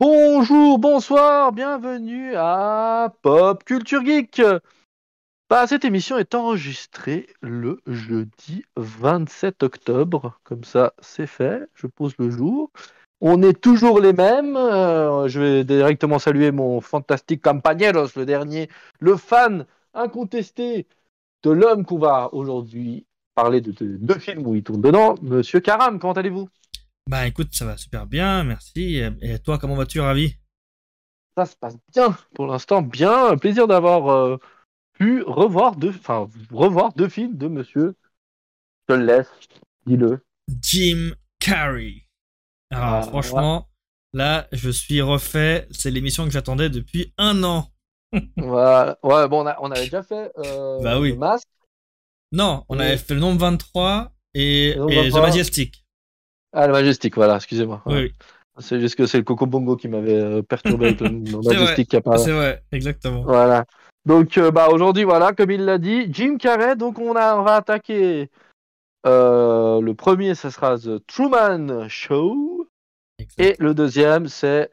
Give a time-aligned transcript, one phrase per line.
[0.00, 4.40] Bonjour, bonsoir, bienvenue à Pop Culture Geek.
[5.50, 10.38] Bah, cette émission est enregistrée le jeudi 27 octobre.
[10.44, 11.68] Comme ça, c'est fait.
[11.74, 12.70] Je pose le jour.
[13.20, 14.56] On est toujours les mêmes.
[14.56, 18.68] Euh, je vais directement saluer mon fantastique compañeros, le dernier,
[19.00, 20.86] le fan incontesté
[21.42, 23.04] de l'homme qu'on va aujourd'hui
[23.34, 25.16] parler de deux films où il tourne dedans.
[25.22, 26.48] Monsieur Karam, comment allez-vous?
[27.08, 29.00] Bah écoute, ça va super bien, merci.
[29.22, 30.34] Et toi, comment vas-tu, Ravi?
[31.38, 33.34] Ça se passe bien pour l'instant, bien.
[33.38, 34.36] Plaisir d'avoir euh,
[34.94, 37.96] pu revoir deux, enfin, revoir deux films de Monsieur.
[38.88, 39.30] Je te le laisse,
[39.86, 40.20] dis-le.
[40.62, 42.08] Jim Carrey.
[42.70, 43.68] Alors Ah, franchement,
[44.12, 45.66] là, je suis refait.
[45.70, 47.70] C'est l'émission que j'attendais depuis un an.
[48.36, 48.98] Voilà.
[49.02, 51.10] Ouais, bon, on, a- on avait déjà fait euh, Bah oui.
[51.12, 51.48] le masque.
[52.32, 55.20] Non, on avait fait le nombre 23 et, Le nombre et The 23.
[55.22, 55.84] Majestic.
[56.52, 57.82] Ah, le Majestic, voilà, excusez-moi.
[57.86, 58.00] Oui, Ouais.
[58.04, 58.12] oui.
[58.60, 61.10] C'est juste que c'est le Coco Bongo qui m'avait euh, perturbé avec le,
[61.42, 62.18] Majestic qui a pas.
[62.18, 63.22] c'est vrai, exactement.
[63.22, 63.64] Voilà.
[64.04, 66.74] Donc, euh, bah, aujourd'hui, voilà, comme il l'a dit, Jim Carrey.
[66.74, 68.30] Donc, on, a, on va attaquer.
[69.06, 72.66] euh, le premier, ce sera The Truman Show.
[73.36, 74.70] Et le deuxième, c'est.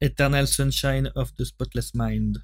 [0.00, 2.38] Eternal Sunshine of the Spotless Mind.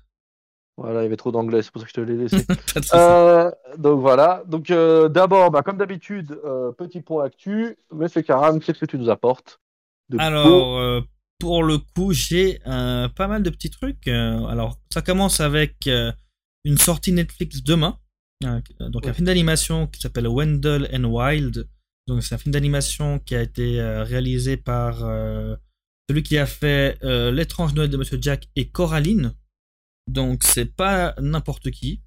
[0.79, 2.47] Voilà, il y avait trop d'anglais, c'est pour ça que je te l'ai laissé.
[2.95, 4.45] Euh, donc voilà.
[4.47, 7.77] Donc euh, d'abord, bah, comme d'habitude, euh, petit point actu.
[7.93, 9.61] Monsieur Karam, qu'est-ce que tu nous apportes
[10.09, 11.01] de Alors, euh,
[11.41, 14.07] pour le coup, j'ai pas mal de petits trucs.
[14.07, 15.89] Alors, ça commence avec
[16.65, 17.99] une sortie Netflix demain.
[18.41, 21.69] Donc, un film d'animation qui s'appelle Wendell and Wild.
[22.07, 24.99] Donc, c'est un film d'animation qui a été réalisé par
[26.09, 29.35] celui qui a fait L'étrange Noël de Monsieur Jack et Coraline.
[30.09, 32.03] Donc, c'est pas n'importe qui.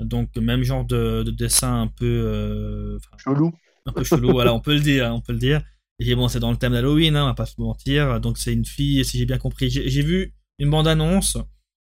[0.00, 2.06] Donc, même genre de, de dessin un peu.
[2.06, 3.52] euh, chelou.
[3.86, 5.62] un peu chelou, voilà, on peut le dire, on peut le dire.
[5.98, 8.20] Et bon, c'est dans le thème d'Halloween, hein, on va pas se mentir.
[8.20, 9.70] Donc c'est une fille, si j'ai bien compris.
[9.70, 11.36] J'ai vu une bande-annonce,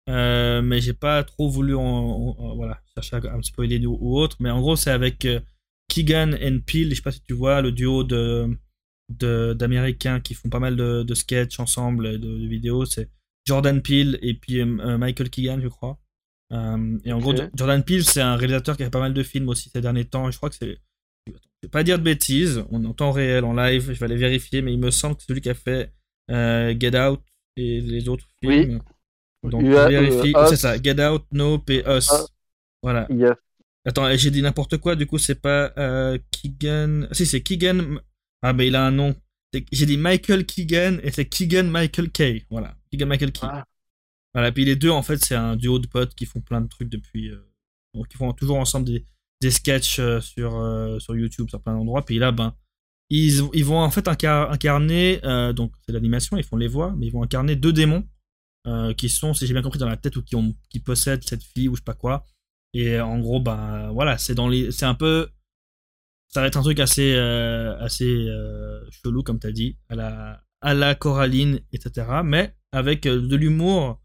[0.08, 3.98] euh, mais j'ai pas trop voulu en, en- en- voilà, chercher à, me spoiler ou,
[4.00, 4.36] ou autre.
[4.41, 5.41] Mais en gros, c'est avec euh,
[5.88, 10.48] Keegan and Peele, je sais pas si tu vois, le duo de d'Américains qui font
[10.48, 12.84] pas mal de, de sketchs ensemble, de, de vidéos.
[12.87, 13.09] C'est
[13.47, 15.99] Jordan Peele et puis euh, euh, Michael Keegan, je crois.
[16.53, 19.23] Euh, et en gros, Jordan Peele, c'est un réalisateur qui a fait pas mal de
[19.23, 20.31] films aussi ces derniers temps.
[20.31, 20.79] Je crois que c'est
[21.29, 24.05] je vais pas dire de bêtises, on est en temps réel, en live, je vais
[24.05, 25.91] aller vérifier, mais il me semble que c'est celui qui a fait
[26.29, 27.21] Get Out
[27.57, 28.62] et les autres Oui.
[28.65, 28.83] films.
[29.43, 30.31] Donc, Il y je a, vérifie.
[30.37, 30.49] Us.
[30.51, 32.09] c'est ça, Get Out, Nope et Us.
[32.13, 32.27] Ah.
[32.83, 33.09] Voilà.
[33.84, 37.07] Attends, j'ai dit n'importe quoi, du coup, c'est pas euh, Keegan.
[37.13, 37.99] Si, c'est Keegan.
[38.43, 39.15] Ah, mais il a un nom.
[39.73, 42.45] J'ai dit Michael Keegan et c'est Keegan Michael Kay.
[42.51, 42.75] Voilà.
[42.91, 43.47] Keegan Michael Key.
[43.50, 43.64] Ah.
[44.34, 44.52] Voilà.
[44.52, 46.88] Puis les deux, en fait, c'est un duo de potes qui font plein de trucs
[46.88, 47.30] depuis.
[47.30, 47.41] euh,
[47.94, 49.06] donc, ils font toujours ensemble des,
[49.41, 52.04] des sketchs euh, sur, euh, sur YouTube, sur plein d'endroits.
[52.04, 52.54] Puis là, ben,
[53.08, 55.20] ils, ils vont en fait incar- incarner.
[55.24, 58.06] euh, donc, c'est l'animation, ils font les voix, mais ils vont incarner deux démons
[58.97, 61.44] qui sont, si j'ai bien compris, dans la tête ou qui, ont, qui possèdent cette
[61.44, 62.24] fille ou je sais pas quoi.
[62.74, 65.28] Et en gros, ben voilà, c'est dans les, c'est un peu,
[66.26, 68.26] ça va être un truc assez, assez
[68.91, 72.22] chelou comme t'as dit, à la, à la Coraline, etc.
[72.25, 74.00] Mais avec euh, de l'humour.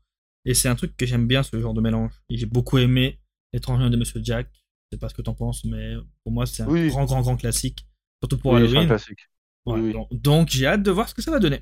[0.45, 2.11] Et c'est un truc que j'aime bien, ce genre de mélange.
[2.29, 3.19] Et j'ai beaucoup aimé
[3.53, 4.47] L'étrange Noël de Monsieur Jack.
[4.53, 6.88] Je sais pas ce que t'en penses, mais pour moi, c'est un Oui.
[6.89, 7.85] grand, grand, grand classique.
[8.22, 8.88] Surtout pour oui, c'est un Halloween.
[8.88, 9.19] classique.
[9.66, 9.94] Ouais, Oui, oui.
[9.94, 11.61] donc- Donc j'ai hâte de voir ce que ça va donner.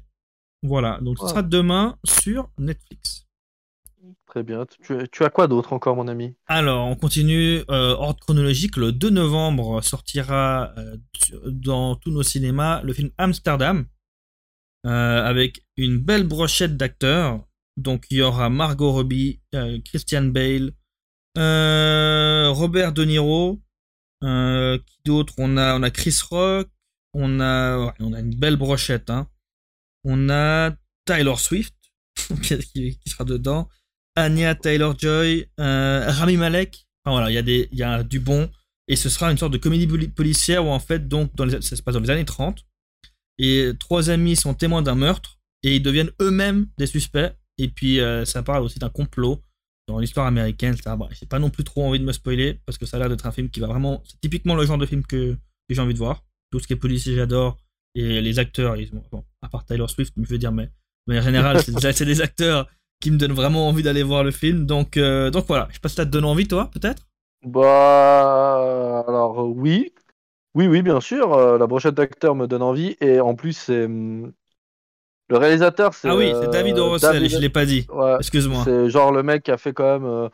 [0.63, 1.29] Voilà, donc ce Ouais.
[1.29, 3.25] sera demain sur Netflix.
[4.27, 4.65] Très bien.
[4.65, 6.35] Tu, tu as quoi d'autre encore, mon ami?
[6.47, 7.59] Alors, on continue.
[7.69, 10.97] euh, ordre chronologique, le 2 novembre sortira euh,
[11.45, 13.85] dans tous nos cinémas le film Amsterdam,
[14.85, 17.45] euh, avec une belle brochette d'acteurs.
[17.77, 20.71] Donc, il y aura Margot Robbie, euh, Christian Bale,
[21.37, 23.61] euh, Robert De Niro.
[24.21, 25.33] qui d'autre?
[25.37, 26.67] On a, on a Chris Rock.
[27.13, 29.09] On a, on a une belle brochette.
[29.09, 29.27] Hein.
[30.03, 30.75] On a
[31.05, 31.73] Tyler Swift
[32.43, 33.67] qui, sera dedans.
[34.15, 36.85] Anya Taylor-Joy, euh, Rami Malek.
[37.03, 38.49] Enfin voilà, il y a y a du bon.
[38.87, 41.81] Et ce sera une sorte de comédie poli- policière où en fait, donc, ça se
[41.81, 42.65] passe dans les années 30.
[43.39, 47.33] Et trois amis sont témoins d'un meurtre et ils deviennent eux-mêmes des suspects.
[47.57, 49.41] Et puis euh, ça parle aussi d'un complot
[49.87, 50.73] dans l'histoire américaine.
[50.73, 50.95] etc.
[50.97, 53.09] Bon, j'ai pas non plus trop envie de me spoiler parce que ça a l'air
[53.09, 54.03] d'être un film qui va vraiment.
[54.05, 55.35] C'est typiquement le genre de film que,
[55.69, 56.23] j'ai envie de voir.
[56.51, 57.57] Tout ce qui est policier, j'adore.
[57.95, 58.75] Et les acteurs,
[59.41, 60.71] à part Tyler Swift, je veux dire, mais de
[61.07, 62.67] manière générale, c'est des- acteurs
[63.01, 64.65] qui me donnent vraiment envie d'aller voir le film.
[64.65, 67.07] Donc, euh, voilà, je sais pas si ça te donne envie, toi, peut-être?
[67.45, 69.93] Bah, alors oui,
[70.59, 71.33] oui, oui, bien sûr.
[71.33, 74.31] euh, la brochette d'acteurs me donne envie et en plus c'est hum,
[75.29, 76.91] le réalisateur, c'est Ah oui, c'est euh, David O.
[76.91, 77.85] Russell, David- je l'ai pas dit.
[77.89, 78.63] Ouais, Excuse-moi.
[78.63, 80.29] c'est genre le mec qui a fait quand même euh,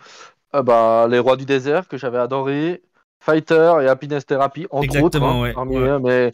[0.53, 2.83] ah bah, les Rois du désert que j'avais adoré,
[3.19, 5.21] Fighter et Happiness Therapy entre Exactement, autres.
[5.39, 5.87] hein, ouais, parmi ouais.
[5.89, 6.33] eux, mais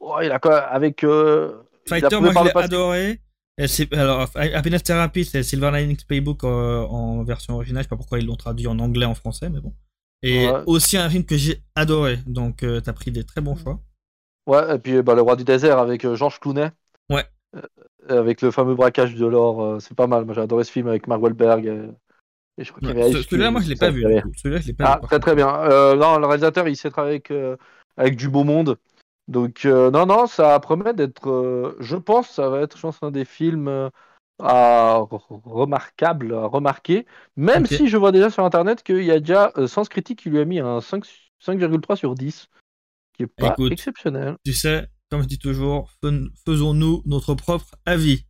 [0.00, 1.54] ouais, il a quand même avec euh,
[1.86, 3.20] il a Fighter, prouvé moi, par je le l'ai passé- adoré.
[3.58, 7.82] Et c'est- alors, Happiness Therapy, c'est Silver Linings Playbook euh, en version originale.
[7.82, 9.72] Je sais pas pourquoi ils l'ont traduit en anglais, en français, mais bon.
[10.22, 10.62] Et Ouais.
[10.66, 12.18] aussi un film que j'ai adoré.
[12.26, 13.80] Donc, euh, t'as pris des très bons choix.
[14.46, 16.70] Ouais, et puis bah, Le Roi du désert avec euh, Georges Clooney.
[17.10, 17.24] Ouais.
[17.56, 20.24] Euh, avec le fameux braquage de l'or, euh, c'est pas mal.
[20.24, 21.66] Moi j'ai adoré ce film avec Mark Wahlberg.
[21.68, 21.92] euh,
[22.58, 24.04] et je crois qu'il Ouais, Celui-là, moi, je l'ai pas vu.
[24.36, 25.06] Celui-là, je l'ai pas Ah, vu.
[25.06, 25.46] très très bien.
[25.96, 27.32] Non, le réalisateur, il sait travailler avec,
[27.96, 28.78] avec du beau monde.
[29.28, 31.76] Donc, non, non, ça promet d'être.
[31.80, 33.90] je pense, ça va être, je pense, un des films
[34.38, 37.06] à re- remarquable, à remarquer.
[37.36, 40.30] Même si je vois déjà sur internet qu'il y a déjà euh, Sens Critique qui
[40.30, 41.04] lui a mis un 5
[41.40, 42.48] 5,3 sur 10,
[43.14, 43.72] qui est pas Écoute.
[43.72, 44.36] exceptionnel.
[44.44, 48.24] Tu sais, comme je dis toujours, fais- faisons-nous notre propre avis.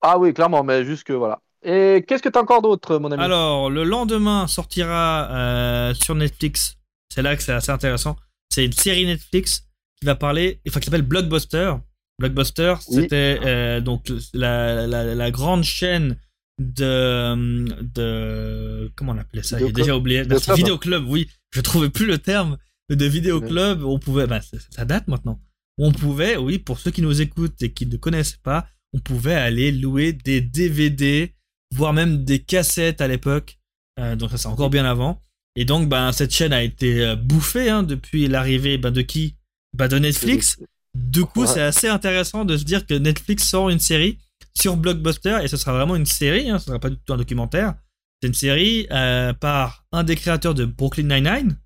[0.00, 1.40] Ah oui, clairement, mais juste que voilà.
[1.62, 3.22] Et qu'est-ce que t'as encore d'autre, mon ami?
[3.22, 6.74] Alors, le lendemain sortira euh, sur Netflix.
[7.12, 8.16] C'est là que c'est assez intéressant.
[8.50, 9.68] C'est une série Netflix
[10.00, 11.74] qui va parler, enfin qui s'appelle Blockbuster.
[12.18, 13.02] Blockbuster, Oui.
[13.02, 16.16] c'était euh, donc la, la, la grande chaîne
[16.58, 19.58] de, de comment on appelait ça?
[19.58, 20.24] J'ai déjà oublié.
[20.24, 20.94] Merci, Vidéoclub.
[21.02, 21.28] Vidéoclub, oui.
[21.50, 22.58] Je trouvais plus le terme
[22.90, 23.82] de vidéoclub.
[23.84, 25.40] On pouvait, bah, ça- ça date maintenant.
[25.78, 29.34] On pouvait, oui, pour ceux qui nous écoutent et qui ne connaissent pas, on pouvait
[29.34, 31.34] aller louer des DVD,
[31.74, 33.58] voire même des cassettes à l'époque.
[33.98, 35.20] Euh, donc ça c'est encore bien avant.
[35.56, 39.36] Et donc ben cette chaîne a été euh, bouffée hein, depuis l'arrivée ben, de qui?
[39.76, 40.58] Ben, De Netflix.
[40.94, 41.46] Du coup Ouais.
[41.46, 44.18] c'est assez intéressant de se dire que Netflix sort une série
[44.54, 47.16] sur Blockbuster et ce sera vraiment une série, hein, ce sera pas du tout un
[47.16, 47.74] documentaire.
[48.20, 51.56] C'est une série euh, par un des créateurs de Brooklyn Nine-Nine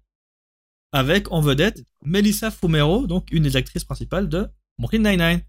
[0.92, 4.46] avec en vedette Melissa Fumero, donc une des actrices principales de
[4.78, 5.40] Brooklyn Nine-Nine.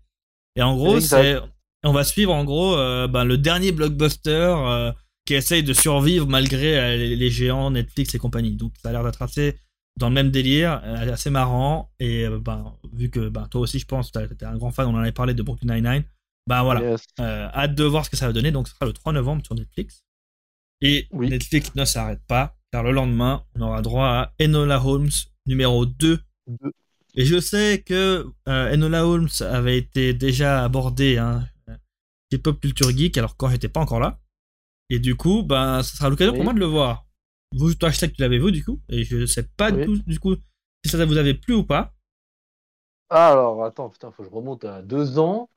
[0.56, 1.38] Et en gros, c'est
[1.83, 4.91] on va suivre en gros euh, ben, le dernier blockbuster euh,
[5.25, 8.56] qui essaye de survivre malgré les, les géants Netflix et compagnie.
[8.56, 9.56] Donc ça a l'air d'être assez
[9.97, 11.91] dans le même délire, euh, assez marrant.
[11.99, 14.95] Et ben, vu que ben, toi aussi, je pense, t'es t'es un grand fan, on
[14.95, 16.03] en avait parlé de Brooklyn Nine-Nine.
[16.47, 17.03] Ben voilà, Yes.
[17.19, 18.51] euh, hâte de voir ce que ça va donner.
[18.51, 20.03] Donc ce sera le 3 novembre sur Netflix.
[20.81, 21.29] Et Oui.
[21.29, 25.09] Netflix ne s'arrête pas, car le lendemain, on aura droit à Enola Holmes
[25.45, 26.19] numéro 2.
[26.47, 26.71] Deux.
[27.15, 31.45] Et je sais que euh, Enola Holmes avait été déjà abordé hein,
[32.31, 34.19] chez Pop Culture Geek, alors quand j'étais pas encore là.
[34.89, 36.38] Et du coup, ben, ça sera l'occasion Oui.
[36.38, 37.06] pour moi de le voir.
[37.53, 39.79] Vous, toi, je sais que tu l'avais vu du coup, et je sais pas du
[39.79, 39.85] Oui.
[39.85, 40.35] tout, du coup,
[40.85, 41.94] si ça vous avait plu ou pas.
[43.09, 45.49] Alors, attends, putain, faut que je remonte à deux ans.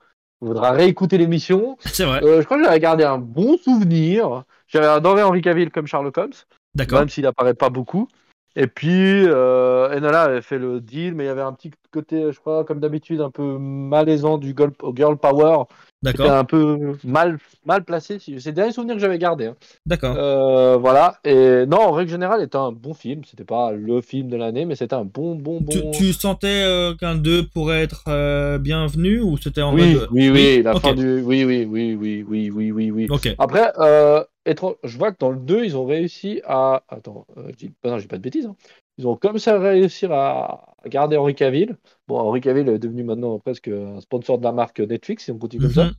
[0.42, 1.76] Il faudra réécouter l'émission.
[1.84, 4.44] C'est vrai, Euh, je crois que j'avais gardé un bon souvenir.
[4.68, 6.32] J'avais adoré Henry Cavill comme Sherlock Holmes,
[6.74, 7.00] d'accord.
[7.00, 8.08] même s'il apparaît pas beaucoup.
[8.56, 12.32] Et puis, euh, Enola avait fait le deal, mais il y avait un petit côté,
[12.32, 14.54] je crois, comme d'habitude, un peu malaisant du
[14.94, 15.64] girl power.
[16.02, 17.36] C'était D'accord, un peu mal,
[17.66, 18.18] mal placé.
[18.18, 19.46] C'est le dernier souvenir que j'avais gardé.
[19.48, 19.56] hein.
[19.84, 20.14] d'accord.
[20.16, 21.18] Euh, voilà.
[21.24, 23.20] Et non, en règle générale, c'était un bon film.
[23.26, 25.70] C'était pas le film de l'année, mais c'était un bon, bon, bon.
[25.70, 30.08] Tu, tu sentais euh, qu'un 2 pourrait être euh, bienvenu ou c'était en oui, mode.
[30.10, 30.80] oui, oui, la Ok.
[30.80, 31.20] fin du.
[31.20, 33.06] Oui, oui, oui, oui, oui, oui, oui, oui.
[33.38, 36.82] Après, euh, étrange- je vois que dans le 2, ils ont réussi à.
[36.88, 37.72] Attends, euh, je dis...
[37.84, 38.46] ah non, j'ai pas de bêtises.
[38.46, 38.56] hein.
[38.98, 41.76] Ils ont comme ça réussi à garder Henry Cavill.
[42.06, 45.38] Bon, Henry Cavill est devenu maintenant presque un sponsor de la marque Netflix, si on
[45.38, 45.84] continue comme ça.
[45.84, 45.94] Mhm.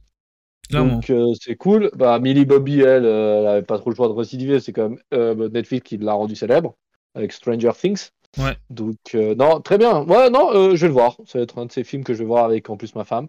[0.70, 0.94] Clairement.
[0.96, 1.90] Donc euh, c'est cool.
[1.96, 4.60] Bah, Millie Bobby, elle, euh, elle avait pas trop le choix de récidiver.
[4.60, 6.76] C'est quand même Netflix qui l'a rendu célèbre
[7.16, 8.10] avec Stranger Things.
[8.38, 8.56] Ouais.
[8.70, 10.06] Donc euh, non, très bien.
[10.06, 11.18] Ouais, non, je vais le voir.
[11.26, 13.04] Ça va être un de ces films que je vais voir avec en plus ma
[13.04, 13.28] femme.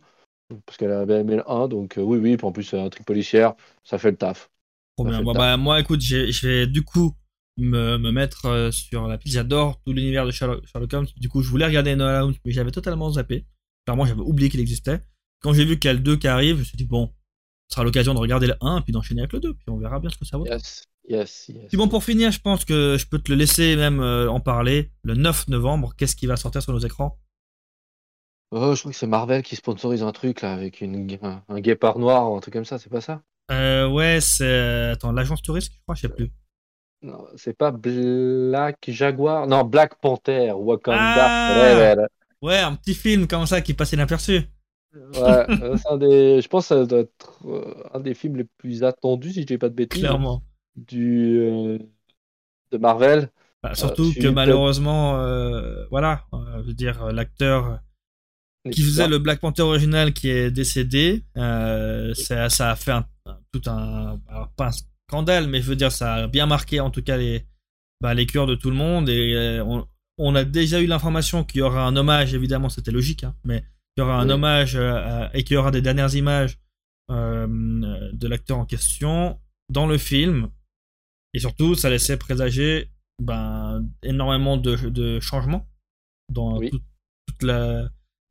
[0.66, 1.66] Parce qu'elle avait aimé le 1.
[1.66, 2.36] Donc euh, oui, oui.
[2.36, 3.54] Puis en plus, c'est un truc policière.
[3.82, 4.50] Ça fait le taf.
[4.96, 5.22] Trop bien.
[5.22, 7.14] Bon, bah, moi, écoute, je vais du coup
[7.56, 9.34] me, me mettre euh, sur la piste.
[9.34, 11.06] J'adore tout l'univers de Sherlock, Sherlock Holmes.
[11.16, 13.46] Du coup, je voulais regarder Enola Holmes, mais j'avais totalement zappé.
[13.84, 15.00] Clairement, j'avais oublié qu'il existait.
[15.40, 17.12] Quand j'ai vu qu'il y a le 2 qui arrive, je me suis dit, bon,
[17.68, 19.54] ce sera l'occasion de regarder le 1 et puis d'enchaîner avec le 2.
[19.54, 20.46] Puis on verra bien ce que ça vaut.
[20.46, 21.68] Yes, yes, yes.
[21.68, 24.40] Puis bon, pour finir, je pense que je peux te le laisser même euh, en
[24.40, 24.92] parler.
[25.02, 27.18] Le 9 novembre, qu'est-ce qui va sortir sur nos écrans?
[28.54, 31.60] Oh, je crois que c'est Marvel qui sponsorise un truc là avec une, un, un
[31.60, 32.78] guépard noir ou un truc comme ça.
[32.78, 33.22] C'est pas ça?
[33.50, 34.90] Euh, Ouais, c'est.
[34.92, 36.30] Attends, l'agence touriste, je crois, je sais plus.
[37.02, 39.46] Non, c'est pas Black Jaguar.
[39.46, 40.52] Non, Black Panther.
[40.52, 41.94] Wakanda.
[41.96, 42.06] Ah.
[42.40, 44.42] Ouais, un petit film comme ça qui passait inaperçu.
[44.94, 45.00] Ouais,
[45.62, 48.44] euh, c'est un des, je pense que ça doit être euh, un des films les
[48.44, 50.42] plus attendus, si je dis pas de bêtises, Clairement.
[50.76, 51.78] du, euh,
[52.70, 53.30] de Marvel.
[53.62, 57.78] Bah, surtout que malheureusement, euh, voilà, euh, je veux dire, euh, l'acteur
[58.70, 63.06] qui faisait le Black Panther original qui est décédé, euh, ça, ça a fait un,
[63.52, 64.72] tout un, alors pas un
[65.08, 67.44] scandale, mais je veux dire, ça a bien marqué en tout cas les,
[68.00, 69.86] bah, les cœurs de tout le monde et euh, on,
[70.18, 73.64] on a déjà eu l'information qu'il y aura un hommage, évidemment, c'était logique, hein, mais
[73.96, 74.32] il y aura un Oui.
[74.32, 76.58] hommage euh, et qu'il y aura des dernières images
[77.10, 77.46] euh,
[78.12, 79.38] de l'acteur en question
[79.70, 80.48] dans le film.
[81.34, 82.90] Et surtout, ça laissait présager
[83.20, 85.66] ben, énormément de, de changements
[86.30, 86.70] dans Oui.
[86.70, 87.88] toute la,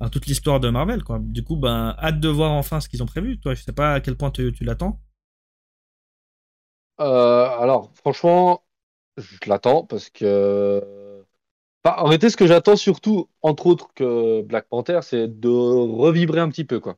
[0.09, 1.03] toute l'histoire de Marvel.
[1.03, 1.19] Quoi.
[1.21, 3.39] Du coup, ben, hâte de voir enfin ce qu'ils ont prévu.
[3.39, 4.99] Toi, je sais pas à quel point tu, tu l'attends.
[6.99, 8.63] Euh, alors, franchement,
[9.17, 11.23] je l'attends parce que.
[11.83, 16.49] En réalité, ce que j'attends surtout, entre autres que Black Panther, c'est de revibrer un
[16.49, 16.79] petit peu.
[16.79, 16.97] quoi.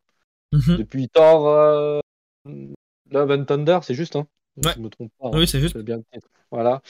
[0.51, 0.77] Mhm.
[0.77, 2.00] Depuis Thor euh,
[3.10, 4.27] Love and Thunder, c'est juste, hein
[4.63, 4.74] Ouais.
[4.75, 5.27] Je me trompe pas.
[5.27, 5.31] hein.
[5.33, 5.77] Oui, c'est juste.
[5.77, 6.01] Bien.
[6.51, 6.81] Voilà.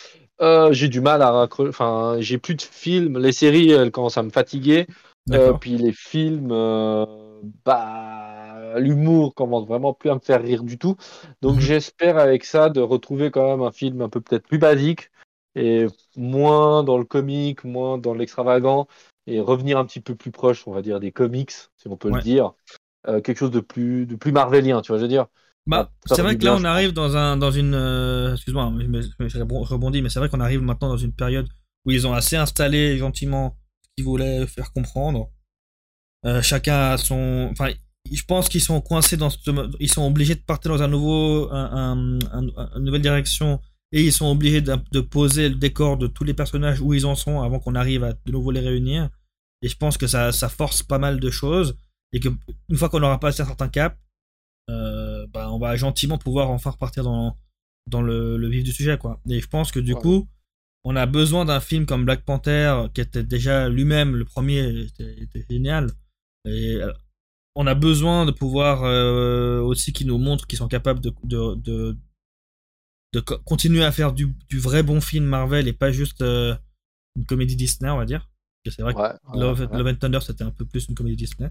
[0.42, 1.70] Euh, j'ai du mal à raccrocher.
[1.70, 3.20] Enfin, j'ai plus de films.
[3.20, 4.88] Les séries, elles commencent à me fatiguer.
[5.32, 7.06] Euh, puis les films, euh,
[7.66, 10.96] bah, l'humour commence vraiment plus à me faire rire du tout.
[11.42, 11.60] Donc Mhm.
[11.60, 15.10] j'espère avec ça de retrouver quand même un film un peu peut-être plus basique
[15.56, 18.88] et moins dans le comique, moins dans l'extravagant
[19.28, 22.10] et revenir un petit peu plus proche, on va dire, des comics, si on peut
[22.10, 22.12] Ouais.
[22.12, 22.54] le dire.
[23.08, 25.28] Euh, quelque chose de plus, de plus marvelien, tu vois, je veux dire?
[25.66, 27.74] Bah, Ah, c'est vrai que là, on je arrive dans, un, dans une.
[27.74, 31.48] euh, Excuse-moi, mais je rebondis, mais c'est vrai qu'on arrive maintenant dans une période
[31.86, 33.56] où ils ont assez installé gentiment
[33.98, 35.30] ce qu'ils voulaient faire comprendre.
[36.26, 37.50] Euh, chacun a son.
[37.52, 37.72] Enfin,
[38.12, 39.38] je pense qu'ils sont coincés dans ce.
[39.80, 41.52] Ils sont obligés de partir dans un nouveau.
[41.52, 43.60] Un, un- un- une nouvelle direction.
[43.96, 47.06] Et ils sont obligés de, de poser le décor de tous les personnages où ils
[47.06, 49.10] en sont avant qu'on arrive à de nouveau les réunir.
[49.62, 51.78] Et je pense que ça, ça force pas mal de choses.
[52.12, 52.30] Et que
[52.70, 54.00] une fois qu'on aura passé un certain cap,
[54.72, 57.38] euh, bah, on va gentiment pouvoir enfin repartir dans,
[57.88, 58.98] dans le, le vif du sujet.
[58.98, 59.22] Quoi.
[59.30, 60.02] Et je pense que du Ouais.
[60.02, 60.28] coup,
[60.84, 65.16] on a besoin d'un film comme Black Panther, qui était déjà lui-même, le premier était,
[65.22, 65.92] était génial.
[66.46, 66.92] Et euh,
[67.56, 71.56] on a besoin de pouvoir euh, aussi qu'ils nous montrent qu'ils sont capables de, de,
[71.56, 71.98] de,
[73.14, 76.56] de co- continuer à faire du, du vrai bon film Marvel et pas juste euh,
[77.16, 78.30] une comédie Disney, on va dire.
[78.66, 79.78] C'est vrai que Ouais, Love, ouais.
[79.78, 81.50] Love and Thunder, c'était un peu plus une comédie Disney.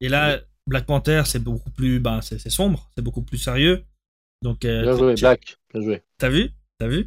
[0.00, 3.84] Et là, Black Panther, c'est beaucoup plus, ben, c'est sombre, c'est beaucoup plus sérieux.
[4.42, 5.56] Donc, euh, Bien joué, Black.
[5.72, 6.02] Bien joué.
[6.18, 7.06] t'as vu, t'as vu?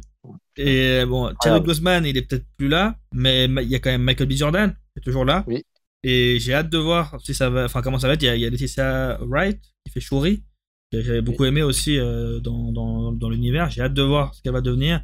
[0.56, 3.78] Et euh, bon, Chadwick Boseman, il est peut-être plus là, mais ma- il y a
[3.78, 4.32] quand même Michael B.
[4.32, 5.44] Jordan, qui est toujours là.
[5.46, 5.62] Oui.
[6.02, 8.22] Et j'ai hâte de voir si ça va, enfin comment ça va être.
[8.22, 10.42] Il y a, il y a Laetitia Wright qui fait Shuri,
[10.92, 13.70] que j'avais beaucoup aimé aussi euh, dans, dans, dans l'univers.
[13.70, 15.02] J'ai hâte de voir ce qu'elle va devenir.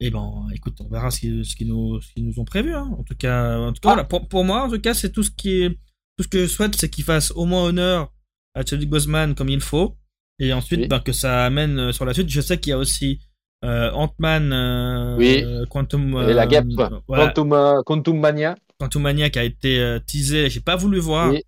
[0.00, 2.72] Et ben, écoute, on verra ce qu'ils ce qu'ils nous, qu'ils nous ont prévu.
[2.74, 2.88] Hein.
[2.98, 3.94] En tout cas, en tout cas Ah.
[3.94, 5.70] voilà, pour, pour moi, en tout cas, c'est tout ce qui est,
[6.16, 8.12] tout ce que je souhaite, c'est qu'ils fassent au moins honneur
[8.54, 9.96] à Chadwick Boseman comme il faut.
[10.38, 10.88] Et ensuite, Oui.
[10.88, 12.28] ben, que ça amène euh, sur la suite.
[12.28, 13.18] Je sais qu'il y a aussi
[13.64, 15.42] euh, Ant-Man, euh, Oui.
[15.44, 16.66] euh, Quantum, Et la euh, guêpe.
[17.08, 18.54] voilà, Quantum, Quantum Mania.
[18.78, 20.48] Quantum Mania qui a été teasé.
[20.50, 21.42] J'ai pas voulu voir, Oui.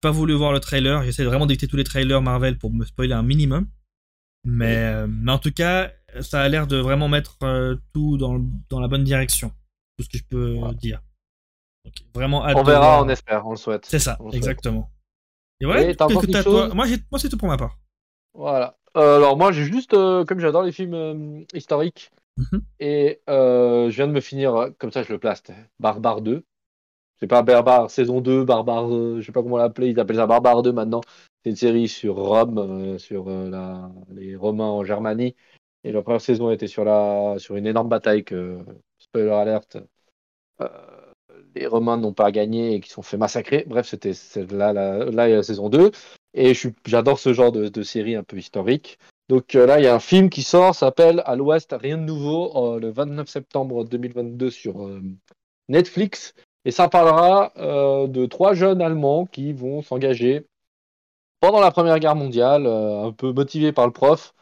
[0.00, 1.02] pas voulu voir le trailer.
[1.02, 3.66] J'essaie vraiment d'éviter tous les trailers Marvel pour me spoiler un minimum.
[4.44, 7.38] Mais, mais en tout cas, ça a l'air de vraiment mettre
[7.92, 9.52] tout dans, dans la bonne direction.
[9.98, 11.02] Tout ce que je peux dire.
[11.84, 13.04] Donc, vraiment hâte On de verra, voir.
[13.04, 13.86] on espère, on le souhaite.
[13.86, 14.36] C'est ça, On le souhaite.
[14.36, 14.90] exactement.
[15.60, 17.76] Et voilà, Et t'as, toi Moi, moi c'est tout pour ma part.
[18.34, 18.77] Voilà.
[18.96, 22.62] Euh, alors moi j'ai juste, euh, comme j'adore les films euh, historiques, Mhm.
[22.80, 25.42] et je viens de me finir, comme ça je le place,
[25.80, 26.44] Barbare 2.
[27.20, 30.62] C'est pas Barbare saison 2, Barbare, je sais pas comment l'appeler, ils appellent ça Barbare
[30.62, 31.00] 2 maintenant.
[31.44, 35.34] C'est une série sur Rome, sur la, les Romains en Germanie.
[35.84, 38.58] Et la première saison était sur, la, sur une énorme bataille que,
[38.98, 39.78] spoiler alerte,
[40.60, 40.68] euh,
[41.54, 43.64] les Romains n'ont pas gagné et qui sont fait massacrer.
[43.66, 44.12] Bref, c'était
[44.50, 45.90] là, là, là, la saison 2.
[46.34, 46.52] Et
[46.86, 48.98] j'adore ce genre de, de série un peu historique.
[49.28, 52.02] Donc euh, là, il y a un film qui sort, s'appelle À l'Ouest, rien de
[52.02, 55.02] nouveau, euh, le 29 septembre 2022 sur euh,
[55.68, 56.34] Netflix.
[56.64, 60.46] Et ça parlera euh, de trois jeunes Allemands qui vont s'engager
[61.40, 64.34] pendant la Première Guerre mondiale, un peu motivés par le prof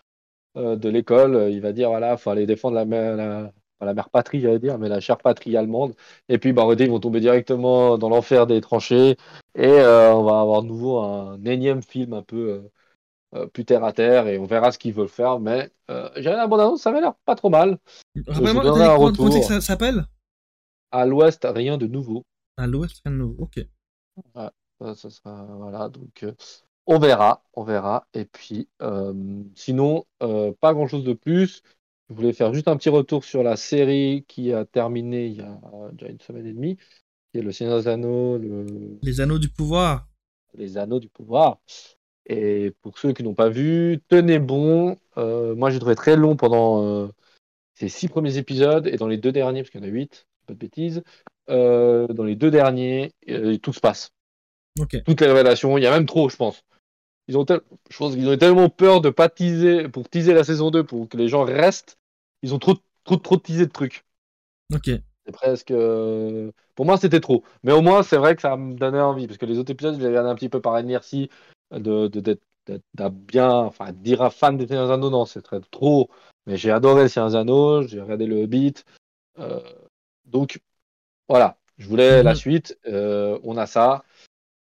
[0.54, 1.50] de l'école.
[1.52, 3.52] Il va dire, voilà, il faut aller défendre la
[3.84, 5.94] la mère patrie, j'allais dire, mais la chère patrie allemande.
[6.28, 9.16] Et puis, bah, réalité, ils vont tomber directement dans l'enfer des tranchées.
[9.54, 12.36] Et euh, on va avoir de nouveau un énième film un peu
[13.34, 14.28] euh, euh, plus terre à terre.
[14.28, 15.40] Et on verra ce qu'ils veulent faire.
[15.40, 17.78] Mais euh, j'ai la bonne annonce, ça m'a l'air pas trop mal.
[18.26, 18.64] Rappelle-moi,
[19.16, 20.06] comment- ça s'appelle?
[20.90, 22.24] À l'ouest, rien de nouveau.
[22.56, 23.44] À l'ouest, rien de nouveau.
[23.44, 23.60] Ok.
[24.34, 26.26] Ça, ça sera, voilà, donc
[26.86, 28.06] on verra, on verra.
[28.14, 28.68] Et puis,
[29.54, 30.04] sinon,
[30.60, 31.62] pas grand-chose de plus.
[32.08, 35.40] Je voulais faire juste un petit retour sur la série qui a terminé il y
[35.40, 35.58] a
[35.92, 36.76] déjà une semaine et demie,
[37.32, 40.06] qui est Le Seigneur des Anneaux, le- Les anneaux du pouvoir.
[40.54, 41.58] Les Anneaux du Pouvoir.
[42.26, 44.96] Et pour ceux qui n'ont pas vu, tenez bon.
[45.16, 47.08] Euh, moi, j'ai trouvé très long pendant euh,
[47.74, 50.26] ces six premiers épisodes et dans les deux derniers, parce qu'il y en a huit,
[50.46, 51.02] pas de bêtises,
[51.50, 53.12] euh, dans les deux derniers,
[53.62, 54.12] tout se passe
[55.04, 55.78] toutes les révélations.
[55.78, 56.62] Il y a même trop, je pense.
[57.28, 60.44] Ils ont, tel- je pense qu'ils ont tellement peur de pas teaser, pour teaser la
[60.44, 61.98] saison 2, pour que les gens restent.
[62.42, 64.04] Ils ont trop, trop, trop teasé de trucs.
[64.72, 64.90] Ok.
[65.24, 65.70] C'est presque.
[65.72, 67.42] euh, Pour moi, c'était trop.
[67.64, 69.26] Mais au moins, c'est vrai que ça me donnait envie.
[69.26, 71.28] Parce que les autres épisodes, je les regardais un petit peu par inertie.
[71.72, 73.50] De, de, d'être- d'être- d'être bien.
[73.50, 76.08] Enfin, dire un fan des Seigneurs Anneaux, non, c'est très trop.
[76.46, 77.82] Mais j'ai adoré les Seigneurs des Anneaux.
[77.82, 78.74] J'ai regardé le Hobbit.
[79.40, 79.60] Euh,
[80.26, 80.60] donc,
[81.28, 81.58] voilà.
[81.78, 82.36] Je voulais la Mhm.
[82.36, 82.78] suite.
[82.86, 84.04] Euh, on a ça.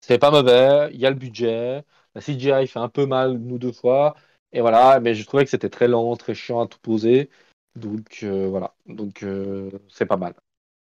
[0.01, 1.84] c'est pas mauvais, il y a le budget,
[2.15, 4.15] la CGI fait un peu mal nous deux fois,
[4.53, 7.29] et voilà, mais je trouvais que c'était très lent, très chiant à tout poser,
[7.75, 10.34] donc euh, voilà, donc euh, c'est pas mal.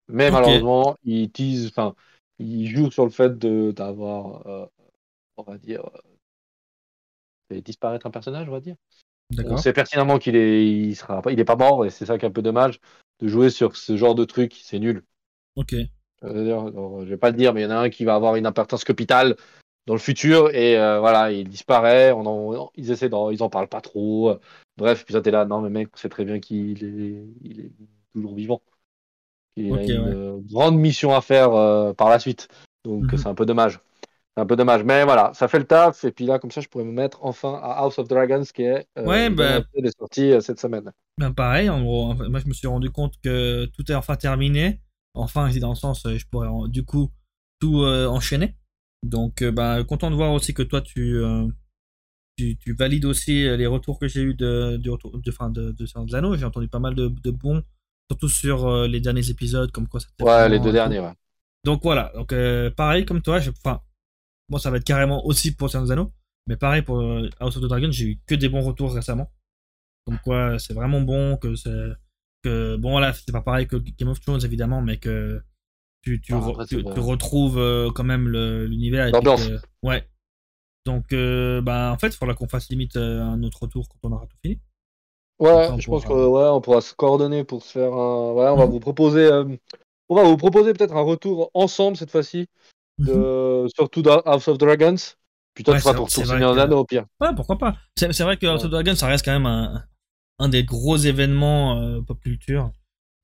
[0.09, 1.95] Mais malheureusement, il tease, enfin,
[2.37, 4.65] il joue sur le fait de d'avoir, euh,
[5.37, 5.89] on va dire,
[7.47, 8.75] fait disparaître un personnage, on va dire.
[9.47, 12.17] On sait pertinemment qu'il est, il sera, pas- il est pas mort, et c'est ça
[12.17, 12.79] qui est un peu dommage
[13.21, 15.03] de jouer sur ce genre de truc, c'est nul.
[15.55, 15.75] Ok.
[16.23, 18.45] Je vais pas le dire, mais il y en a un qui va avoir une
[18.45, 19.35] importance capitale
[19.87, 22.11] dans le futur et euh, voilà, il disparaît.
[22.11, 24.37] On en- ils essaient d'en, ils en parlent pas trop.
[24.77, 27.59] Bref, puis ça t'es là, non mais mec, on sait très bien qu'il est, il
[27.61, 27.71] est
[28.13, 28.61] toujours vivant.
[29.55, 30.17] Il Ok, a une ouais.
[30.49, 32.47] grande mission à faire euh, par la suite,
[32.83, 33.17] donc Mhm.
[33.17, 33.79] c'est un peu dommage.
[34.37, 36.61] C'est un peu dommage, mais voilà, ça fait le taf et puis là, comme ça,
[36.61, 39.63] je pourrais me mettre enfin à House of Dragons qui est euh, Ouais, bah-
[39.99, 40.91] sorti euh, cette semaine.
[41.17, 44.81] Ben pareil, en gros, moi je me suis rendu compte que tout est enfin terminé.
[45.13, 47.11] Enfin, c'est dans le sens, je pourrais du coup
[47.59, 48.55] tout enchaîner.
[49.03, 51.47] Donc, euh, ben, content de voir aussi que toi tu, euh,
[52.37, 55.49] tu, tu valides aussi euh, les retours que j'ai eu de, du retour, de, fin,
[55.49, 56.35] de, de Seigneur des Anneaux.
[56.37, 57.63] J'ai entendu pas mal de, de bons,
[58.09, 60.23] surtout sur les derniers épisodes, comme quoi c'était.
[60.23, 61.13] Ouais, les deux derniers, ouais.
[61.63, 63.81] Donc voilà, donc euh, pareil comme toi, je- enfin,
[64.49, 66.11] moi ça va être carrément aussi pour Seigneur des Anneaux,
[66.47, 66.99] mais pareil pour
[67.39, 69.31] House of the Dragon, j'ai eu que des bons retours récemment.
[70.05, 71.91] Comme quoi c'est vraiment bon, que c'est.
[72.43, 75.41] Que, bon voilà, c'est pas pareil que Game of Thrones évidemment, mais que
[76.01, 76.65] tu, tu, après,
[76.99, 79.11] retrouves euh, quand même l'univers.
[79.11, 79.47] L'ambiance.
[79.47, 80.07] que- Ouais.
[80.85, 84.09] Donc, euh, bah, en fait, il faudra qu'on fasse limite euh, un autre retour quand
[84.09, 84.59] on aura tout fini.
[85.39, 88.33] Ouais, je pense que pourra- ouais, on pourra se coordonner pour se faire un.
[88.33, 88.71] Ouais, on va Mhm.
[88.71, 89.25] vous proposer.
[89.25, 89.45] euh,
[90.09, 92.47] On va vous proposer peut-être un retour ensemble cette fois-ci,
[92.97, 93.05] Mhm.
[93.07, 93.67] de...
[93.73, 94.95] surtout House of Dragons.
[95.53, 97.05] Puis toi, Ouais, tu Seigneur que- des Anneaux au pire.
[97.21, 97.77] Ouais, pourquoi pas.
[97.95, 98.69] C'est vrai que House of Ouais.
[98.71, 99.83] Dragon, ça reste quand même un,
[100.39, 102.71] un des gros événements euh, pop culture.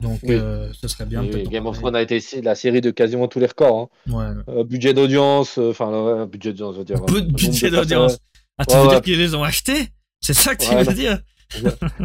[0.04, 0.36] Donc, Oui.
[0.36, 1.80] euh, ce serait bien Et Game of.
[1.80, 3.90] Thrones a été la série de quasiment tous les records.
[4.08, 4.12] hein.
[4.14, 4.54] Ouais.
[4.56, 7.04] Euh, budget d'audience, euh, enfin, ouais, budget d'audience, je veux dire.
[7.06, 8.20] Peu de nombre budget d'audience.
[8.60, 8.94] Ah, tu Ouais, veux ouais.
[8.94, 9.88] dire qu'ils les ont achetés?
[10.22, 10.92] C'est ça que tu Ouais, veux non.
[10.94, 11.20] dire?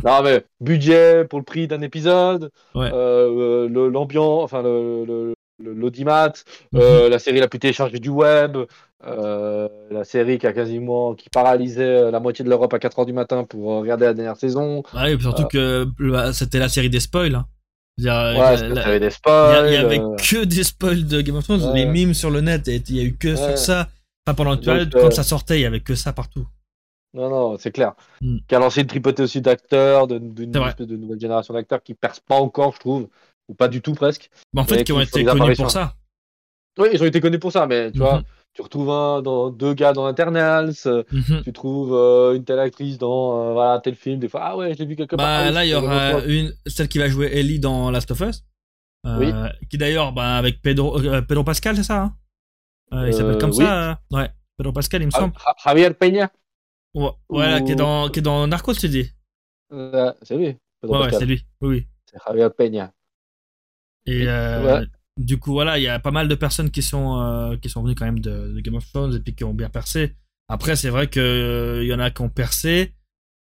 [0.05, 2.91] Non, mais budget pour le prix d'un épisode, Ouais.
[2.91, 6.33] l'ambiance, enfin, le- l'audimat,
[6.73, 6.81] Mhm.
[7.11, 8.57] La série la plus téléchargée du web,
[9.07, 13.13] euh, la série qui a quasiment qui paralysait la moitié de l'Europe à 4h du
[13.13, 14.83] matin pour regarder la dernière saison.
[14.95, 15.87] Ah oui, surtout que
[16.33, 17.35] c'était la série des spoils.
[17.35, 17.45] Hein.
[18.11, 19.67] Euh, Ouais, des Il y, spoils.
[19.69, 21.75] il y avait euh, que des spoils de Game of Thrones, Ouais.
[21.75, 23.37] les mimes sur le net, et il y a eu que Ouais.
[23.37, 23.89] sur ça.
[24.27, 26.47] Enfin, pendant tu vois, Donc, quand euh, ça sortait, il y avait que ça partout.
[27.15, 27.93] Non, non, c'est clair.
[28.21, 28.39] Mm.
[28.49, 30.69] Qui a lancé une tripotée aussi d'acteurs, de- d'une C'est vrai.
[30.71, 33.09] espèce de nouvelle génération d'acteurs qui percent pas encore, je trouve,
[33.49, 34.31] ou pas du tout presque.
[34.55, 35.95] Mais en fait, qui ont été connus pour ça.
[36.79, 38.05] Oui, ils ont été connus pour ça, mais tu Mhm.
[38.05, 38.23] vois,
[38.55, 41.43] tu retrouves un dans deux gars dans Internals, euh, Mhm.
[41.43, 44.75] tu trouves euh, une telle actrice dans euh, voilà tel film, des fois ah ouais,
[44.75, 45.27] je l'ai vu quelque part.
[45.27, 48.21] Bah, Ah là, il y aura une, celle qui va jouer Ellie dans Last of
[48.21, 48.45] Us.
[49.07, 49.33] Euh, Oui.
[49.71, 52.03] Qui d'ailleurs, bah, avec Pedro, Pedro Pascal, c'est ça
[52.93, 53.07] hein?
[53.07, 53.57] Il s'appelle comme oui.
[53.65, 55.35] ça Ouais, Pedro Pascal, il me Ah, semble.
[55.39, 56.31] Ja- Javier Peña,
[56.95, 59.11] Ouais, Voilà, qui est dans, qui est dans Narcos, tu dis?
[59.71, 60.57] C'est lui.
[60.83, 61.43] Pedro Ouais, c'est lui.
[61.63, 61.87] Oui, oui.
[62.05, 62.93] C'est Javier Peña.
[64.05, 64.85] Et Ouais.
[65.19, 67.83] Du coup, voilà, il y a pas mal de personnes qui sont, euh, qui sont
[67.83, 70.17] venues quand même de, de Game of Thrones et puis qui ont bien percé.
[70.49, 72.95] Après, c'est vrai qu'il y en a qui ont percé,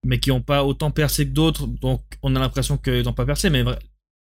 [0.05, 3.27] mais qui n'ont pas autant percé que d'autres, donc on a l'impression qu'ils n'ont pas
[3.27, 3.79] percé, mais vrai-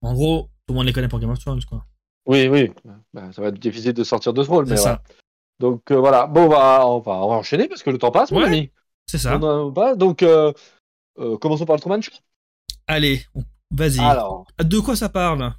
[0.02, 1.84] en gros, tout le monde les connaît pour Game of Thrones, quoi.
[2.26, 2.70] Oui, oui.
[3.12, 5.02] Bah, ça va être difficile de sortir de ce rôle, C'est mais ça.
[5.58, 6.26] Donc euh, voilà.
[6.26, 8.46] Bon, on va, on va, on va enchaîner parce que le temps passe, mon Ouais.
[8.46, 8.70] ami.
[9.06, 9.38] C'est ça.
[9.38, 10.52] On Donc euh,
[11.18, 12.12] euh, commençons par le Truman Show.
[12.86, 13.26] Allez,
[13.70, 13.98] vas-y.
[14.00, 15.52] Alors, De quoi ça parle?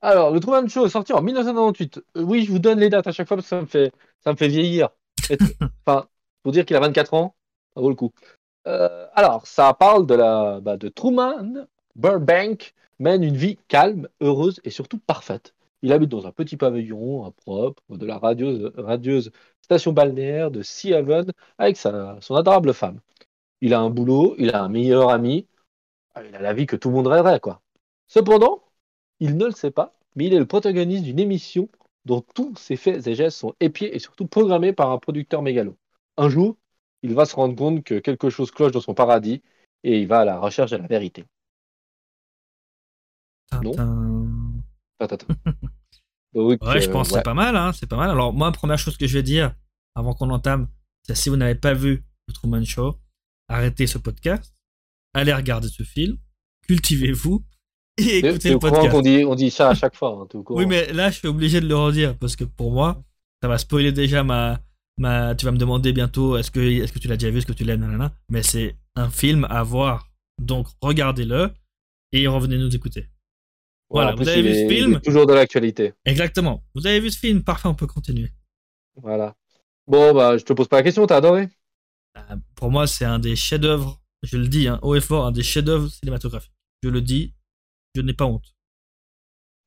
[0.00, 1.98] Alors, le Truman Show est sorti en 1998.
[2.16, 3.92] Euh, oui, je vous donne les dates à chaque fois parce que ça me fait,
[4.24, 4.90] ça me fait vieillir.
[5.86, 6.06] Enfin,
[6.42, 7.34] pour dire qu'il a 24 ans,
[7.74, 8.12] ça vaut le coup.
[8.66, 14.60] Euh, alors, ça parle de la, bah, de Truman Burbank mène une vie calme, heureuse
[14.64, 15.54] et surtout parfaite.
[15.82, 19.30] Il habite dans un petit pavillon à propre de la radieuse, radieuse
[19.62, 23.00] station balnéaire de Sea Haven avec sa, son adorable femme.
[23.60, 25.46] Il a un boulot, il a un meilleur ami,
[26.14, 27.62] Ah, il a la vie que tout le monde rêverait, quoi.
[28.08, 28.62] Cependant,
[29.20, 31.68] il ne le sait pas, mais il est le protagoniste d'une émission
[32.04, 35.76] dont tous ses faits et gestes sont épiés et surtout programmés par un producteur mégalo.
[36.16, 36.56] Un jour,
[37.02, 39.42] il va se rendre compte que quelque chose cloche dans son paradis
[39.84, 41.24] et il va à la recherche de la vérité.
[43.52, 43.72] Non.
[46.34, 47.20] Donc, Ouais, je euh, pense que ouais.
[47.20, 48.10] c'est pas mal, hein, c'est pas mal.
[48.10, 49.54] Alors, moi, première chose que je vais dire,
[49.94, 50.68] avant qu'on entame,
[51.02, 52.98] c'est si vous n'avez pas vu le Truman Show,
[53.48, 54.54] arrêtez ce podcast,
[55.14, 56.18] allez regarder ce film,
[56.66, 57.44] cultivez-vous
[58.18, 58.90] et t'es le podcast.
[58.90, 60.20] qu'on dit, on dit ça à chaque fois.
[60.22, 60.58] hein, courant.
[60.60, 63.02] Oui, mais là, je suis obligé de le redire parce que pour moi,
[63.42, 64.60] ça va spoiler déjà ma.
[64.98, 67.46] ma tu vas me demander bientôt est-ce que, est que tu l'as déjà vu, est-ce
[67.46, 68.12] que tu l'aimes, nanana.
[68.30, 70.08] Mais c'est un film à voir.
[70.40, 71.50] Donc, regardez-le
[72.12, 73.08] et revenez nous écouter.
[73.90, 75.92] voilà, vous avez vu ce est- film il est Toujours de l'actualité.
[76.04, 76.62] Exactement.
[76.74, 78.30] Vous avez vu ce film Parfait, on peut continuer.
[78.96, 79.34] Voilà.
[79.86, 81.48] Bon, bah, je te pose pas la question, t'as adoré?
[82.16, 85.32] Euh, Pour moi, c'est un des chefs-d'œuvre, je le dis, hein, haut et fort, un
[85.32, 86.52] des chefs-d'œuvre cinématographiques.
[86.82, 87.32] Je le dis,
[87.98, 88.54] je n'ai pas honte.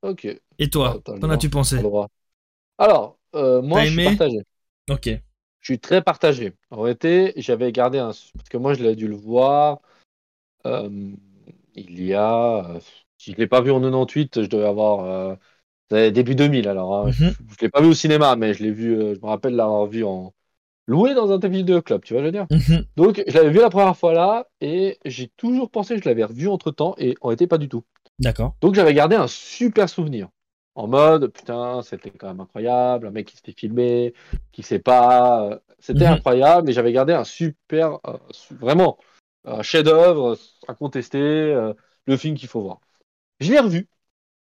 [0.02, 0.26] Ok,
[0.58, 1.78] Et toi, Ah, le qu'en as-tu pensé.
[2.78, 4.40] Alors, euh, moi, je suis partagé.
[4.90, 5.10] Ok.
[5.60, 6.54] Je suis très partagé.
[6.72, 8.08] En réalité, j'avais gardé un.
[8.08, 9.80] Parce que moi, je l'ai dû le voir
[10.66, 10.90] euh,
[11.76, 12.66] il y a.
[12.76, 12.80] euh,
[13.18, 15.06] Si je l'ai pas vu en 98, je devais avoir.
[15.92, 16.96] euh, début 2000 alors.
[16.96, 17.12] hein.
[17.12, 17.36] Mhm.
[17.50, 18.96] Je, je l'ai pas vu au cinéma, mais je l'ai vu.
[18.98, 20.34] euh, je me rappelle l'avoir vu en.
[20.88, 22.48] Loué dans un de club, tu vois, je veux dire.
[22.52, 22.86] Mhm.
[22.98, 26.26] Donc, je l'avais vu la première fois là, et j'ai toujours pensé que je l'avais
[26.26, 27.84] revu entre temps, et en réalité, pas du tout.
[28.22, 28.54] D'accord.
[28.62, 30.30] Donc j'avais gardé un super souvenir.
[30.76, 34.14] En mode, putain, c'était quand même incroyable, un mec qui se fait filmer,
[34.52, 35.44] qui sait pas.
[35.52, 36.14] euh, C'était Mhm.
[36.14, 38.18] incroyable, et j'avais gardé un super, euh,
[38.52, 39.00] vraiment,
[39.46, 41.74] un chef-d'œuvre, à contester, euh,
[42.06, 42.80] le film qu'il faut voir.
[43.40, 43.88] Je l'ai revu,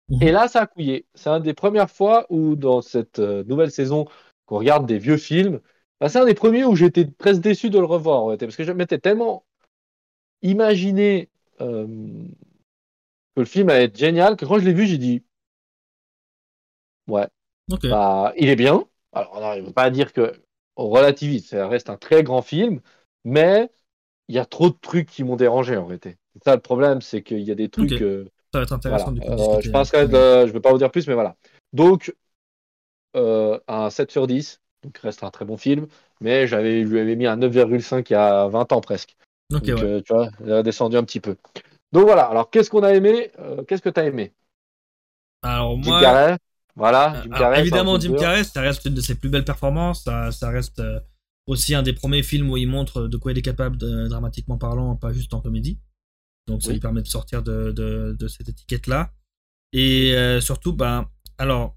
[0.09, 0.27] Mhm.
[0.27, 1.05] et là, ça a couillé.
[1.15, 4.05] C'est une des premières fois où, dans cette euh, nouvelle saison,
[4.45, 5.61] qu'on regarde des vieux films,
[6.01, 8.63] bah, c'est un des premiers où j'étais presque déçu de le revoir, en parce que
[8.65, 9.45] je m'étais tellement
[10.41, 11.29] imaginé
[11.61, 11.87] euh,
[13.35, 15.23] que le film allait être génial que quand je l'ai vu, j'ai dit,
[17.07, 17.27] ouais,
[17.83, 18.85] bah, il est bien.
[19.11, 20.33] Alors, on n'arrive pas à dire que
[20.75, 22.81] on relativise, ça reste un très grand film,
[23.23, 23.69] mais
[24.27, 26.17] il y a trop de trucs qui m'ont dérangé en réalité.
[26.33, 28.01] C'est ça le problème, c'est qu'il y a des trucs.
[28.01, 29.19] Euh, Ça va être intéressant voilà.
[29.19, 31.13] du coup Euh, je pense que euh, je ne vais pas vous dire plus, mais
[31.13, 31.35] voilà.
[31.73, 32.15] Donc,
[33.15, 35.87] un 7 sur 10, donc reste un très bon film,
[36.21, 39.15] mais j'avais, je lui avais mis un 9,5 il y a 20 ans presque.
[39.51, 40.01] Donc, ouais.
[40.01, 41.35] tu vois, il a descendu un petit peu.
[41.93, 44.33] Donc voilà, alors qu'est-ce qu'on a aimé Euh, Qu'est-ce que tu as aimé?
[45.43, 46.37] Alors Jim moi, Carrey
[46.75, 47.59] Voilà, Euh, Jim Carrey.
[47.61, 48.15] évidemment, Jim.
[48.17, 50.03] Carrey, ça reste une de ses plus belles performances.
[50.03, 50.99] Ça, ça reste euh,
[51.45, 54.57] aussi un des premiers films où il montre de quoi il est capable, de- dramatiquement
[54.57, 55.79] parlant, pas juste en comédie.
[56.47, 56.73] Donc, ça Oui.
[56.75, 59.11] lui permet de sortir de, de, de cette étiquette-là.
[59.71, 61.75] Et euh, surtout, ben, alors,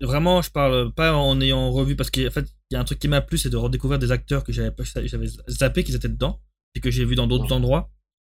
[0.00, 2.98] vraiment, je parle pas en ayant revu, parce qu'en fait, il y a un truc
[2.98, 6.40] qui m'a plu, c'est de redécouvrir des acteurs que j'avais zappé qu'ils étaient dedans,
[6.74, 7.52] et que j'ai vu dans d'autres Ouais.
[7.52, 7.90] endroits.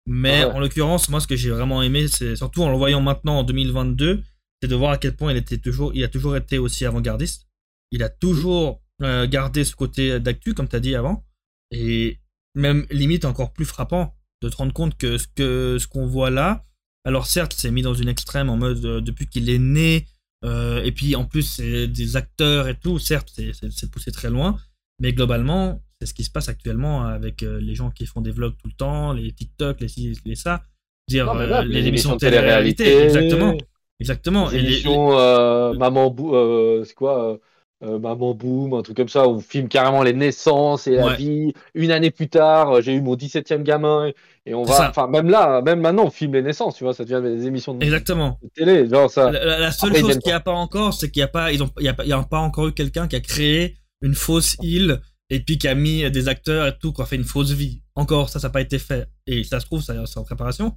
[0.06, 0.52] Mais ouais.
[0.52, 3.44] en l'occurrence, moi, ce que j'ai vraiment aimé, c'est surtout en le voyant maintenant en
[3.44, 4.22] 2022,
[4.62, 7.46] c'est de voir à quel point il était toujours, il a toujours été aussi avant-gardiste.
[7.92, 11.24] Il a toujours euh, gardé ce côté d'actu, comme tu as dit avant,
[11.70, 12.18] et
[12.54, 16.30] même limite encore plus frappant de te rendre compte que ce que ce qu'on voit
[16.30, 16.64] là,
[17.04, 20.06] alors certes, c'est mis dans une extrême en mode euh, depuis qu'il est né,
[20.44, 23.32] euh, et puis en plus c'est des acteurs et tout, certes,
[23.70, 24.58] c'est poussé très loin,
[25.00, 28.30] mais globalement, c'est ce qui se passe actuellement avec euh, les gens qui font des
[28.30, 29.88] vlogs tout le temps, les TikTok, les
[30.24, 30.62] les ça,
[31.08, 33.54] dire Non, euh, là, les, émissions de télé-réalité, exactement,
[34.00, 34.48] exactement.
[34.48, 37.38] Les Et les- émissions euh, Maman Boum, euh, c'est quoi
[37.82, 41.14] euh, Maman Boum, un truc comme ça, où on filme carrément les naissances et la
[41.16, 41.52] vie.
[41.74, 44.14] Une année plus tard, j'ai eu mon 17e gamin et,
[44.46, 44.88] et on va.
[44.88, 47.74] Enfin, même là, même maintenant, on filme les naissances, tu vois, ça devient des émissions
[47.74, 48.38] de, exactement.
[48.42, 48.88] de télé.
[48.88, 49.30] Genre ça.
[49.30, 51.62] La, seule Après, chose qu'il n'y a pas encore, c'est qu'il n'y a pas, ils
[51.62, 53.76] ont, il y a pas, il y a pas encore eu quelqu'un qui a créé
[54.02, 57.16] une fausse île et puis qui a mis des acteurs et tout, qui a fait
[57.16, 57.82] une fausse vie.
[57.94, 59.08] Encore, ça, ça n'a pas été fait.
[59.26, 60.76] Et ça se trouve, c'est en préparation.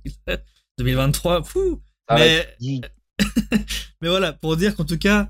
[0.77, 1.81] 2023, fou.
[2.11, 2.47] Mais,
[4.01, 5.29] mais voilà, pour dire qu'en tout cas,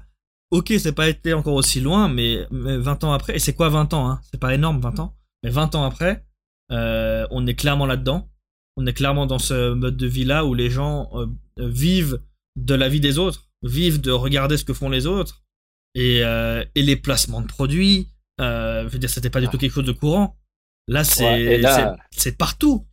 [0.51, 3.69] ok, c'est pas été encore aussi loin, mais, mais 20 ans après, et c'est quoi
[3.69, 4.21] 20 ans, hein?
[4.29, 5.15] C'est pas énorme, 20 ans.
[5.43, 6.25] Mais 20 ans après,
[6.71, 8.29] euh, on est clairement là-dedans.
[8.75, 12.21] On est clairement dans ce mode de vie-là où les gens euh, vivent
[12.55, 15.43] de la vie des autres, vivent de regarder ce que font les autres.
[15.95, 18.09] Et, euh, et les placements de produits,
[18.41, 19.51] euh, je veux dire, c'était pas du Ah.
[19.51, 20.37] tout quelque chose de courant.
[20.87, 21.95] Là, c'est Ouais, là-
[22.37, 22.85] partout.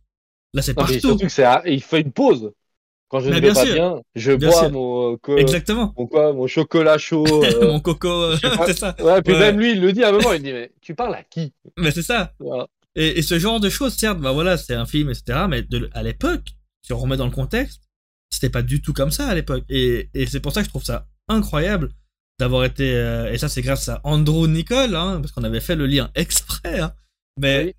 [0.53, 0.93] Là, c'est partout.
[0.99, 2.51] surtout que c'est, à- il fait une pause.
[3.09, 3.73] Quand je ne bien vais pas sûr.
[3.73, 4.71] bien, je Bien bois sûr.
[4.71, 5.93] mon, euh, co- Exactement.
[5.97, 7.25] mon quoi, mon chocolat chaud.
[7.43, 8.31] euh, Mon coco,
[8.67, 8.95] c'est ça.
[9.01, 9.39] Ouais, puis Ouais.
[9.39, 11.53] même lui, il le dit à un moment, il dit mais tu parles à qui?
[11.77, 12.33] Mais c'est ça.
[12.39, 12.67] Voilà.
[12.95, 15.39] Et, et ce genre de choses, certes, bah voilà, c'est un film, etc.
[15.49, 16.47] Mais de, à l'époque,
[16.81, 17.81] si on remet dans le contexte,
[18.29, 19.63] c'était pas du tout comme ça à l'époque.
[19.69, 21.89] Et, et c'est pour ça que je trouve ça incroyable
[22.41, 22.93] d'avoir été.
[22.95, 26.09] euh, et ça, c'est grâce à Andrew Nicole, hein, parce qu'on avait fait le lien
[26.15, 26.79] exprès.
[26.79, 26.93] Hein.
[27.39, 27.73] Mais Oui.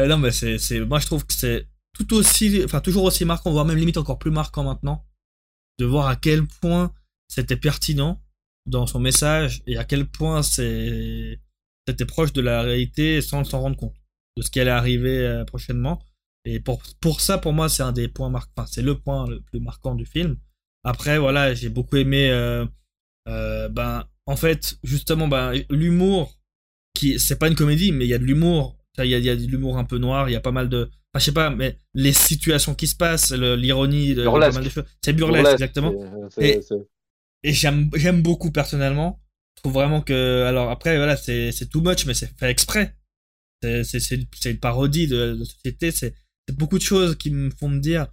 [0.00, 3.24] euh, non, mais c'est, c'est, moi, je trouve que c'est tout aussi, enfin, toujours aussi
[3.24, 5.06] marquant, voire même limite encore plus marquant maintenant,
[5.78, 6.92] de voir à quel point
[7.28, 8.20] c'était pertinent
[8.66, 11.38] dans son message et à quel point c'est,
[11.86, 13.94] c'était proche de la réalité sans s'en rendre compte
[14.36, 16.00] de ce qui allait arriver euh, prochainement.
[16.44, 19.26] Et pour, pour ça, pour moi, c'est un des points marquants, enfin, c'est le point
[19.28, 20.36] le plus marquant du film.
[20.84, 22.30] Après, voilà, j'ai beaucoup aimé,
[23.30, 26.36] euh, euh, ben, en fait, justement, ben, l'humour,
[26.94, 28.76] qui, c'est pas une comédie, mais il y a de l'humour.
[28.98, 30.68] Il y a, y a de l'humour un peu noir, il y a pas mal
[30.68, 34.64] de, enfin, je sais pas, mais les situations qui se passent, l'ironie, de, pas mal
[34.64, 34.84] de choses.
[35.02, 35.92] C'est burlesque, Burlesque, exactement.
[36.30, 36.60] c'est- Et-
[37.42, 39.20] et j'aime j'aime beaucoup personnellement.
[39.56, 42.96] Je trouve vraiment que alors après voilà c'est c'est too much mais c'est fait exprès.
[43.62, 45.90] C'est c'est une parodie de, de société.
[45.90, 46.14] C'est
[46.48, 48.08] c'est beaucoup de choses qui me font me dire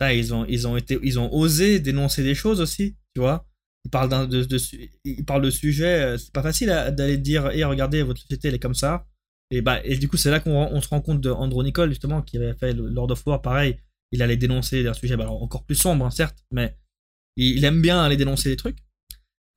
[0.00, 3.46] ah, ils ont ils ont été ils ont osé dénoncer des choses aussi tu vois
[3.84, 4.58] il parle d'un de, de,
[5.04, 8.60] il parle de sujet c'est pas facile d'aller dire et regardez votre société elle est
[8.60, 9.06] comme ça.
[9.50, 11.90] Et bah et du coup c'est là qu'on on se rend compte de Andrew Nicole
[11.90, 13.78] justement qui avait fait Lord of War pareil.
[14.12, 16.76] Il allait dénoncer un sujet bah, encore plus sombre hein, certes mais
[17.36, 18.78] il, aime bien aller dénoncer des trucs.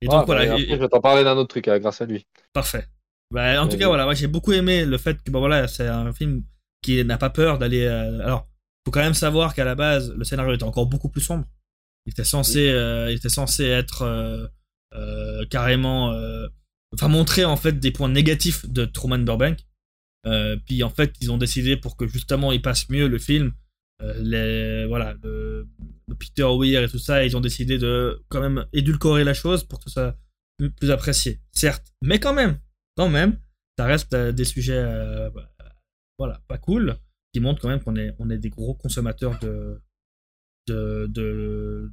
[0.00, 2.26] Et donc voilà bah, je vais t'en parler d'un autre truc euh, grâce à lui.
[2.52, 2.86] Parfait.
[3.30, 5.86] Bah, en tout cas voilà moi j'ai beaucoup aimé le fait que bah voilà c'est
[5.86, 6.44] un film
[6.82, 8.48] qui n'a pas peur d'aller euh, alors
[8.86, 11.46] faut quand même savoir qu'à la base le scénario était encore beaucoup plus sombre
[12.06, 14.50] il était censé euh, il était censé être
[15.50, 16.14] carrément
[16.94, 19.58] enfin montrer en fait des points négatifs de Truman Burbank.
[20.26, 23.52] Euh, puis en fait, ils ont décidé pour que justement il passe mieux le film,
[24.02, 25.68] euh, les, voilà, le,
[26.18, 29.80] Peter Weir et tout ça, ils ont décidé de quand même édulcorer la chose pour
[29.80, 30.18] que ça soit
[30.56, 32.58] plus, plus apprécié, certes, mais quand même,
[32.96, 33.38] quand même,
[33.78, 34.82] ça reste euh, des sujets,
[35.34, 35.50] bah,
[36.18, 36.96] voilà, pas cool,
[37.32, 39.82] qui montrent quand même qu'on est, on est des gros consommateurs de,
[40.66, 41.92] de, de,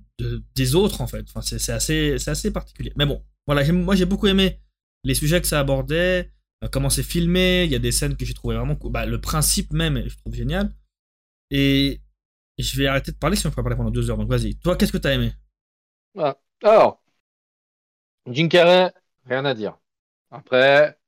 [0.55, 1.25] des autres en fait.
[1.29, 2.93] Enfin, c'est assez, assez particulier.
[2.95, 4.62] Mais bon, voilà, moi j'ai beaucoup aimé
[5.03, 6.31] les sujets que ça abordait.
[6.63, 8.91] Euh, comment c'est filmé, il y a des scènes que j'ai trouvé vraiment cool.
[8.91, 10.73] Bah, le principe même, je trouve génial.
[11.49, 12.01] Et
[12.57, 14.17] je vais arrêter de parler si on peut parler pendant deux heures.
[14.17, 14.55] Donc vas-y.
[14.57, 15.34] Toi, qu'est-ce que t'as aimé?
[16.17, 16.38] Ah.
[16.63, 17.03] Alors,
[18.27, 18.93] Jim Carrey,
[19.25, 19.79] rien à dire.
[20.29, 20.99] Après,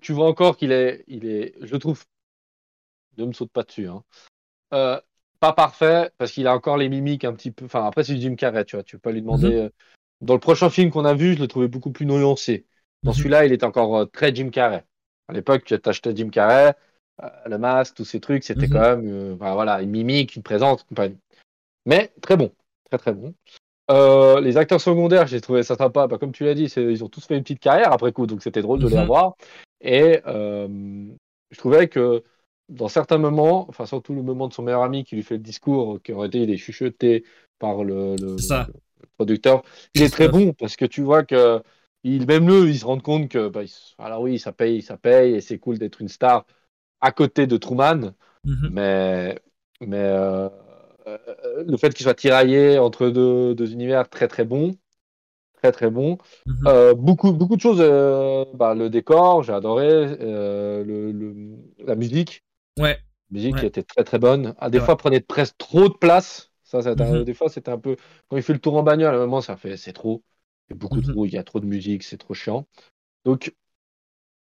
[0.00, 2.04] tu vois encore qu'il est, il est, je trouve,
[3.16, 3.88] ne me saute pas dessus.
[3.88, 4.04] Hein.
[4.72, 5.00] Euh,
[5.40, 7.64] pas parfait parce qu'il a encore les mimiques un petit peu.
[7.64, 8.82] Enfin, après c'est Jim Carrey, tu vois.
[8.82, 9.48] Tu peux pas lui demander.
[9.48, 9.56] Mhm.
[9.56, 9.68] Euh,
[10.20, 12.66] dans le prochain film qu'on a vu, je l'ai trouvé beaucoup plus nuancé.
[13.02, 13.16] Dans mhm.
[13.16, 14.84] celui-là, il est encore euh, très Jim Carrey.
[15.28, 16.74] À l'époque, tu achetais Jim Carrey,
[17.22, 18.72] euh, le masque, tous ces trucs, c'était mhm.
[18.72, 21.18] quand même euh, voilà, une mimique, une présence, compagnie.
[21.86, 22.50] Mais très bon,
[22.90, 23.34] très très bon.
[24.40, 26.06] les acteurs secondaires, j'ai trouvé ça sympa.
[26.06, 28.42] Bah, comme tu l'as dit, ils ont tous fait une petite carrière après coup, donc
[28.42, 29.36] c'était drôle de les avoir.
[29.80, 32.24] Et je trouvais que
[32.68, 35.42] dans certains moments, enfin surtout le moment de son meilleur ami qui lui fait le
[35.42, 37.24] discours, qui aurait été il est chuchoté
[37.58, 38.36] par le, le
[39.16, 39.62] producteur,
[39.94, 41.62] il est très bon parce que tu vois que
[42.04, 43.62] même eux, ils se rendent compte que, bah,
[43.98, 46.46] alors oui, ça paye, ça paye, et c'est cool d'être une star
[47.00, 48.12] à côté de Truman,
[48.44, 48.70] mhm.
[48.72, 49.38] mais,
[49.80, 50.48] mais euh,
[51.06, 54.72] euh, le fait qu'il soit tiraillé entre deux, deux, univers très très bon,
[55.54, 56.18] très très bon.
[56.46, 56.66] Mhm.
[56.66, 57.78] Euh, beaucoup, beaucoup de choses,
[58.54, 62.44] bah, le décor, j'ai adoré, le, la musique.
[62.78, 62.98] Ouais.
[63.30, 64.54] La musique qui était très très bonne.
[64.58, 66.50] Ah, des fois, prenait presque trop de place.
[66.62, 67.24] Ça, ça mhm.
[67.24, 67.96] Des fois, c'était un peu.
[68.28, 70.22] Quand il fait le tour en bagnole, à un moment, ça fait c'est trop.
[70.68, 71.12] Il y a beaucoup mhm.
[71.12, 72.66] trop, il y a trop de musique, c'est trop chiant.
[73.24, 73.54] Donc,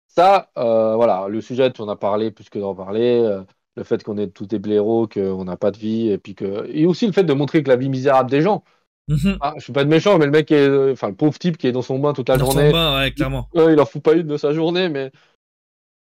[0.07, 3.19] ça, euh, voilà, le sujet, tu en as parlé plus que d'en parler.
[3.19, 3.43] Euh,
[3.75, 6.67] le fait qu'on est tous des blaireaux, qu'on n'a pas de vie, et puis que.
[6.71, 8.63] Et aussi le fait de montrer que la vie misérable des gens.
[9.07, 9.37] Mhm.
[9.41, 10.91] Ah, je suis pas de méchant, mais le mec, est...
[10.91, 12.71] enfin, le pauvre type qui est dans son bain toute la journée.
[12.71, 13.49] ouais, clairement.
[13.53, 15.11] Il, il en fout pas une de sa journée, mais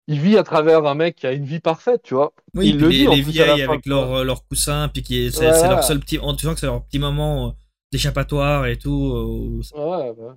[0.09, 2.33] il vit à travers un mec qui a une vie parfaite, tu vois.
[2.55, 6.01] Oui, il le les, les vieilles avec leurs leur coussins, puis qui c'est leur seul
[6.01, 7.55] petit, tu sens que c'est leur petit moment
[7.93, 9.63] d'échappatoire et tout.
[9.75, 10.35] Euh, ouais, ouais.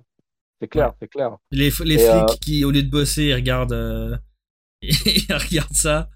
[0.60, 1.36] c'est clair, c'est clair.
[1.50, 4.16] Les, les flics euh, qui, au lieu de bosser, ils regardent, euh,
[4.82, 6.08] ils regardent ça.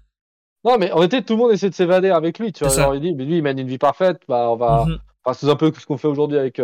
[0.63, 2.51] Non, mais en réalité, tout le monde essaie de s'évader avec lui.
[2.51, 4.21] Tu vois, il dit, mais lui, il mène une vie parfaite.
[4.27, 4.85] Bah, on va.
[5.33, 6.61] C'est un peu ce qu'on fait aujourd'hui avec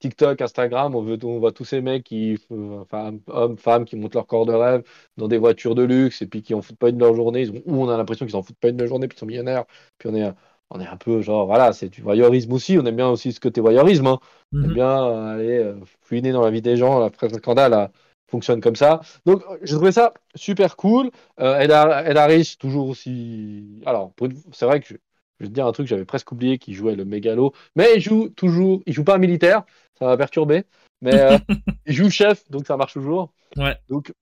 [0.00, 0.94] TikTok, Instagram.
[0.94, 4.46] On, veut, on voit tous ces mecs, qui, enfin, hommes, femmes, qui montent leur corps
[4.46, 4.82] de rêve
[5.16, 7.42] dans des voitures de luxe et puis qui en foutent pas une de leur journée.
[7.42, 9.20] Ils ou on a l'impression qu'ils en foutent pas une de leur journée, puis ils
[9.20, 9.64] sont millionnaires.
[9.98, 10.32] Puis on est
[10.70, 12.78] on est un peu genre, voilà, c'est du voyeurisme aussi.
[12.78, 14.06] On aime bien aussi ce côté voyeurisme.
[14.06, 14.20] Hein.
[14.52, 14.74] On aime mhm.
[14.74, 17.00] bien euh, aller euh, fouiner dans la vie des gens.
[17.00, 17.90] La presse scandale
[18.28, 19.00] fonctionne comme ça.
[19.26, 21.10] Donc, j'ai trouvé ça super cool.
[21.40, 23.82] Euh, Ed, Harris, toujours aussi.
[23.84, 24.12] Alors,
[24.52, 24.94] c'est vrai que
[25.40, 27.52] je, vais te dire un truc, j'avais presque oublié qu'il jouait le mégalo.
[27.76, 28.82] Mais il joue toujours.
[28.86, 29.64] Il joue pas un militaire.
[29.98, 30.64] Ça va perturber.
[31.02, 31.38] Mais euh,
[31.86, 33.32] il joue chef, donc ça marche toujours.
[33.56, 33.76] Ouais.
[33.88, 34.12] Donc,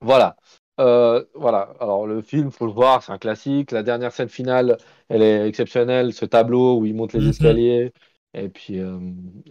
[0.00, 0.36] voilà.
[0.80, 3.70] Euh, voilà, alors le film, faut le voir, c'est un classique.
[3.72, 4.78] La dernière scène finale,
[5.08, 6.12] elle est exceptionnelle.
[6.12, 7.30] Ce tableau où il monte les mhm.
[7.30, 7.92] escaliers,
[8.34, 8.98] et puis euh,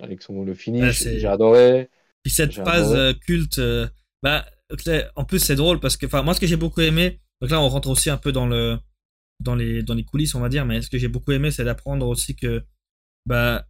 [0.01, 1.89] avec son, le finish, j'ai adoré.
[2.23, 3.62] Puis cette phase culte,
[4.23, 4.45] bah,
[5.15, 7.62] en plus c'est drôle parce que, enfin, moi ce que j'ai beaucoup aimé, donc là
[7.62, 8.77] on rentre aussi un peu dans le,
[9.41, 11.65] dans les, dans les coulisses, on va dire, mais ce que j'ai beaucoup aimé, c'est
[11.65, 12.63] d'apprendre aussi que,
[13.25, 13.67] bah,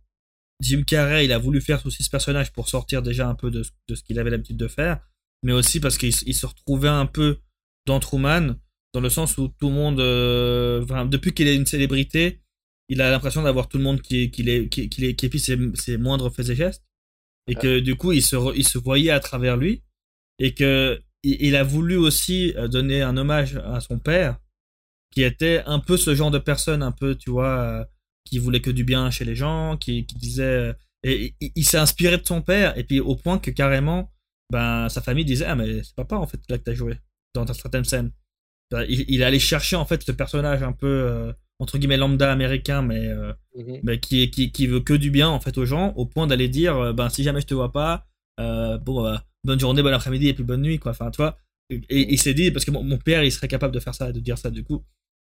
[0.61, 3.63] Jim Carrey, il a voulu faire aussi ce personnage pour sortir déjà un peu de,
[3.87, 4.99] de ce qu'il avait l'habitude de faire
[5.43, 7.39] mais aussi parce qu'il se retrouvait un peu
[7.85, 8.55] dans Truman,
[8.93, 12.41] dans le sens où tout le monde, euh, depuis qu'il est une célébrité,
[12.89, 16.55] il a l'impression d'avoir tout le monde qui, qui, qui, qui, ses, moindres faits et
[16.55, 16.83] gestes,
[17.47, 19.83] et que du coup il se, il se voyait à travers lui,
[20.39, 24.39] et que il, a voulu aussi euh, donner un hommage à son père,
[25.11, 27.85] qui était un peu ce genre de personne, un peu, tu vois, euh,
[28.25, 32.17] qui voulait que du bien chez les gens, qui, qui disait, et il s'est inspiré
[32.17, 34.11] de son père, et puis au point que carrément
[34.51, 36.97] ben sa famille disait ah mais c'est papa en fait là que t'as joué
[37.33, 38.11] dans certaines scènes
[38.89, 42.81] il, il, allait chercher en fait ce personnage un peu euh, entre guillemets lambda américain
[42.81, 43.79] mais euh, Mhm.
[43.83, 46.47] mais qui, qui, qui veut que du bien en fait aux gens, au point d'aller
[46.47, 48.07] dire, euh, ben si jamais je te vois pas,
[48.39, 50.91] euh, bon, bah, bonne journée, bon après-midi et puis bonne nuit, quoi.
[50.91, 51.37] Enfin, tu vois.
[51.69, 54.11] Et il s'est dit, parce que mon, mon père, il serait capable de faire ça,
[54.11, 54.83] de dire ça du coup.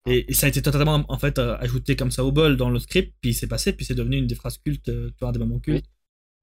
[0.07, 2.69] Et, et ça a été totalement en fait euh, ajouté comme ça au bol dans
[2.69, 5.31] le script, puis c'est passé, puis c'est devenu une des phrases cultes, euh, tu vois,
[5.31, 5.85] des moments cultes.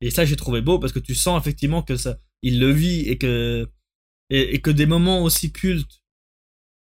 [0.01, 3.01] Et ça, j'ai trouvé beau parce que tu sens effectivement que ça, il le vit
[3.09, 3.68] et que
[4.31, 6.03] et, et que des moments aussi cultes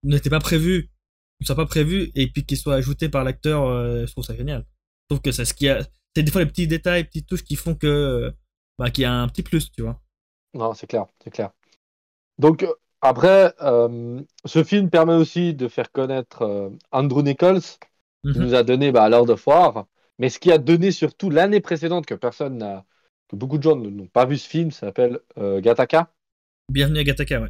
[0.03, 0.91] n'étaient pas prévus,
[1.41, 4.35] ne soient pas prévus, et puis qu'ils soient ajoutés par l'acteur, euh, je trouve ça
[4.35, 4.65] génial.
[5.03, 5.85] Je trouve que c'est ce qui a,
[6.15, 8.33] c'est des fois les petits détails, les petites touches qui font que,
[8.77, 10.01] bah, qu'il y a un petit plus, tu vois.
[10.53, 11.51] Non, c'est clair, c'est clair.
[12.37, 12.65] Donc
[13.01, 17.61] après, euh, ce film permet aussi de faire connaître euh, Andrew Nichols,
[18.31, 18.45] qui Mhm.
[18.45, 19.87] nous a donné bah, Lord of War,
[20.19, 22.85] mais ce qui a donné surtout l'année précédente que personne n'a,
[23.27, 26.11] que beaucoup de gens n'ont pas vu ce film, ça s'appelle euh, Gattaca.
[26.69, 27.49] Bienvenue à Gataka, ouais.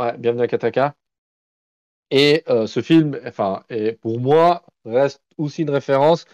[0.00, 0.94] Ouais, bienvenue à Gattaca.
[2.10, 6.24] Et euh, ce film, enfin, et pour moi, reste aussi une référence.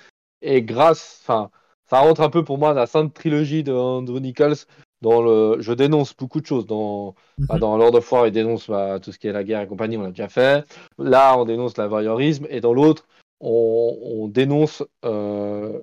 [0.42, 1.50] Et grâce, enfin,
[1.86, 4.56] ça rentre un peu pour moi dans la sainte trilogie de Andrew Nichols.
[5.04, 6.66] Dans le, je dénonce beaucoup de choses.
[6.66, 7.14] Dans,
[7.48, 7.60] bah, Mhm.
[7.60, 9.98] dans Lord of War, il dénonce bah, tout ce qui est la guerre et compagnie,
[9.98, 10.64] on l'a déjà fait.
[10.98, 12.46] Là, on dénonce la voyeurisme.
[12.48, 13.06] Et dans l'autre,
[13.40, 15.78] on, on dénonce euh,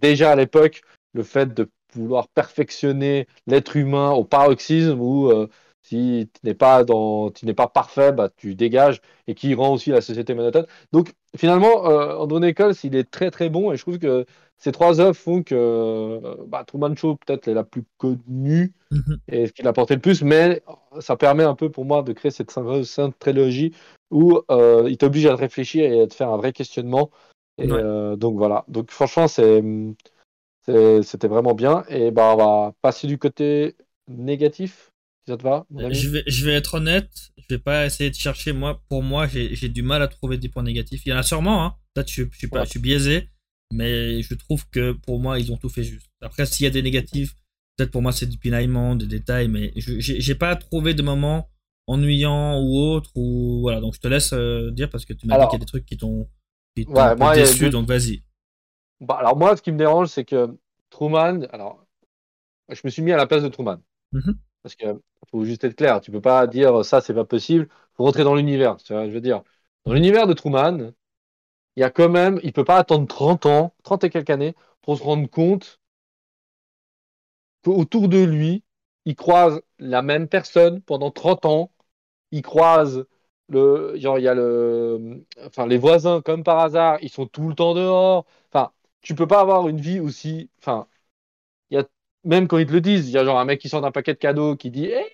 [0.00, 0.82] déjà à l'époque
[1.12, 5.48] le fait de vouloir perfectionner l'être humain au paroxysme où euh,
[5.82, 9.72] si tu n'es pas dans, tu n'es pas parfait, bah, tu dégages et qui rend
[9.74, 10.66] aussi la société monotone.
[10.92, 14.24] Donc finalement, euh, Andrew Nichols, il est très très bon et je trouve que
[14.58, 19.18] ces trois œuvres font que euh, bah, Truman Show peut-être est la plus connue Mhm.
[19.28, 20.62] et ce qu'il a porté le plus, mais
[21.00, 23.72] ça permet un peu pour moi de créer cette sainte trilogie
[24.10, 27.10] où euh, il t'oblige à te réfléchir et à te faire un vrai questionnement.
[27.58, 27.80] Et Ouais.
[27.82, 28.64] euh, donc voilà.
[28.68, 31.84] Donc franchement, c'était vraiment bien.
[31.88, 33.76] Et bah on va passer du côté
[34.08, 34.92] négatif,
[35.24, 35.66] si ça te va.
[35.78, 38.52] Je vais, je vais être honnête, je vais pas essayer de chercher.
[38.52, 41.04] Moi, pour moi, j'ai j'ai du mal à trouver des points négatifs.
[41.06, 41.74] Il y en a sûrement, hein.
[41.94, 42.64] Peut-être je, je suis pas, Ouais.
[42.64, 43.28] je suis biaisé,
[43.74, 46.08] mais je trouve que pour moi, ils ont tout fait juste.
[46.22, 47.34] Après, s'il y a des négatifs,
[47.76, 51.48] peut-être pour moi c'est du pinaillement, des détails, mais je- j'ai pas trouvé de moments
[51.86, 53.10] ennuyants ou autres.
[53.16, 55.62] Ou voilà, donc je te laisse euh, dire parce que tu m'as dit qu'il y
[55.62, 56.28] a des trucs qui t'ont
[56.86, 58.22] Ouais, déçu, donc vas-y.
[59.00, 60.56] Bah, alors moi, ce qui me dérange, c'est que
[60.90, 61.84] Truman, alors
[62.70, 63.78] je me suis mis à la place de Truman.
[64.12, 64.44] Mhm.
[64.62, 64.86] Parce que
[65.30, 67.68] faut juste être clair, tu peux pas dire ça, c'est pas possible.
[67.96, 68.78] Faut rentrer dans l'univers.
[68.88, 69.42] Je veux dire,
[69.86, 70.92] dans l'univers de Truman,
[71.76, 74.54] il y a quand même, il peut pas attendre 30 ans, 30 et quelques années,
[74.82, 75.80] pour se rendre compte
[77.62, 78.64] qu'autour de lui,
[79.04, 81.70] il croise la même personne pendant 30 ans.
[82.32, 83.06] Il croise
[83.48, 87.48] le, genre, il y a le, enfin, les voisins, comme par hasard, ils sont tout
[87.48, 88.26] le temps dehors.
[88.52, 90.88] Enfin, tu peux pas avoir une vie aussi, enfin,
[91.70, 91.86] il y a,
[92.24, 93.92] même quand ils te le disent, il y a genre un mec qui sort d'un
[93.92, 95.06] paquet de cadeaux qui dit, Hey,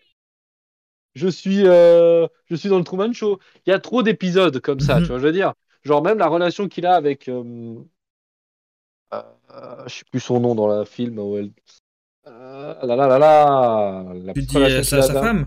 [1.15, 3.39] je suis, euh, je suis dans le Truman Show.
[3.67, 5.03] Il y a trop d'épisodes comme ça, Mhm.
[5.03, 5.55] tu vois, je veux dire?
[5.83, 7.83] Genre même la relation qu'il a avec, euh,
[9.13, 11.53] euh, je sais plus son nom dans le film où elle,
[12.27, 15.47] euh, là là là là, la Tu dis euh, sa, sa femme?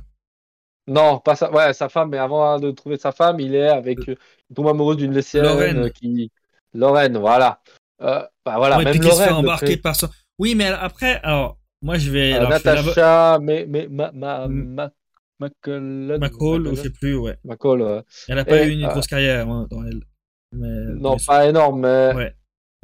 [0.88, 4.10] Non, pas sa, ouais, sa femme, mais avant de trouver sa femme, il est avec,
[4.10, 4.16] euh,
[4.50, 5.78] il tombe amoureux d'une lycéenne Lorraine.
[5.78, 6.30] euh, qui,
[6.74, 7.62] Lorraine, voilà.
[8.02, 9.40] Euh, bah voilà, Ouais, même qu'il se fait Lorraine.
[9.40, 10.10] embarquer par son.
[10.40, 12.34] Oui, mais après, alors, moi je vais.
[12.34, 14.92] euh, alors, je fais l'avo- Natacha, mais, mais, ma, ma, ma,
[15.40, 17.38] McCall, ou je sais plus, ouais.
[17.46, 18.04] McCall, ouais.
[18.28, 20.02] Elle a pas Et, eu une euh, grosse carrière hein, dans elle.
[20.54, 20.68] Mais,
[21.00, 22.36] Non, mais- pas énorme, mais Ouais.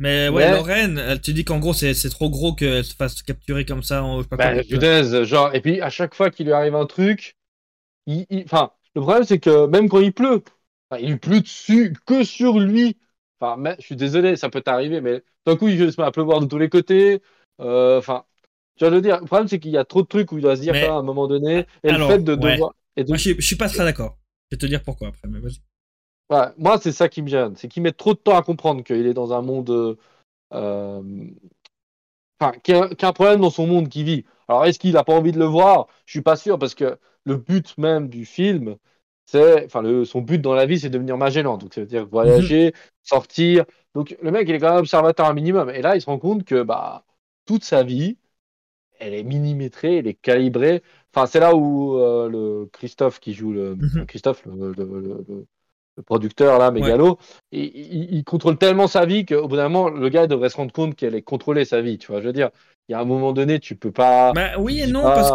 [0.01, 3.21] Mais ouais, Mais- Lorraine, elle te dit qu'en gros c'est trop gros qu'elle se fasse
[3.21, 4.63] capturer comme ça en je sais pas Ben, quoi.
[4.63, 7.35] punaise, genre, et puis à chaque fois qu'il lui arrive un truc,
[8.07, 10.41] il, il- enfin, le problème c'est que même quand il pleut,
[10.89, 12.97] enfin, il pleut dessus que sur lui.
[13.41, 16.11] Enfin, mais, je suis désolé, ça peut t'arriver, mais d'un coup il se met à
[16.11, 17.21] pleuvoir de tous les côtés.
[17.61, 18.23] Euh, Enfin,
[18.77, 19.19] tu vas le dire.
[19.19, 20.85] Le problème c'est qu'il y a trop de trucs où il doit se dire Mais-
[20.87, 22.53] à un moment donné, et Alors, le fait de ouais.
[22.53, 22.73] devoir.
[22.95, 24.17] Et de- Moi je suis, je suis pas très d'accord.
[24.49, 25.59] Je vais te dire pourquoi après, mais vas-y.
[26.29, 27.55] Ouais, moi, c'est ça qui me gêne.
[27.55, 29.69] C'est qu'il met trop de temps à comprendre qu'il est dans un monde.
[30.53, 31.31] euh,
[32.39, 34.25] Enfin, qu'il y, a- qu'il y a un problème dans son monde qu'il vit.
[34.47, 35.87] Alors, est-ce qu'il n'a pas envie de le voir?
[36.05, 38.77] Je suis pas sûr, parce que le but même du film,
[39.25, 39.65] c'est.
[39.65, 41.57] Enfin, le, son but dans la vie, c'est de devenir Magellan.
[41.57, 43.65] Donc, ça veut dire voyager, sortir.
[43.93, 45.69] Donc, le mec, il est quand même observateur un minimum.
[45.69, 47.05] Et là, il se rend compte que bah,
[47.45, 48.17] toute sa vie,
[48.99, 50.83] elle est millimétrée, elle est calibrée.
[51.13, 53.79] Enfin, c'est là où euh, le Christophe qui joue le.
[53.81, 54.05] Mhm.
[54.07, 55.47] Christophe, le, le- le-
[55.99, 57.17] le- producteur là, Mégalo,
[57.51, 60.57] il, il- il contrôle tellement sa vie qu'au bout d'un moment, le gars devrait se
[60.57, 61.97] rendre compte qu'elle est contrôlée sa vie.
[61.97, 62.49] Tu vois, je veux dire,
[62.87, 64.31] il y a un moment donné, tu peux pas.
[64.33, 65.31] Bah oui et non, parce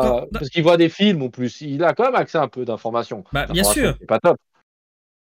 [0.51, 1.61] qu'il voit des films en plus.
[1.61, 3.25] Il a quand même accès à un peu d'informations.
[3.33, 3.97] Bah, bien sûr.
[4.01, 4.37] C'est pas top.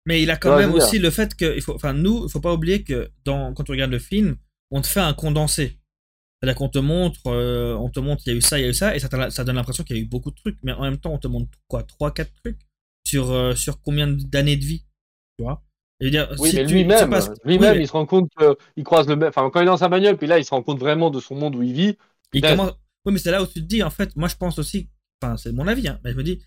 [0.04, 1.54] Mais il a quand Ouais, même aussi le fait que.
[1.54, 4.36] Il faut, enfin, nous, il faut pas oublier que dans, quand tu regardes le film,
[4.70, 5.78] on te fait un condensé.
[6.40, 8.66] C'est-à-dire qu'on te montre, euh, on te montre, il y a eu ça, il y
[8.66, 9.08] a eu ça, et ça
[9.44, 11.28] donne l'impression qu'il y a eu beaucoup de trucs, mais en même temps, on te
[11.28, 12.58] montre quoi, 3-4 trucs
[13.06, 14.84] sur, euh, sur combien d'années de vie,
[15.42, 15.62] tu vois.
[16.00, 18.06] Je veux dire, Oui, si mais lui-même, tu passes- lui-même, oui, mais il se rend
[18.06, 18.28] compte
[18.76, 19.28] qu'il croise le même.
[19.28, 21.20] Enfin, quand il est dans sa bagnole, puis là, il se rend compte vraiment de
[21.20, 21.96] son monde où il vit.
[22.34, 22.56] il Putain.
[22.56, 22.72] commence-
[23.04, 24.88] Oui, mais c'est là où tu te dis, en fait, moi je pense aussi,
[25.20, 26.40] enfin, c'est mon avis, hein, mais je me dis,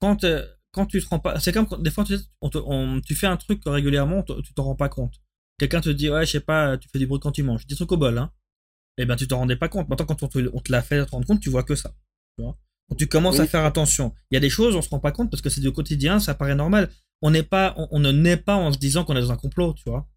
[0.00, 1.38] quand, euh, quand tu te rends pas.
[1.40, 4.24] C'est comme quand, des fois, tu, sais, on te- on- tu fais un truc régulièrement,
[4.28, 5.14] on tu t'en rends pas compte.
[5.58, 7.74] Quelqu'un te dit, ouais, je sais pas, tu fais du bruit quand tu manges, des
[7.76, 8.30] trucs au bol, hein.
[8.98, 9.88] Et ben, tu t'en rendais pas compte.
[9.88, 11.90] Maintenant, quand on te, on te l'a fait te rendre compte, tu vois que ça.
[12.38, 12.56] Tu vois
[12.88, 13.42] quand tu commences Oui.
[13.42, 15.48] à faire attention, il y a des choses, on se rend pas compte parce que
[15.48, 16.90] c'est du quotidien, ça paraît normal.
[17.22, 19.36] On n'est pas, on, on ne naît pas en se disant qu'on est dans un
[19.36, 20.08] complot, tu vois.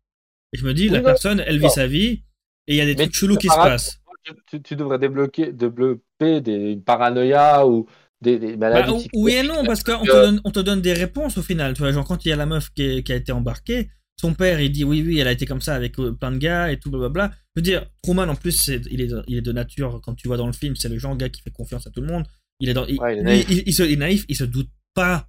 [0.53, 2.23] Et je me dis, Oui, la non, personne, elle vit sa vie,
[2.67, 4.01] et il y a des Mais trucs chelous qui se passent.
[4.47, 7.87] Tu, tu devrais débloquer, développer des paranoïas ou
[8.21, 10.81] des, des Bah, maladies oui et non, parce qu'on te, Euh, donne, on te donne
[10.81, 11.73] des réponses au final.
[11.73, 13.89] Tu vois, genre quand il y a la meuf qui, est- qui a été embarquée,
[14.19, 16.37] son père il dit oui, oui, elle a été comme ça avec euh, plein de
[16.37, 17.31] gars et tout, blablabla.
[17.55, 20.27] Je veux dire, Truman en plus, il, est, de- il est de nature, comme tu
[20.27, 22.07] vois dans le film, c'est le genre de gars qui fait confiance à tout le
[22.07, 22.25] monde.
[22.59, 23.47] Il est, dans, il, Ouais, il est lui, naïf.
[23.47, 25.27] il- il se, il est naïf, il se doute pas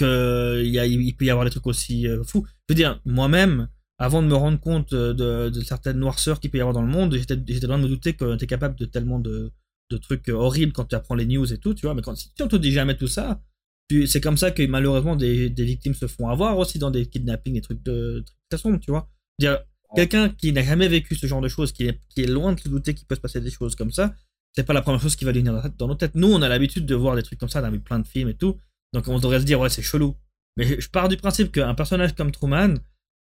[0.00, 2.44] y a, il peut y avoir des trucs aussi euh, fous.
[2.68, 3.68] Je veux dire, moi-même,
[3.98, 6.82] avant de me rendre compte euh, de, de certaines noirceurs qu'il peut y avoir dans
[6.82, 9.52] le monde, j'étais loin de me douter que tu es capable de tellement de,
[9.90, 11.94] de trucs euh, horribles quand tu apprends les news et tout, tu vois.
[11.94, 13.40] Mais quand, si on te dit jamais tout ça,
[13.88, 17.06] tu- c'est comme ça que malheureusement des, des victimes se font avoir aussi dans des
[17.06, 19.08] kidnappings, des trucs de très sombres, tu vois.
[19.38, 19.64] Je veux Dire,
[19.94, 22.60] quelqu'un qui n'a jamais vécu ce genre de choses, qui est, qui est loin de
[22.60, 24.14] se douter qu'il peut se passer des choses comme ça,
[24.54, 26.14] c'est pas la première chose qui va lui venir dans nos têtes.
[26.14, 28.06] Nous, on a l'habitude de voir des trucs comme ça, on a vu plein de
[28.06, 28.56] films et tout,
[28.92, 30.16] donc on devrait se dire, ouais, c'est chelou.
[30.56, 32.74] Mais je, pars du principe qu'un personnage comme Truman,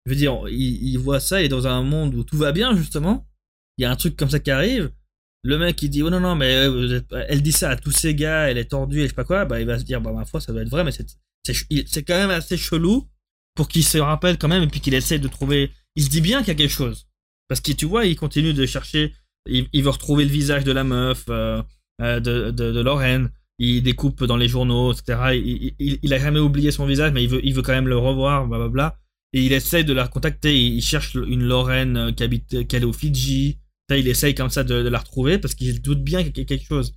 [0.04, 2.74] je veux dire, il, voit ça, il est dans un monde où tout va bien,
[2.74, 3.26] justement.
[3.78, 4.90] Il y a un truc comme ça qui arrive.
[5.42, 8.14] Le mec, il dit, oh non, non, mais euh, elle dit ça à tous ces
[8.14, 10.12] gars, elle est tordue et je sais pas quoi, bah il va se dire, bah
[10.12, 13.08] ma foi, ça doit être vrai, mais c'est quand même assez chelou
[13.54, 15.70] pour qu'il se rappelle quand même et puis qu'il essaie de trouver.
[15.96, 17.06] Il se dit bien qu'il y a quelque chose.
[17.48, 19.14] Parce que tu vois, il continue de chercher,
[19.46, 21.62] il, il veut retrouver le visage de la meuf, euh,
[22.00, 23.30] euh, de, de, de Lorraine.
[23.60, 25.34] Il découpe dans les journaux, etc.
[25.34, 27.88] Il, il, il a jamais oublié son visage, mais il veut, il veut quand même
[27.88, 28.98] le revoir, blablabla.
[29.34, 30.58] Et il essaie de la contacter.
[30.60, 33.60] Il, cherche une Lorraine euh, qui habite, qui est au Fidji.
[33.90, 36.44] Il essaye comme ça de, de la retrouver parce qu'il doute bien qu'il y a
[36.44, 36.94] quelque chose.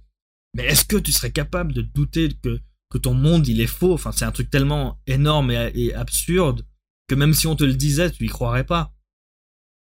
[0.56, 2.60] Mais est-ce que tu serais capable de douter que,
[2.92, 3.94] que ton monde il est faux?
[3.94, 6.66] Enfin, c'est un truc tellement énorme et, et absurde
[7.08, 8.94] que même si on te le disait, tu y croirais pas.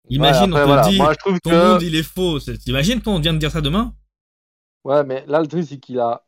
[0.10, 0.90] Imagine, Ouais, après, on te voilà.
[0.90, 1.56] dit, Moi, je trouve ton que.
[1.56, 2.40] monde il est faux.
[2.40, 3.96] T'imagines, toi, on vient de dire ça demain?
[4.86, 6.25] Ouais, mais là, le truc, c'est qu'il a.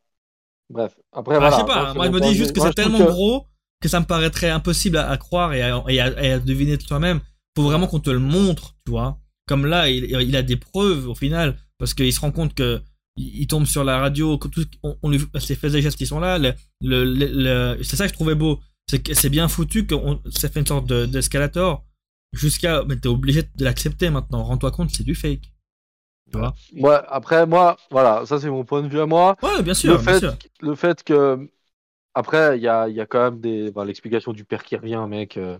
[0.70, 0.94] Bref.
[1.12, 1.56] Après, Ah, voilà.
[1.56, 3.46] Je sais pas, moi je me dis juste que c'est tellement que- gros
[3.80, 6.76] que ça me paraîtrait impossible à, à croire et à, et à- et à deviner
[6.76, 7.20] de toi-même.
[7.56, 9.18] Faut vraiment qu'on te le montre, tu vois.
[9.46, 12.80] Comme là, il, il a des preuves au final, parce qu'il se rend compte que
[13.16, 15.96] il, il tombe sur la radio, que tout, on, on lui, ces faits et gestes
[15.96, 16.52] qui sont là, le,
[16.82, 17.30] le, le-
[17.76, 18.60] le- c'est ça que je trouvais beau.
[18.90, 21.84] C'est que c'est bien foutu que on- ça fait une sorte de- d'escalator
[22.32, 22.84] jusqu'à.
[22.88, 24.42] Mais t'es obligé de l'accepter maintenant.
[24.44, 25.50] Rends-toi compte, c'est du fake.
[26.30, 29.36] Tu vois Ouais, après, moi, voilà, ça, c'est mon point de vue à moi.
[29.42, 30.34] Ouais, bien sûr, le, bien fait, sûr.
[30.60, 31.48] le fait que.
[32.14, 33.72] Après, il y a, il y a quand même des.
[33.84, 35.36] L'explication du père qui revient, mec.
[35.36, 35.58] euh,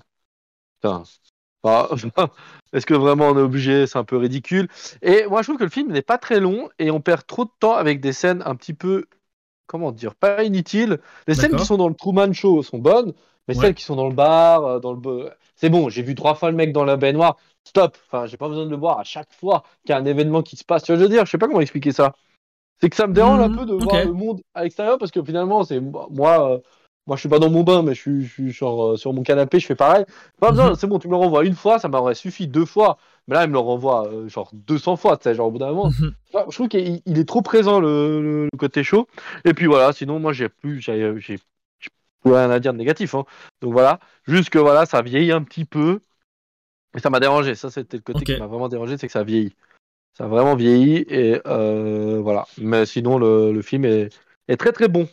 [2.72, 3.86] Est-ce que vraiment on est obligé?
[3.86, 4.68] C'est un peu ridicule.
[5.02, 7.44] Et moi, je trouve que le film n'est pas très long et on perd trop
[7.44, 9.06] de temps avec des scènes un petit peu.
[9.66, 10.98] Comment dire Pas inutiles.
[11.26, 13.12] Les scènes qui sont dans le Truman Show sont bonnes,
[13.48, 13.60] mais Ouais.
[13.62, 15.30] celles qui sont dans le bar, euh, dans le.
[15.56, 17.36] C'est bon, j'ai vu trois fois le mec dans la baignoire.
[17.68, 17.96] Stop.
[18.06, 20.42] Enfin, j'ai pas besoin de le voir à chaque fois qu'il y a un événement
[20.42, 20.82] qui se passe.
[20.84, 22.14] Tu vois, je veux dire, je sais pas comment expliquer ça.
[22.80, 25.10] C'est que ça me dérange un Mhm, peu de voir le monde à l'extérieur parce
[25.10, 26.52] que finalement, c'est moi.
[26.54, 26.58] euh,
[27.06, 29.12] moi, je suis pas dans mon bain, mais je suis, je suis genre, euh, sur
[29.14, 30.04] mon canapé, je fais pareil.
[30.40, 30.76] Pas besoin, Mhm.
[30.76, 32.98] c'est bon, tu me le renvoies une fois, ça m'aurait suffi deux fois.
[33.26, 35.58] Mais là, il me le renvoie euh, genre 200 fois, tu sais, genre au bout
[35.58, 35.90] d'un moment.
[36.00, 36.14] Mhm.
[36.34, 39.06] Enfin, je trouve qu'il il est trop présent le, le- le côté chaud.
[39.44, 41.38] Et puis voilà, sinon moi j'ai plus, j'ai, j'ai,
[41.80, 41.90] j'ai
[42.22, 43.14] plus rien à dire de négatif.
[43.14, 43.24] hein.
[43.62, 46.00] Donc voilà, juste que voilà, ça vieillit un petit peu.
[46.96, 47.54] Et ça m'a dérangé.
[47.54, 48.24] Ça, c'était le côté Ok.
[48.24, 49.54] qui m'a vraiment dérangé, c'est que ça vieillit.
[50.16, 52.46] Ça a vraiment vieilli et euh, voilà.
[52.58, 54.08] Mais sinon, le, le film est,
[54.48, 55.08] est très très bon.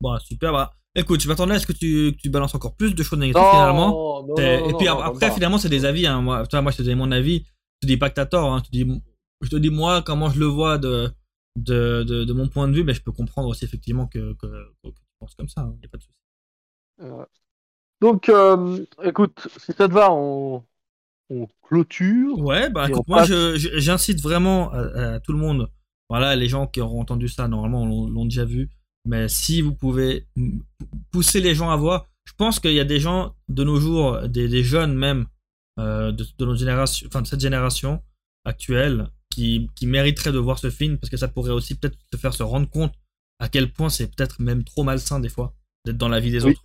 [0.00, 0.52] Bon, super.
[0.52, 3.18] Bah, écoute, je m'attendais à ce que tu, que tu balances encore plus de choses
[3.18, 4.22] négatives finalement.
[4.22, 6.06] Non, non, et puis après, finalement, c'est des avis.
[6.06, 6.20] Hein.
[6.20, 7.44] Moi, toi, moi, je te dis mon avis.
[7.82, 8.52] Je te dis pas que t'as tort.
[8.52, 8.62] Hein.
[8.64, 9.02] Je, te dis,
[9.40, 11.10] je te dis, moi, comment je le vois de,
[11.56, 14.46] de, de, de mon point de vue, mais je peux comprendre aussi effectivement que, que,
[14.84, 15.68] que tu penses comme ça.
[15.80, 16.14] Il a pas de souci.
[17.00, 17.24] Euh,
[18.00, 20.64] Donc, euh, écoute, si ça te va, on,
[21.28, 22.38] on clôture.
[22.38, 25.70] Ouais, bah écoute, moi, j'incite vraiment à, à tout le monde.
[26.08, 28.70] Voilà, les gens qui auront entendu ça, normalement, l'ont déjà vu.
[29.06, 30.26] Mais si vous pouvez
[31.10, 34.20] pousser les gens à voir, je pense qu'il y a des gens de nos jours,
[34.28, 35.26] des, des jeunes même,
[35.78, 38.02] euh, de, de notre génération, enfin de cette génération
[38.44, 42.16] actuelle, qui, qui mériteraient de voir ce film parce que ça pourrait aussi peut-être te
[42.16, 42.92] faire se rendre compte
[43.38, 45.54] à quel point c'est peut-être même trop malsain des fois
[45.86, 46.50] d'être dans la vie des Oui.
[46.52, 46.62] autres.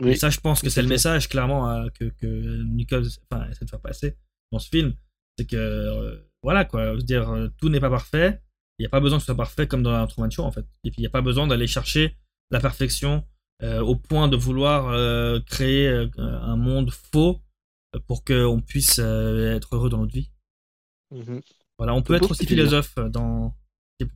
[0.00, 0.10] Oui.
[0.10, 3.64] Et ça, je pense que c'est le message clairement euh, que, que Nicole enfin, essaie
[3.64, 4.16] de faire passer
[4.50, 4.94] dans ce film.
[5.38, 8.40] C'est que, euh, voilà quoi, je veux dire, euh, tout n'est pas parfait.
[8.78, 10.50] Il n'y a pas besoin que ce soit parfait comme dans un Truman Show en
[10.50, 10.66] fait.
[10.82, 12.16] Et puis il n'y a pas besoin d'aller chercher
[12.50, 13.24] la perfection
[13.62, 14.90] euh, au point de vouloir
[15.44, 17.40] créer un monde faux
[18.08, 20.30] pour qu'on puisse être heureux dans notre vie.
[21.12, 21.40] Mhm.
[21.78, 23.54] Voilà, on peut être aussi philosophe dans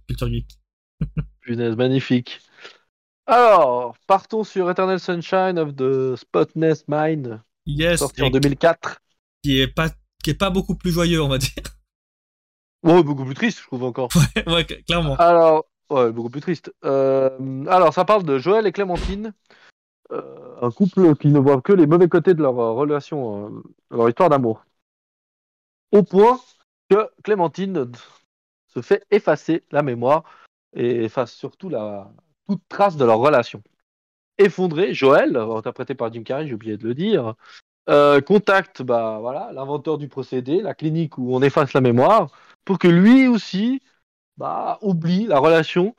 [0.09, 0.59] Culture Geek.
[1.41, 2.41] Punaise, magnifique.
[3.29, 9.01] Alors, partons sur Eternal Sunshine of the Spotless Mind, Yes, sorti en et 2004.
[9.43, 9.91] qui est pas
[10.25, 11.53] qui est pas beaucoup plus joyeux, on va dire.
[12.83, 14.11] Oh, beaucoup plus triste, je trouve encore.
[14.47, 15.17] ouais, cl- clairement.
[15.19, 16.73] Alors, ouais, beaucoup plus triste.
[16.85, 19.33] Euh, alors, ça parle de Joël et Clémentine,
[20.13, 23.63] euh, un couple qui ne voit que les mauvais côtés de leur euh, relation, euh,
[23.91, 24.65] leur histoire d'amour.
[25.93, 26.41] Au point
[26.89, 27.91] que Clémentine
[28.69, 30.25] se fait effacer la mémoire
[30.75, 32.13] et efface surtout la,
[32.49, 33.63] toute trace de leur relation.
[34.39, 37.35] Effondré, Joël, interprété par Jim Carrey, j'ai oublié de le dire,
[37.91, 42.31] euh, contacte bah, voilà, l'inventeur du procédé, la clinique où on efface la mémoire,
[42.65, 43.83] pour que lui aussi
[44.39, 45.97] bah, oublie la relation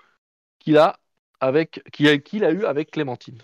[0.60, 1.00] qu'il a
[1.41, 3.39] avec qu'il a, qu'il a eu avec Clémentine.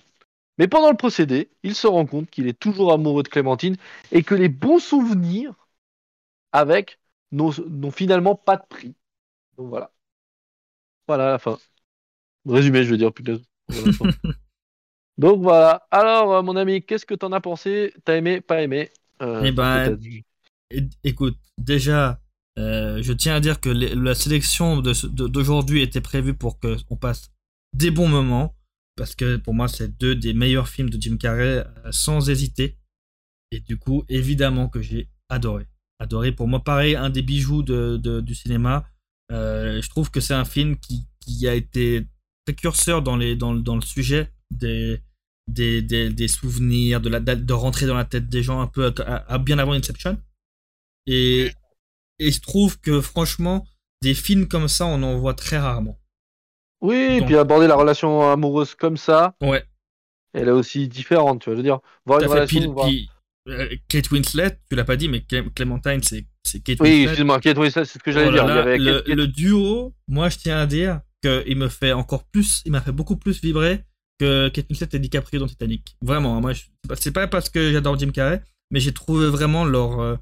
[0.58, 3.78] Mais pendant le procédé, il se rend compte qu'il est toujours amoureux de Clémentine
[4.12, 5.54] et que les bons souvenirs
[6.52, 7.00] avec
[7.32, 8.96] n'ont n'ont finalement pas de prix.
[9.58, 9.92] Donc voilà.
[11.08, 11.58] Voilà la fin.
[12.46, 14.06] Résumé, je veux dire, fin.
[15.18, 15.82] Donc voilà.
[15.92, 17.94] Alors, euh, mon ami, qu'est-ce que t'en as pensé?
[18.04, 18.90] T'as aimé Pas aimé?
[19.22, 19.98] Euh, Eh ben,
[21.04, 22.20] Écoute, déjà,
[22.60, 27.32] euh, je tiens à dire que les- la sélection d'aujourd'hui était prévue pour qu'on passe
[27.74, 28.56] des bons moments,
[28.96, 32.78] parce que pour moi, c'est deux des meilleurs films de Jim Carrey, sans hésiter.
[33.52, 35.68] Et du coup, évidemment que j'ai adoré.
[36.00, 36.32] Adoré.
[36.34, 38.86] Pour moi, pareil, un des bijoux de, de- du cinéma.
[39.32, 42.06] Euh, je trouve que c'est un film qui, qui a été
[42.46, 45.02] précurseur dans, les, dans, le- dans le sujet des,
[45.48, 48.86] des, des, des souvenirs, de, la, de rentrer dans la tête des gens un peu
[48.86, 50.18] à- à- à bien avant Inception.
[51.08, 51.52] Et,
[52.20, 53.66] et je trouve que franchement,
[54.02, 56.00] des films comme ça, on en voit très rarement.
[56.82, 59.64] Oui, et puis aborder la relation amoureuse comme ça, Ouais,
[60.34, 61.56] elle est aussi différente, tu vois.
[61.56, 62.34] Je veux dire, voir une à fait.
[62.36, 62.60] relation.
[62.60, 63.10] Puis, voir- puis,
[63.48, 66.26] euh, Kate Winslet, tu l'as pas dit, mais Clé- Clémentine, c'est
[66.62, 67.04] Kate Oui, Winslet.
[67.04, 68.46] excuse-moi, Kate Winslet, c'est ce que j'allais Oh là dire.
[68.46, 71.58] Il y là, avait le, Kate- Kate- le duo, moi je tiens à dire qu'il
[71.58, 73.84] me fait encore plus, il m'a fait beaucoup plus vibrer
[74.20, 75.98] que Kate Winslet et DiCaprio dans Titanic.
[76.02, 76.64] Vraiment, moi je-
[76.96, 80.16] c'est pas- parce que j'adore Jim Carrey, mais j'ai trouvé vraiment leur euh,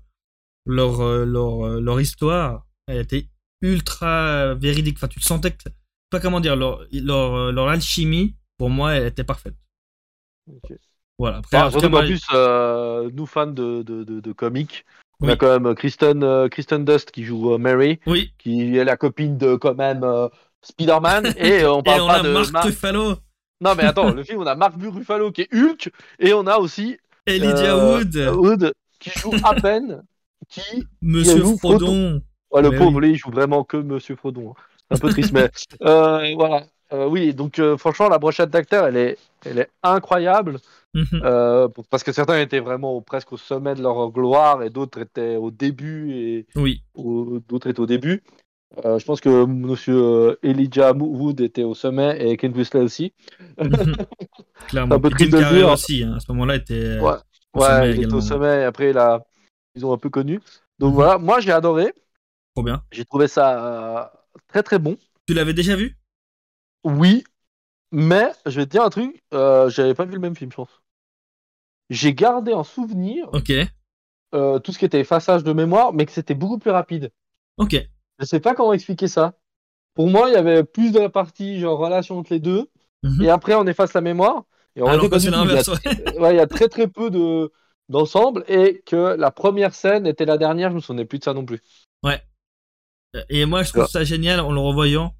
[0.65, 3.27] leur euh, leur euh, leur histoire, elle était
[3.61, 4.97] ultra véridique.
[4.97, 5.69] Enfin, tu le sentais que,
[6.09, 9.55] pas comment dire, leur leur leur alchimie pour moi elle était parfaite.
[10.47, 10.73] Ok.
[11.19, 11.37] Voilà.
[11.37, 14.83] Après, surtout moi, plus, euh, nous fans de, de, de, de comics,
[15.21, 18.33] on a quand même Kristen, euh, Kristen Dust qui joue euh, Mary, oui.
[18.39, 20.27] qui est la copine de quand même euh,
[20.64, 23.14] Spider-Man, et euh, on Et parle on pas a de Mark Mar- Ruffalo,
[23.61, 26.57] Non mais attends, le film on a Mark Ruffalo qui est Hulk, et on a
[26.57, 26.97] aussi
[27.28, 30.03] Elijah euh, Wood, Wood qui joue à peine,
[30.49, 30.61] qui
[31.01, 32.22] Monsieur Lou Frodon.
[32.51, 34.51] Ouais, le Mais pauvre, lui, il joue vraiment que Monsieur Frodon.
[34.51, 34.53] hein.
[34.91, 35.49] C'est un peu triste, mais
[35.84, 36.66] euh, voilà.
[36.91, 40.59] Euh, oui, donc franchement, la brochette d'acteurs, elle est, elle est incroyable.
[40.95, 41.22] Mhm.
[41.89, 45.49] parce que certains étaient vraiment presque au sommet de leur gloire et d'autres étaient au
[45.49, 46.84] début et Oui.
[46.93, 48.22] au- d'autres étaient au début.
[48.86, 53.13] Euh, je pense que Monsieur euh, Elijah Wood était au sommet et Ken Winslet aussi.
[54.67, 54.95] Clairement.
[54.95, 55.69] un peu triste de le dire.
[55.71, 57.13] aussi, hein, à ce moment-là, était Ouais.
[57.53, 58.93] au ouais, sommet il était au sommet et après,
[59.76, 60.39] ils ont un peu connu.
[60.80, 60.95] Donc Mhm.
[60.95, 61.93] voilà, moi j'ai adoré.
[62.55, 62.84] Trop bien.
[62.91, 64.05] J'ai trouvé ça euh,
[64.47, 64.97] très très bon.
[65.28, 65.97] Tu l'avais déjà vu?
[66.84, 67.24] Oui,
[67.91, 70.55] mais je vais te dire un truc, euh, j'avais pas vu le même film, je
[70.57, 70.82] pense.
[71.89, 73.51] J'ai gardé en souvenir Ok.
[74.32, 77.11] tout ce qui était effaçage de mémoire, mais que c'était beaucoup plus rapide.
[77.57, 77.74] Ok.
[78.20, 79.38] Je sais pas comment expliquer ça.
[79.95, 82.70] Pour moi, il y avait plus de la partie genre relation entre les deux,
[83.03, 83.22] Mhm.
[83.24, 84.43] et après on efface la mémoire.
[84.76, 85.28] Et Alors que c'est.
[85.28, 85.68] Il y a- l'inverse.
[85.68, 86.20] ouais.
[86.20, 87.51] ouais, il y a très très peu de
[87.89, 91.34] d'ensemble, et que la première scène était la dernière, je me souvenais plus de ça
[91.34, 91.59] non plus.
[93.30, 93.89] Et moi, je trouve Ouais.
[93.89, 95.14] ça génial en le revoyant.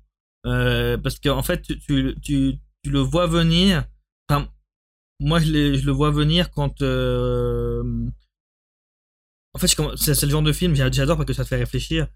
[0.46, 3.86] euh, parce qu'en fait, tu, tu, tu, tu le vois venir.
[4.28, 4.50] Enfin,
[5.22, 6.82] moi, je, je le vois venir quand.
[6.82, 7.82] euh,
[9.54, 12.08] En fait, c'est le genre de film, j'a- j'adore parce que ça te fait réfléchir.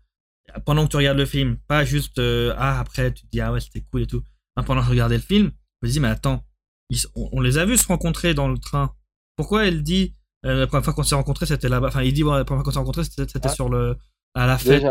[0.65, 2.19] Pendant que tu regardes le film, pas juste.
[2.19, 4.23] euh, ah, après, tu te dis, ah ouais, c'était cool et tout.
[4.55, 6.43] Non, pendant que je regardais le film, je me dis, mais attends,
[6.89, 8.93] ils on, on les a vus se rencontrer dans le train.
[9.35, 10.15] Pourquoi elle dit.
[10.45, 11.87] euh, la première fois qu'on s'est rencontrés, c'était là-bas?
[11.89, 13.53] Enfin, il dit, bon, la première fois qu'on s'est rencontrés, c'était Ouais.
[13.53, 13.97] sur le.
[14.33, 14.83] à la fête.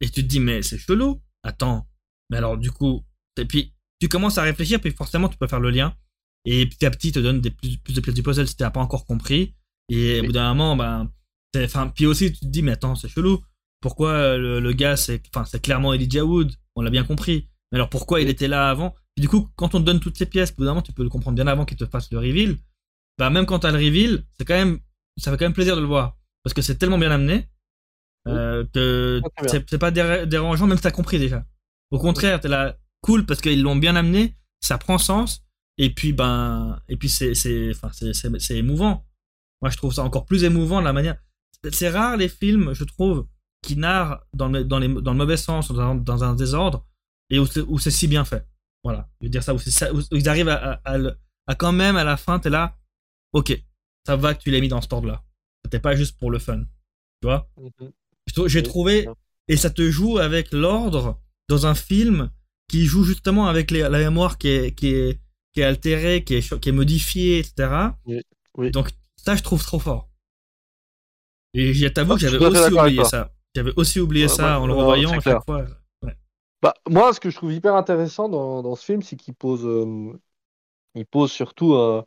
[0.00, 1.20] Et tu te dis, mais c'est chelou.
[1.42, 1.86] Attends.
[2.30, 3.04] Mais alors, du coup,
[3.38, 5.94] et puis, tu commences à réfléchir, puis forcément, tu peux faire le lien.
[6.44, 8.56] Et petit à petit, il te donne des plus, plus de pièces du puzzle si
[8.56, 9.54] tu n'as pas encore compris.
[9.88, 11.10] Et au bout d'un moment, ben,
[11.54, 13.42] c'est- enfin, puis aussi, tu te dis, mais attends, c'est chelou.
[13.80, 16.52] Pourquoi euh, le, le gars, c'est, enfin, c'est clairement Elijah Wood.
[16.76, 17.48] On l'a bien compris.
[17.72, 18.94] Mais alors, pourquoi il était là avant?
[19.16, 21.36] Du coup, quand on te donne toutes ces pièces, bout moment, tu peux le comprendre
[21.36, 22.56] bien avant qu'il te fasse le reveal.
[23.18, 24.80] Bah, même quand t'as le reveal, c'est quand même,
[25.18, 26.16] ça fait quand même plaisir de le voir.
[26.42, 27.48] Parce que c'est tellement bien amené,
[28.28, 29.48] euh, que bien.
[29.48, 31.44] c'est c'est pas déra- dérangeant, même si t'as compris déjà.
[31.90, 35.42] Au contraire, t'es là, cool, parce qu'ils l'ont bien amené, ça prend sens,
[35.78, 39.06] Et puis, ben, et puis c'est, c'est, enfin, c'est, c'est, c'est émouvant.
[39.62, 41.16] Moi, je trouve ça encore plus émouvant de la manière.
[41.72, 43.26] C'est rare les films, je trouve,
[43.62, 46.86] qui narrent dans le, dans les, dans le mauvais sens, dans un, dans un désordre,
[47.30, 48.46] et où c'est, où c'est si bien fait.
[48.82, 49.08] Voilà.
[49.20, 51.54] Je veux dire ça, où, c'est ça, où ils arrivent à, à, à, le- à
[51.54, 52.76] quand même, à la fin, t'es là,
[53.32, 53.62] ok,
[54.06, 55.22] ça va que tu l'aies mis dans ce ordre-là.
[55.64, 56.60] C'était pas juste pour le fun.
[57.20, 57.48] Tu vois?
[57.58, 57.90] Mhm.
[58.48, 59.06] J'ai trouvé,
[59.48, 62.30] et ça te joue avec l'ordre dans un film
[62.68, 65.20] qui joue justement avec les- la mémoire qui est, qui est,
[65.52, 67.68] qui est altérée, qui est, cho- qui est modifiée, etc.
[68.06, 68.22] Oui,
[68.56, 68.70] oui.
[68.70, 70.08] Donc ça, je trouve trop fort.
[71.54, 73.32] Et t'avoue Ah, que j'avais aussi oublié ça.
[73.54, 75.64] J'avais aussi oublié Ouais, ça en le revoyant à chaque fois.
[76.62, 79.64] Bah, moi, ce que je trouve hyper intéressant dans, dans ce film, c'est qu'il pose,
[79.64, 80.12] euh,
[80.94, 82.02] il pose surtout euh,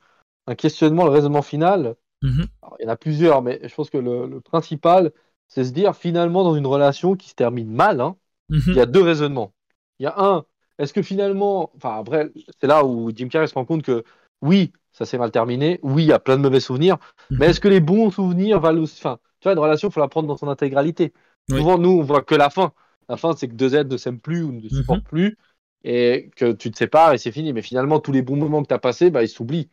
[0.47, 1.95] un questionnement, le raisonnement final.
[2.21, 5.11] Mhm, Alors, il y en a plusieurs, mais je pense que le, le principal,
[5.47, 8.15] c'est se dire finalement dans une relation qui se termine mal, hein,
[8.49, 9.53] il mhm, y a deux raisonnements.
[9.99, 10.45] Il y a un,
[10.77, 14.03] est-ce que finalement, enfin après, c'est là où Jim Carrey se rend compte que
[14.41, 16.97] oui, ça s'est mal terminé, oui, il y a plein de mauvais souvenirs,
[17.37, 17.51] mais mhm.
[17.51, 20.07] est-ce que les bons souvenirs valent aussi, enfin, tu vois, une relation, il faut la
[20.07, 21.13] prendre dans son intégralité.
[21.49, 21.57] Oui.
[21.57, 22.73] Souvent, nous, on voit que la fin.
[23.09, 24.77] La fin, c'est que deux êtres ne s'aiment plus ou ne se Mhm.
[24.77, 25.37] supportent plus
[25.83, 27.51] et que tu te sépares et c'est fini.
[27.53, 29.69] Mais finalement, tous les bons moments que tu as passés, bah, ils s'oublient.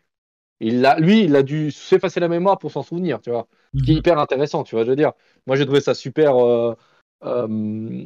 [0.60, 3.48] Il a, lui, il a dû s'effacer la mémoire pour s'en souvenir, tu vois.
[3.76, 3.98] Ce qui est Mhm.
[3.98, 5.12] hyper intéressant, tu vois, je veux dire.
[5.46, 6.74] Moi, j'ai trouvé ça super, euh,
[7.24, 8.04] euh,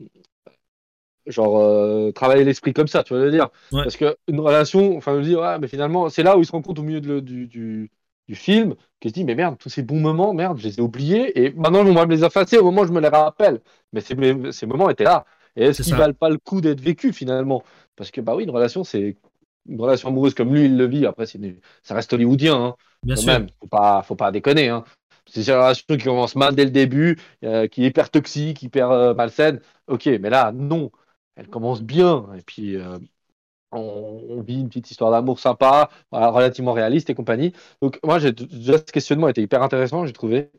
[1.27, 3.51] genre, euh, travailler l'esprit comme ça, tu vois, je veux dire.
[3.73, 3.83] Ouais.
[3.83, 6.53] Parce qu'une relation, enfin, je veux dire, ouais, mais finalement, c'est là où il se
[6.53, 7.91] rend compte au milieu de le- du, du,
[8.29, 10.83] du film, qu'il se dit, mais merde, tous ces bons moments, merde, je les ai
[10.83, 13.61] oubliés, et maintenant, on va me les effacer au moment où je me les rappelle.
[13.93, 14.14] Mais ces,
[14.66, 15.25] moments étaient là.
[15.57, 17.62] Et est-ce C'est qu'ils valent pas le coup d'être vécus, finalement?
[17.97, 19.16] Parce que, bah oui, une relation, c'est
[19.66, 21.07] une relation amoureuse comme lui, il le vit.
[21.07, 23.33] Après, une- ça reste hollywoodien, hein Bien quand sûr.
[23.33, 24.68] même, faut pas, faut pas déconner.
[24.68, 24.85] Hein.
[25.27, 28.91] C'est une relation qui commence mal dès le début, euh, qui est hyper toxique, hyper
[28.91, 29.61] euh, malsaine.
[29.87, 30.91] Ok, mais là, non.
[31.37, 32.27] Elle commence bien.
[32.37, 32.99] Et puis, euh,
[33.75, 37.53] on, on vit une petite histoire d'amour sympa, voilà, relativement réaliste et compagnie.
[37.83, 40.51] Donc, moi, j'ai déjà ce questionnement était hyper intéressant, j'ai trouvé.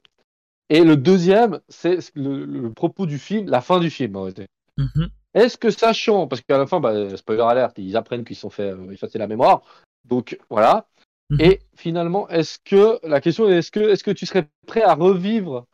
[0.70, 4.16] Et le deuxième, c'est le, le propos du film, la fin du film.
[4.16, 4.47] en réalité.
[4.78, 5.09] Mhm.
[5.36, 8.72] Est-ce que sachant, parce qu'à la fin, bah, spoiler alert, ils apprennent qu'ils sont fait
[8.72, 9.61] euh, effacer la mémoire.
[10.05, 10.88] Donc voilà.
[11.30, 11.41] Mhm.
[11.41, 14.93] Et finalement, est-ce que la question est est-ce que est-ce que tu serais prêt à
[14.93, 15.66] revivre?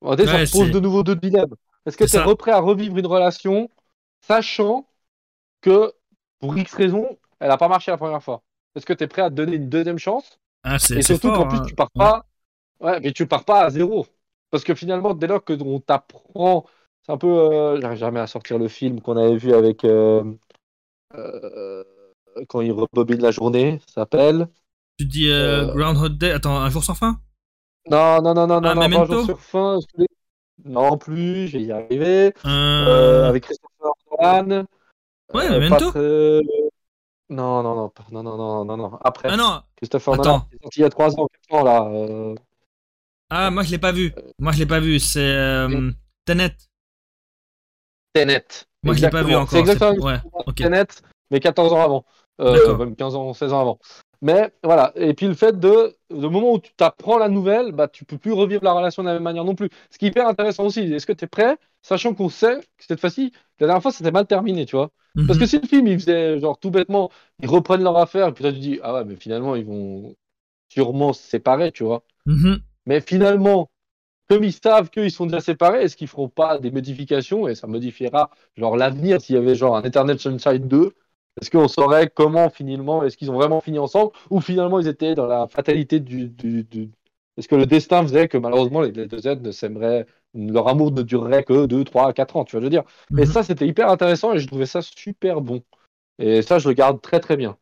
[0.00, 1.54] En fait, Ouais, ça pose de nouveau deux dilemmes.
[1.86, 3.70] Est-ce que tu es prêt à revivre une relation,
[4.20, 4.86] sachant
[5.60, 5.92] que
[6.40, 8.42] pour X raison, elle n'a pas marché la première fois
[8.74, 10.38] Est-ce que tu es prêt à te donner une deuxième chance?
[10.62, 11.62] Ah, c'est Et surtout qu'en plus, hein.
[11.62, 12.26] tu pars pas.
[12.80, 14.06] Ouais, mais tu pars pas à zéro.
[14.50, 16.66] Parce que finalement, dès lors que on t'apprend,
[17.02, 17.28] c'est un peu.
[17.28, 19.84] euh, J'arrive jamais à sortir le film qu'on avait vu avec.
[19.84, 20.24] euh,
[21.14, 21.84] euh,
[22.48, 24.48] quand il rebobine la journée, ça s'appelle.
[24.98, 26.30] Tu dis euh, Groundhog Day.
[26.32, 27.20] Attends, un jour sans fin?
[27.90, 29.78] Non, non, non, non, non, Ah, non, pas un jour sur fin.
[30.64, 31.72] Non plus, je vais y.
[32.80, 34.66] Euh, avec Christopher Nolan.
[35.34, 36.70] Ouais, Euh, Memento très-
[37.30, 38.98] Non, non, non, non, non, non, non, non.
[39.02, 40.22] Après, Ah non Christopher attends.
[40.24, 41.84] Nolan, sorti il y a 3 ans, 4 ans là.
[41.92, 42.34] euh,
[43.30, 44.14] Ah, moi je l'ai pas vu.
[44.38, 44.98] Moi je l'ai pas vu.
[44.98, 45.90] C'est euh,
[46.24, 46.56] Tenet.
[48.14, 48.44] Tenet.
[48.82, 49.42] Moi je l'ai pas vu Exactement.
[49.42, 49.50] encore.
[49.50, 50.54] C'est exactement Ouais, ok.
[50.54, 50.86] Tenet,
[51.30, 52.04] mais 14 ans avant.
[52.40, 53.78] Euh, même 15 ans, 16 ans avant.
[54.20, 54.92] Mais voilà.
[54.96, 58.18] Et puis le fait de, le moment où tu t'apprends la nouvelle, bah, tu peux
[58.18, 59.68] plus revivre la relation de la même manière non plus.
[59.90, 60.80] Ce qui est hyper intéressant aussi.
[60.80, 64.10] Est-ce que tu es prêt, sachant qu'on sait que cette fois-ci, la dernière fois, c'était
[64.10, 64.90] mal terminé, tu vois
[65.26, 65.44] Parce Mhm.
[65.44, 67.10] que si le film, il faisait genre tout bêtement,
[67.40, 70.16] ils reprennent leur affaire, et puis là, tu dis, ah ouais, mais finalement, ils vont
[70.68, 72.04] sûrement se séparer, tu vois.
[72.26, 72.62] Mhm.
[72.86, 73.70] Mais finalement,
[74.28, 77.48] comme ils savent qu'ils sont déjà séparés, est-ce qu'ils feront pas des modifications?
[77.48, 80.94] Et ça modifiera genre l'avenir s'il y avait genre un Eternal Sunshine 2
[81.40, 85.14] Est-ce qu'on saurait comment finalement, est-ce qu'ils ont vraiment fini ensemble ou finalement ils étaient
[85.14, 86.28] dans la fatalité du.
[86.28, 86.90] du- du-
[87.36, 91.02] Est-ce que le destin faisait que malheureusement les deux êtres ne s'aimeraient, leur amour ne
[91.02, 92.82] durerait que 2, 3, 4 ans, tu vois, je veux dire?
[93.16, 93.24] Et Mhm.
[93.26, 95.62] ça, c'était hyper intéressant et je trouvais ça super bon.
[96.18, 97.58] Et ça, je le garde très très bien.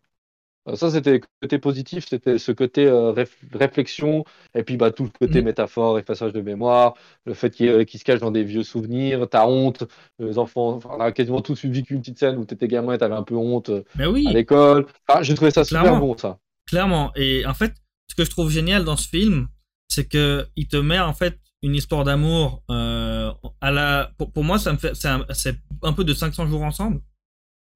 [0.69, 4.91] Euh, Ça, c'était le côté positif, c'était ce côté euh, réf- réflexion, et puis bah,
[4.91, 5.45] tout le côté Mhm.
[5.47, 6.95] métaphore, effaçage de mémoire,
[7.25, 9.85] le fait qu'il qu'il se cache dans des vieux souvenirs, ta honte,
[10.19, 13.15] les enfants, on a quasiment tous vécu une petite scène où t'étais gamin et t'avais
[13.15, 14.27] un peu honte euh, Mais oui.
[14.27, 14.87] à l'école.
[15.09, 16.01] Enfin, j'ai trouvé ça super Clairement.
[16.01, 16.39] bon, ça.
[16.67, 17.13] Clairement.
[17.15, 17.75] Et en fait,
[18.11, 19.49] ce que je trouve génial dans ce film,
[19.89, 24.11] c'est que il te met en fait une histoire d'amour euh, à la.
[24.19, 27.01] Pour, pour moi, ça me fait, c'est un, c'est un peu de 500 jours ensemble.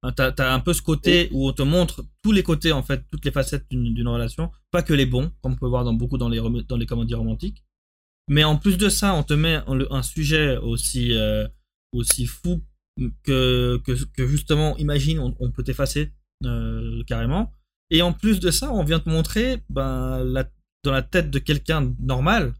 [0.03, 2.83] Hein, T'as as un peu ce côté où on te montre tous les côtés en
[2.83, 5.93] fait, toutes les facettes d'une relation, pas que les bons, comme on peut voir dans
[5.93, 7.63] beaucoup dans les dans les comédies romantiques.
[8.27, 11.47] Mais en plus de ça, on te met un, sujet aussi euh,
[11.91, 12.63] aussi fou
[13.23, 16.11] que, que que justement, imagine, on, on peut t'effacer
[16.45, 17.53] euh, carrément.
[17.91, 20.49] Et en plus de ça, on vient te montrer ben, la,
[20.83, 22.53] dans la tête de quelqu'un normal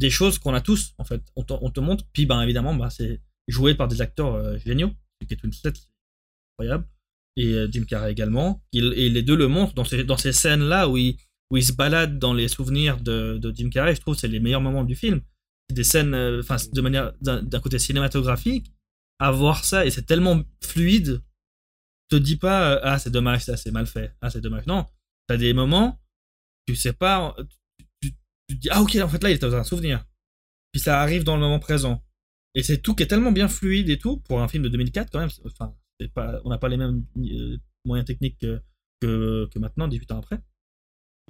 [0.00, 1.22] des choses qu'on a tous, en fait.
[1.36, 4.58] On te, on te montre, puis ben, évidemment, ben, c'est joué par des acteurs euh,
[4.58, 4.90] géniaux.
[5.28, 5.86] Kate Winslet, c'est
[6.54, 6.86] incroyable.
[7.36, 8.62] et euh, Jim Carrey également.
[8.72, 11.16] Il, et les deux le montrent dans ces, dans ces scènes-là où il,
[11.50, 13.94] où il se balade dans les souvenirs de, de Jim Carrey.
[13.94, 15.20] Je trouve que c'est les meilleurs moments du film.
[15.72, 18.72] Des scènes, euh, enfin, de manière, d'un côté cinématographique,
[19.18, 21.22] à voir ça, et c'est tellement fluide.
[22.10, 24.14] Te dis pas, euh, ah, c'est dommage, ça, c'est mal fait.
[24.20, 24.66] Ah, c'est dommage.
[24.66, 24.86] Non.
[25.26, 26.00] T'as des moments,
[26.66, 27.34] tu sais pas,
[28.00, 28.14] tu, tu,
[28.48, 30.04] tu dis, ah, ok, en fait, là, il était dans un souvenir.
[30.72, 32.04] Puis ça arrive dans le moment présent.
[32.54, 35.10] Et c'est tout qui est tellement bien fluide et tout, pour un film de 2004,
[35.10, 35.30] quand même.
[35.46, 35.74] Enfin,
[36.14, 38.60] pas, on n'a pas les mêmes euh, moyens techniques que,
[39.00, 40.38] que, que maintenant, 18 ans après.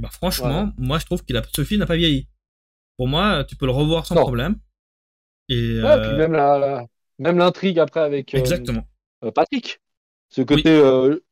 [0.00, 2.28] Bah, franchement, moi, je trouve que ce film n'a pas vieilli.
[2.96, 4.22] Pour moi, tu peux le revoir sans Non.
[4.22, 4.56] problème.
[5.48, 6.86] Et, Ouais, euh, puis même la, la-
[7.18, 8.86] même l'intrigue après avec euh, exactement.
[9.24, 9.80] euh, Patrick.
[10.30, 10.80] Ce côté,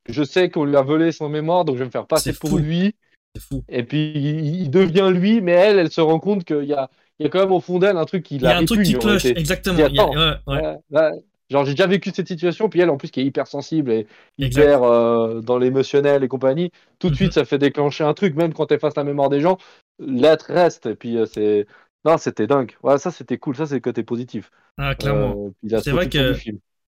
[0.08, 2.56] je sais qu'on lui a volé son mémoire, donc je vais me faire passer pour
[2.58, 2.94] lui.
[3.34, 3.64] C'est fou.
[3.68, 6.88] Et puis il, il devient lui, mais elle, elle se rend compte qu'il y a,
[7.18, 8.58] il y a quand même au fond d'elle un truc qui Il y a la
[8.58, 9.76] un truc qui cloche, exactement.
[9.86, 10.12] Qui Il y a- attend.
[10.14, 10.62] ouais, ouais.
[10.62, 11.24] Ouais, ouais.
[11.52, 14.06] Genre j'ai déjà vécu cette situation, puis elle en plus qui est hyper sensible et
[14.38, 17.16] hyper euh, dans l'émotionnel et compagnie, tout de Mhm.
[17.16, 19.58] suite ça fait déclencher un truc, même quand tu effaces la mémoire des gens,
[19.98, 20.86] l'être reste.
[20.86, 21.66] Et puis euh, c'est.
[22.04, 22.76] Non, c'était dingue.
[22.82, 24.50] Ouais, ça c'était cool, ça c'est le côté positif.
[24.78, 25.38] Ah, clairement.
[25.38, 26.34] Euh, C'est vrai que-.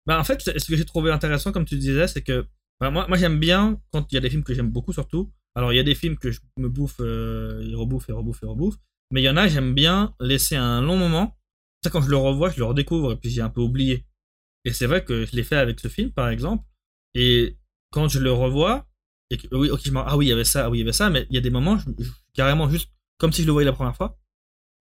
[0.07, 2.47] Bah, en fait, ce que j'ai trouvé intéressant, comme tu disais, c'est que
[2.81, 5.33] bah, moi, moi j'aime bien quand il y a des films que j'aime beaucoup, surtout.
[5.55, 8.47] Alors, il y a des films que je me bouffe, et rebouffe et rebouffe et
[8.47, 8.77] rebouffe.
[9.11, 11.37] Mais il y en a, j'aime bien laisser un long moment.
[11.83, 14.05] Ça, quand je le revois, je le redécouvre et puis j'ai un peu oublié.
[14.67, 16.65] Et c'est vrai que je l'ai fait avec ce film, par exemple.
[17.15, 17.59] Et
[17.93, 18.87] quand je le revois,
[19.31, 20.85] et que, oui, ok, je ah oui, il y avait ça, ah oui, il y
[20.85, 23.49] avait ça, mais il y a des moments, je, je- carrément juste comme si je
[23.49, 24.19] le voyais la première fois.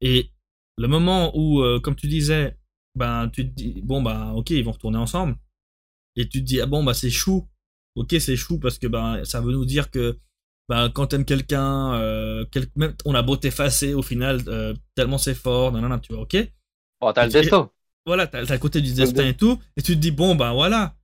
[0.01, 0.31] Et
[0.77, 2.57] le moment où, euh, comme tu disais,
[2.95, 5.37] ben, tu te dis, bon, bah, ok, ils vont retourner ensemble.
[6.15, 7.47] Et tu te dis, ah bon, bah, c'est chou.
[7.95, 10.17] Ok, c'est chou parce que, ben, ça veut nous dire que,
[10.69, 15.17] ben, quand t'aimes quelqu'un, euh, quel- même, on a beau t'effacer au final, euh, tellement
[15.17, 16.37] c'est fort, non, non, non, tu vois, ok?
[17.01, 17.71] Oh, t'as le destin.
[18.05, 20.95] Voilà, t'as le côté du destin et tout, et tu te dis, bon, ben, voilà.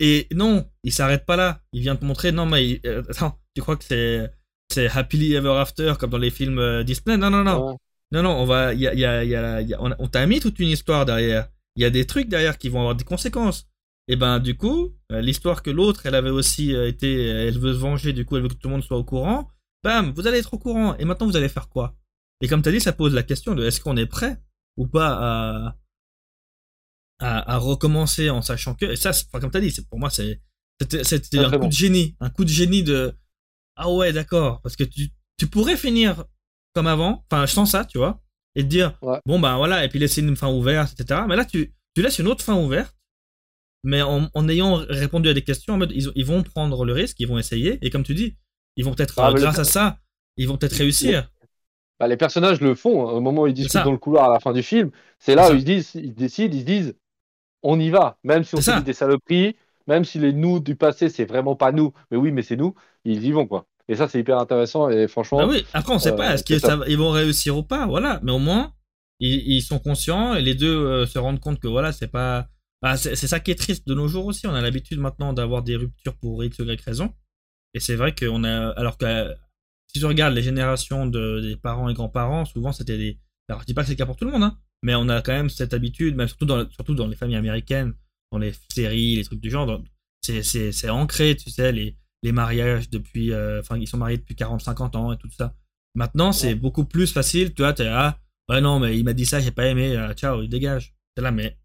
[0.00, 1.62] Et non, il s'arrête pas là.
[1.72, 4.30] Il vient te montrer, non, mais, il- euh, attends, tu crois que c'est,
[4.70, 7.16] c'est happily ever after comme dans les films euh, Disney?
[7.16, 7.70] Non, non, non.
[7.70, 7.76] Ouais.
[8.12, 10.40] Non, non, on va, y a, y a, y a, y on, on t'a mis
[10.40, 11.48] toute une histoire derrière.
[11.76, 13.66] Il y a des trucs derrière qui vont avoir des conséquences.
[14.08, 17.58] Et ben, du coup, euh, l'histoire que l'autre, elle avait aussi euh, été, euh, elle
[17.58, 19.50] veut se venger, du coup, elle veut que tout le monde soit au courant.
[19.82, 20.96] Bam, vous allez être au courant.
[20.98, 21.96] Et maintenant, vous allez faire quoi?
[22.40, 24.38] Et comme t'as dit, ça pose la question de est-ce qu'on est prêt
[24.76, 25.76] ou pas à,
[27.18, 30.10] à, à recommencer en sachant que, et ça, enfin, comme t'as dit, c'est, pour moi,
[30.10, 30.40] c'est,
[30.80, 31.68] c'était, Très, un coup bon.
[31.68, 32.16] de génie.
[32.20, 33.14] Un coup de génie de,
[33.76, 34.60] ah ouais, d'accord.
[34.62, 35.08] Parce que tu,
[35.38, 36.24] tu pourrais finir
[36.74, 37.24] comme avant.
[37.30, 38.20] Enfin, je sens ça, tu vois.
[38.54, 39.18] Et te dire, Ouais.
[39.26, 41.22] bon, ben voilà, et puis laisser une fin ouverte, etc.
[41.28, 42.94] Mais là, tu, tu laisses une autre fin ouverte.
[43.84, 46.92] Mais en, en ayant répondu à des questions, en mode, ils, ils vont prendre le
[46.92, 47.78] risque, ils vont essayer.
[47.82, 48.36] Et comme tu dis,
[48.76, 49.98] ils vont peut-être, Ah, euh, grâce à ça,
[50.36, 51.30] ils vont peut-être réussir.
[52.00, 53.08] Bah, les personnages le font.
[53.08, 53.12] hein.
[53.12, 55.50] Au moment où ils discutent dans le couloir à la fin du film, c'est là
[55.50, 56.94] où ils, se disent, ils décident, ils se disent,
[57.66, 58.16] on y va.
[58.24, 59.56] Même si on se dit des saloperies,
[59.86, 62.74] même si les nous du passé, c'est vraiment pas nous, mais oui, mais c'est nous,
[63.04, 63.66] ils y vont, quoi.
[63.88, 64.88] Et ça, c'est hyper intéressant.
[64.88, 67.86] Et franchement, Ah oui, après on sait euh, pas, est-ce qu'ils vont réussir ou pas,
[67.86, 68.20] voilà.
[68.22, 68.72] Mais au moins,
[69.20, 72.48] ils, ils sont conscients et les deux euh, se rendent compte que voilà, c'est pas.
[72.82, 74.46] Ah, c'est ça qui est triste de nos jours aussi.
[74.46, 77.14] On a l'habitude maintenant d'avoir des ruptures pour X ou Y raison.
[77.74, 78.70] Et c'est vrai qu'on a.
[78.70, 79.34] Alors que
[79.86, 83.18] si tu regardes les générations de, des parents et grands-parents, souvent c'était des.
[83.48, 85.08] Alors je dis pas que c'est le cas pour tout le monde, hein, mais on
[85.08, 87.92] a quand même cette habitude, même surtout dans, surtout dans les familles américaines,
[88.30, 89.82] dans les séries, les trucs du genre,
[90.22, 93.32] c'est- ancré, tu sais, les, les mariages depuis.
[93.32, 95.54] euh, Enfin, ils sont mariés depuis 40-50 ans et tout ça.
[95.96, 96.54] Maintenant, c'est Ouais.
[96.54, 98.18] beaucoup plus facile, tu vois, t'es là,
[98.48, 100.94] ouais, non, mais il m'a dit ça, j'ai pas aimé, euh, ciao, il dégage.
[101.16, 101.56] T'es là, mais.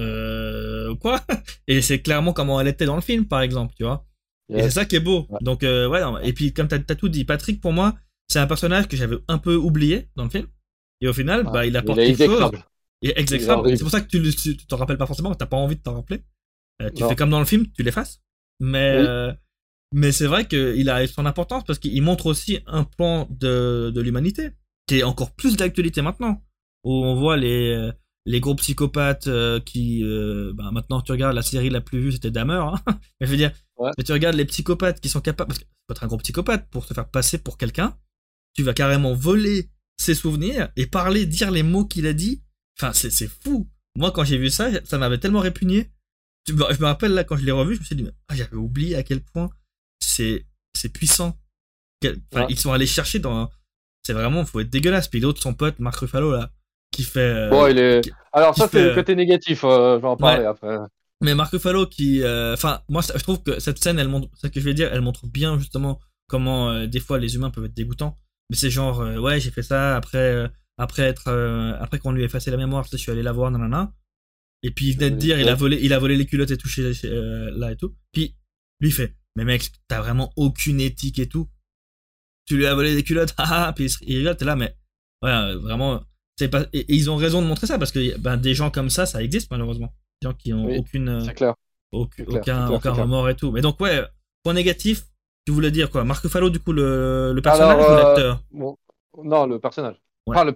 [0.00, 0.94] Euh.
[0.96, 1.20] Quoi?
[1.68, 4.04] Et c'est clairement comment elle était dans le film, par exemple, tu vois?
[4.50, 5.26] Et c'est ça qui est beau.
[5.30, 5.38] Ouais.
[5.42, 7.94] Donc, euh, ouais, non, et puis, comme t'as as tout dit, Patrick, pour moi,
[8.28, 10.46] c'est un personnage que j'avais un peu oublié dans le film.
[11.00, 12.50] Et au final, Ah, bah, il apporte quelque chose.
[13.02, 13.76] Et exécrable.
[13.76, 15.94] C'est pour ça que tu tu t'en rappelles pas forcément, t'as pas envie de t'en
[15.94, 16.22] rappeler.
[16.82, 17.08] Euh, tu Non.
[17.08, 18.20] fais comme dans le film, tu l'effaces.
[18.60, 19.06] Mais, Oui.
[19.08, 19.32] euh,
[19.94, 24.00] mais c'est vrai qu'il a son importance parce qu'il montre aussi un plan de, de
[24.00, 24.50] l'humanité
[24.88, 26.42] qui est encore plus d'actualité maintenant.
[26.84, 27.92] Où on voit les, euh,
[28.26, 32.12] les gros psychopathes euh, qui, euh, bah, maintenant tu regardes la série la plus vue,
[32.12, 32.54] c'était Dahmer.
[32.54, 32.74] Hein
[33.20, 33.90] mais je veux dire, Ouais.
[33.96, 36.68] mais tu regardes les psychopathes qui sont capables, parce que faut être un gros psychopathe
[36.70, 37.96] pour se faire passer pour quelqu'un.
[38.54, 39.68] Tu vas carrément voler
[39.98, 42.42] ses souvenirs et parler, dire les mots qu'il a dit.
[42.78, 43.68] Enfin, c'est c'est fou.
[43.96, 45.90] Moi, quand j'ai vu ça, ça m'avait tellement répugné.
[46.46, 48.56] Je me rappelle là, quand je l'ai revu, je me suis dit, mais, ah, j'avais
[48.56, 49.50] oublié à quel point
[50.00, 51.36] c'est c'est puissant.
[52.04, 52.46] Enfin, Ouais.
[52.48, 53.50] ils sont allés chercher dans.
[54.06, 55.08] C'est vraiment, faut être dégueulasse.
[55.08, 56.50] Puis l'autre, son pote, Marc Ruffalo, là,
[56.92, 57.18] qui fait.
[57.20, 58.00] euh, Bon, il est.
[58.04, 59.64] qui- Alors, ça, c'est le côté négatif.
[59.64, 60.76] euh, je vais en parler après.
[61.20, 64.28] Mais Marc Ruffalo qui, euh, enfin, moi, ça- je trouve que cette scène, elle montre,
[64.36, 67.50] ce que je vais dire, elle montre bien justement comment euh, des fois les humains
[67.50, 68.16] peuvent être dégoûtants.
[68.50, 72.12] Mais c'est genre, euh, ouais, j'ai fait ça après, euh, après être, euh, après qu'on
[72.12, 73.92] lui ait effacé la mémoire, je suis allé la voir, nanana.
[74.62, 76.56] Et puis il venait de dire, il a volé, il a volé les culottes et
[76.56, 77.94] touché là et tout.
[78.12, 78.34] Puis
[78.80, 81.48] Lui fait, mais mec, t'as vraiment aucune éthique et tout.
[82.46, 84.74] Tu lui as volé des culottes, haha, puis il rigole, t'es là, mais
[85.22, 86.02] ouais, vraiment,
[86.36, 88.90] c'est pas, et, ils ont raison de montrer ça parce que ben, des gens comme
[88.90, 89.94] ça, ça existe malheureusement.
[90.20, 91.54] Des gens qui ont aucune, clair.
[91.92, 93.52] aucun, aucun, aucun remords et tout.
[93.52, 94.02] Mais donc ouais,
[94.42, 95.04] point négatif,
[95.48, 96.04] tu voulais dire quoi?
[96.04, 98.42] Marc Ruffalo, du coup, le, le personnage ou l'acteur?
[98.52, 99.98] Non, le personnage.
[100.26, 100.54] Enfin, le,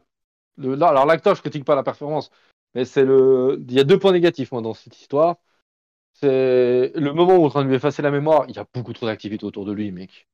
[0.59, 2.31] le, alors l'acteur, je critique pas la performance,
[2.75, 3.57] mais c'est le.
[3.69, 5.37] Il y a deux points négatifs moi dans cette histoire.
[6.13, 8.45] C'est le moment où on est en train de lui effacer la mémoire.
[8.49, 10.29] Il y a beaucoup trop d'activités autour de lui, mec.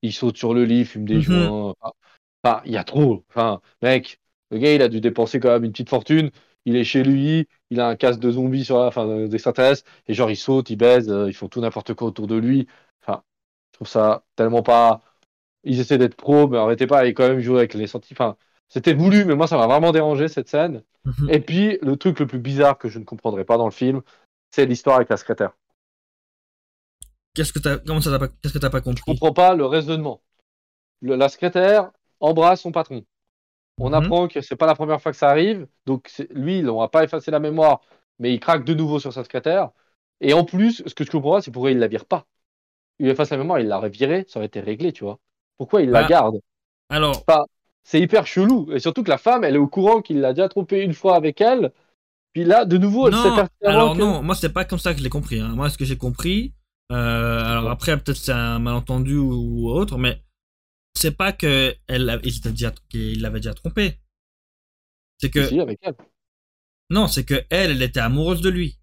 [0.00, 1.74] Il saute sur le lit, fume des joints.
[2.42, 3.22] Enfin, il y a trop.
[3.28, 4.18] Enfin, mec,
[4.50, 6.30] le gars, il a dû dépenser quand même une petite fortune.
[6.64, 10.14] Il est chez lui, il a un casque de zombies sur la, enfin, d'extraterrestres, et
[10.14, 12.66] genre, il saute, il baise, euh, ils font tout n'importe quoi autour de lui.
[13.02, 13.22] Enfin,
[13.80, 15.02] trouve ça tellement pas.
[15.64, 18.16] Ils essaient d'être pro, mais arrêtez pas, et quand même jouer avec les sentiments.
[18.18, 18.36] Enfin,
[18.68, 20.82] c'était voulu, mais moi, ça m'a vraiment dérangé cette scène.
[21.04, 21.30] Mhm.
[21.30, 24.02] Et puis, le truc le plus bizarre que je ne comprendrais pas dans le film,
[24.50, 25.52] c'est l'histoire avec la secrétaire.
[27.34, 29.02] Qu'est-ce que t'as, comment ça t'as pas, qu'est-ce que t'as pas compris?
[29.06, 30.20] Je comprends pas le raisonnement.
[31.02, 33.04] la secrétaire embrasse son patron.
[33.78, 33.94] On mhm.
[33.94, 37.04] apprend que c'est pas la première fois que ça arrive, donc lui, on va pas
[37.04, 37.80] effacer la mémoire,
[38.18, 39.70] mais il craque de nouveau sur sa secrétaire.
[40.20, 42.26] Et en plus, ce que je comprends pas, c'est pourquoi il la vire pas.
[43.08, 45.18] Efface la mémoire, il l'aurait virée, ça aurait été réglé, tu vois.
[45.56, 46.40] Pourquoi il la bah, garde?
[46.88, 47.24] Alors,
[47.82, 48.70] c'est hyper chelou.
[48.72, 51.16] Et surtout que la femme, elle est au courant qu'il l'a déjà trompé une fois
[51.16, 51.72] avec elle.
[52.32, 55.04] Puis là, de nouveau, elle non, Alors non, moi c'est pas comme ça que je
[55.04, 55.40] l'ai compris.
[55.40, 55.52] Hein.
[55.54, 56.54] Moi, ce que j'ai compris,
[56.92, 60.22] euh, alors après peut-être c'est un malentendu ou, autre, mais
[60.94, 62.20] c'est pas que elle,
[62.92, 63.98] il l'avait déjà trompé.
[65.18, 65.44] C'est que.
[65.46, 65.94] Si, avec elle.
[66.88, 68.78] Non, c'est que elle, elle était amoureuse de lui.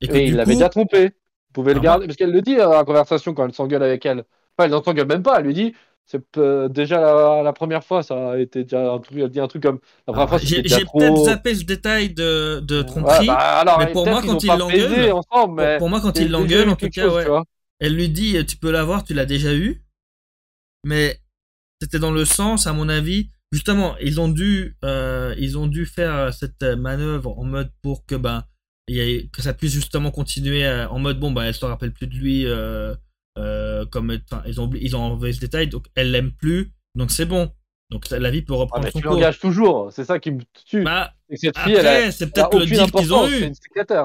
[0.00, 1.12] Et, que il l'avait déjà trompé.
[1.50, 3.82] Vous pouvez le ah garder, parce qu'elle le dit dans la conversation quand elle s'engueule
[3.82, 4.24] avec elle.
[4.56, 5.38] Enfin, elle n'en s'engueule même pas.
[5.38, 5.74] Elle lui dit
[6.06, 6.40] c'est
[6.72, 9.78] déjà la, première fois, ça a été déjà un truc, dit un truc comme
[10.08, 10.38] la première fois.
[10.38, 15.12] J'ai peut-être zappé ce détail de, de tromperie, bah, mais pour moi, quand il l'engueule,
[15.78, 17.26] pour, moi quand il l'engueule, en tout cas, ouais,
[17.78, 19.84] elle lui dit, tu peux l'avoir, tu l'as déjà eu,
[20.84, 21.20] mais
[21.80, 25.86] c'était dans le sens, à mon avis, justement, ils ont dû, euh, ils ont dû
[25.86, 28.42] faire cette manœuvre en mode pour que ben,
[28.88, 32.46] que ça puisse justement continuer en mode bon, ben, elle se rappelle plus de lui.
[32.46, 32.94] Euh,
[33.38, 37.26] euh, comme ils ont ils ont enlevé ce détail donc elle l'aime plus donc c'est
[37.26, 37.50] bon.
[37.90, 40.82] Donc la vie peut reprendre ah, son tu l'engages toujours c'est ça qui me tue.
[40.82, 43.52] Bah, cette fille, après c'est peut-être le deal qu'ils ont eu.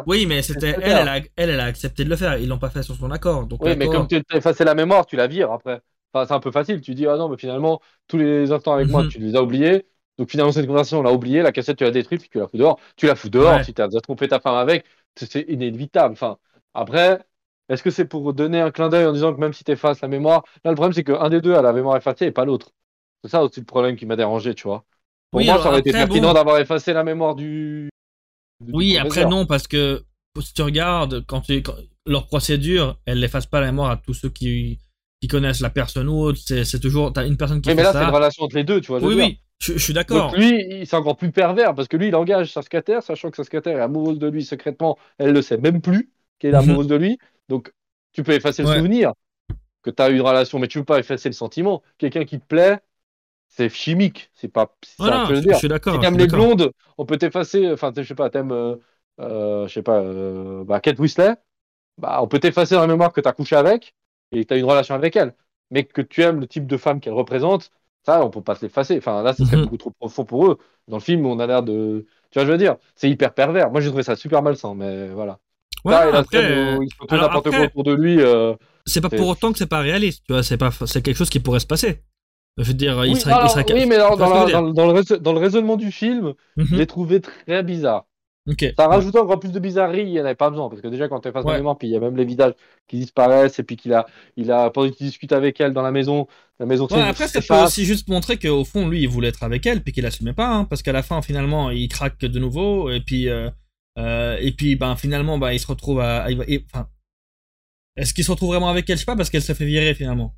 [0.07, 2.57] oui mais c'était elle elle a, elle elle a accepté de le faire ils l'ont
[2.57, 5.15] pas fait sur son accord donc oui mais comme tu as effacé la mémoire tu
[5.15, 5.81] la vires après.
[6.13, 8.87] Enfin, c'est un peu facile tu dis ah non mais finalement tous les instants avec
[8.87, 9.09] moi mhm.
[9.09, 9.85] tu les as oubliés
[10.17, 12.47] donc finalement cette conversation on l'a oublié la cassette tu l'as détruite puis tu la
[12.47, 14.85] fous dehors tu la fous dehors si tu as déjà trompé ta femme avec
[15.15, 16.37] c'est inévitable enfin
[16.73, 17.19] après
[17.69, 20.01] est-ce que c'est pour donner un clin d'œil en disant que même si tu effaces
[20.01, 22.45] la mémoire, là le problème c'est qu'un des deux a la mémoire effacée et pas
[22.45, 22.71] l'autre.
[23.23, 24.85] C'est ça aussi le problème qui m'a dérangé, tu vois.
[25.31, 27.89] Pour moi, ça aurait été pertinent d'avoir effacé la mémoire du.
[28.71, 30.03] oui, après non, parce que
[30.39, 31.63] si tu regardes, quand, tu,
[32.05, 34.79] leur procédure, elle n'efface pas la mémoire à tous ceux qui,
[35.21, 36.37] qui connaissent la personne ou autre.
[36.39, 37.73] C'est toujours, t'as une personne qui.
[37.73, 39.01] mais là, c'est une relation entre les deux, tu vois.
[39.01, 40.31] Oui, oui, je, suis d'accord.
[40.31, 43.37] Donc lui, c'est encore plus pervers parce que lui, il engage sa secrétaire, sachant que
[43.37, 44.97] sa secrétaire est amoureuse de lui secrètement.
[45.17, 46.69] Elle le sait même plus qu'elle est mhm.
[46.69, 47.17] amoureuse de lui.
[47.49, 47.71] Donc,
[48.11, 49.13] tu peux effacer le souvenir
[49.81, 51.83] que tu as eu une relation, mais tu peux pas effacer le sentiment.
[51.97, 52.79] Quelqu'un qui te plaît,
[53.47, 54.31] c'est chimique.
[54.33, 54.75] C'est pas.
[54.83, 56.03] ça je, je, suis d'accord.
[56.03, 57.71] Si les blondes, on peut t'effacer.
[57.71, 58.75] Enfin, je sais pas, t'aimes, euh,
[59.21, 61.33] euh, je sais pas, euh, bah, Kate Whistler,
[61.97, 63.93] bah, on peut t'effacer dans la mémoire que tu as couché avec
[64.31, 65.33] et que tu as une relation avec elle.
[65.71, 67.71] Mais que tu aimes le type de femme qu'elle représente,
[68.05, 68.97] ça, on peut pas se l'effacer.
[68.97, 69.63] Enfin, là, ce serait mhm.
[69.63, 70.57] beaucoup trop profond pour eux.
[70.87, 72.05] Dans le film, on a l'air de.
[72.31, 73.71] Tu vois, je veux dire, c'est hyper pervers.
[73.71, 75.39] Moi, j'ai trouvé ça super malsain, mais voilà.
[75.83, 76.67] Ouais, après,
[77.11, 78.21] n'importe quoi autour de lui.
[78.21, 78.53] Euh,
[78.85, 80.43] c'est pas pour autant que c'est pas réaliste, tu vois.
[80.43, 82.01] C'est pas, c'est quelque chose qui pourrait se passer.
[82.57, 83.65] Je veux dire, il serait, il serait...
[83.73, 87.63] oui mais dans, dans, dans, le, dans, le, raisonnement du film, je l'ai trouvé très
[87.63, 88.05] bizarre.
[88.47, 88.73] Okay.
[88.77, 91.07] Ça rajoute encore plus de bizarrerie, il n'y en avait pas besoin, parce que déjà
[91.07, 91.67] quand tu es face ouais.
[91.67, 92.53] à puis il y a même les visages
[92.87, 94.05] qui disparaissent, et puis qu'il a,
[94.37, 96.27] il a, pendant qu'il discute avec elle dans la maison,
[96.59, 99.41] la maison ouais, Après, ça peut aussi juste montrer qu'au fond, lui, il voulait être
[99.41, 102.39] avec elle, puis qu'il assumait pas, hein, parce qu'à la fin, finalement, il craque de
[102.39, 103.49] nouveau, et puis, euh,
[103.97, 106.27] euh, et puis, ben, finalement, ben, il se retrouve à.
[106.65, 106.87] enfin,
[107.95, 108.97] est-ce qu'il se retrouve vraiment avec elle?
[108.97, 110.35] Je sais pas, parce qu'elle se fait virer finalement.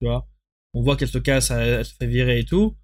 [0.00, 0.28] Tu vois?
[0.74, 2.76] On voit qu'elle se casse, elle, se fait virer et tout.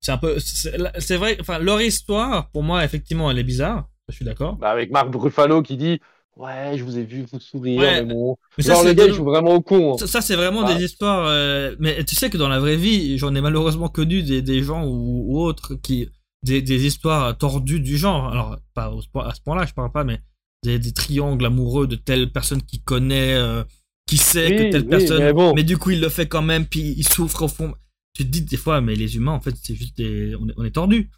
[0.00, 0.36] C'est un peu.
[0.38, 3.88] C'est vrai, enfin, leur histoire, pour moi, effectivement, elle est bizarre.
[4.08, 4.56] Je suis d'accord.
[4.56, 6.00] Bah, avec Marc Ruffalo qui dit
[6.36, 8.36] Ouais, je vous ai vu vous sourire, mais bon.
[8.58, 9.94] Mais ça, le gars, vraiment au con.
[9.94, 10.06] Hein.
[10.06, 11.26] Ça, c'est vraiment des histoires.
[11.28, 14.62] Euh, mais tu sais que dans la vraie vie, j'en ai malheureusement connu des, des
[14.62, 16.08] gens ou, ou autres qui
[16.46, 18.28] des, histoires tordues du genre.
[18.28, 18.92] Alors, pas
[19.24, 20.20] à ce point-là, je parle pas, mais
[20.62, 23.62] des, triangles amoureux de telle personne qui connaît, euh,
[24.06, 25.32] qui sait que telle personne.
[25.54, 27.74] Mais, du coup, il le fait quand même, puis il souffre au fond.
[28.16, 30.34] Tu te dis des fois, mais les humains, en fait, c'est juste des.
[30.56, 31.10] On est, tordus.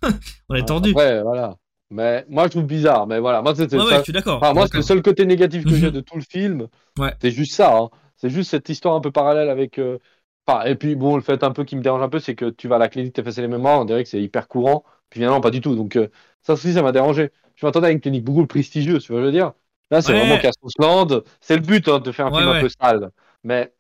[0.49, 0.93] on est tordus.
[0.97, 1.57] Ouais, voilà.
[1.91, 3.07] Mais moi, je trouve bizarre.
[3.07, 3.99] Mais voilà, moi, c'est Ouais, ouais, ça.
[3.99, 4.39] je suis d'accord.
[4.43, 5.77] Enfin, moi, c'est le seul côté négatif que Mhm.
[5.77, 6.67] j'ai de tout le film.
[6.99, 7.15] Ouais.
[7.23, 7.77] C'est juste ça.
[7.77, 7.91] hein.
[8.17, 9.79] C'est juste cette histoire un peu parallèle avec.
[9.79, 9.99] euh,
[10.47, 12.49] Enfin, et puis, bon, le fait un peu qui me dérange un peu, c'est que
[12.51, 13.81] tu vas à la clinique t'effacer les mémoires.
[13.81, 14.83] On dirait que c'est hyper courant.
[15.11, 15.77] Puis finalement, pas du tout.
[15.77, 16.09] Donc, euh,
[16.43, 17.31] ça aussi, ça m'a dérangé.
[17.55, 19.53] Je m'attendais à une clinique beaucoup plus prestigieuse, tu vois, je veux dire?
[19.91, 20.19] Là, c'est Ouais.
[20.21, 21.23] vraiment Castle.
[21.41, 23.11] C'est le but hein, de faire un Ouais, film un peu sale.
[23.45, 23.73] Mais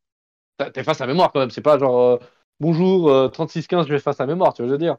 [0.56, 1.50] t'as- t'effaces la mémoire quand même.
[1.50, 1.98] C'est pas genre.
[2.00, 2.18] euh,
[2.60, 4.96] Bonjour, euh, 3615, je efface la mémoire, tu vois, je veux dire?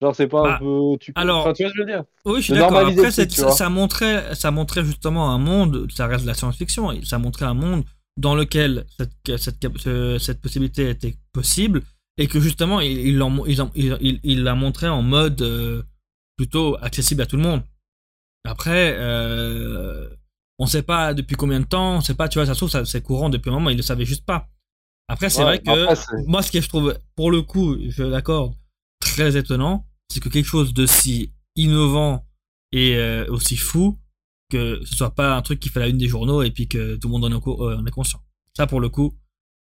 [0.00, 0.96] Genre, c'est pas Bah, un peu.
[1.00, 1.12] Tu...
[1.14, 2.04] alors- Enfin, tu vois je veux dire?
[2.24, 2.86] Oui, je suis d'accord.
[2.86, 7.18] Après, ça, ça montrait, ça montrait justement un monde, ça reste de la science-fiction, ça
[7.18, 7.84] montrait un monde
[8.16, 9.38] dans lequel cette,
[10.20, 11.82] cette, possibilité était possible,
[12.18, 15.42] et que justement, il, il, l'en- il, en- il, il- il l'a montré en mode
[15.42, 15.82] euh,
[16.36, 17.62] plutôt accessible à tout le monde.
[18.44, 20.08] Après, euh,
[20.58, 22.84] on sait pas depuis combien de temps, on sait pas, tu vois, ça se trouve,
[22.84, 24.48] c'est courant depuis un moment, il le savait juste pas.
[25.08, 28.02] Après, c'est Ouais, vrai que après, moi, ce que je trouve, pour le coup, je
[28.02, 28.54] l'accorde,
[29.00, 32.26] très étonnant, c'est que quelque chose d'aussi innovant
[32.72, 33.98] et euh, aussi fou,
[34.50, 36.96] que ce soit pas un truc qui fait la une des journaux et puis que
[36.96, 38.20] tout le monde en est, euh, en est conscient.
[38.56, 39.14] Ça, pour le coup,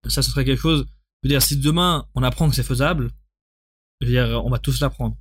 [0.07, 0.85] ça, ce serait quelque chose.
[1.23, 3.09] Je veux dire, si demain on apprend que c'est faisable,
[4.01, 5.15] je veux dire, on va tous l'apprendre.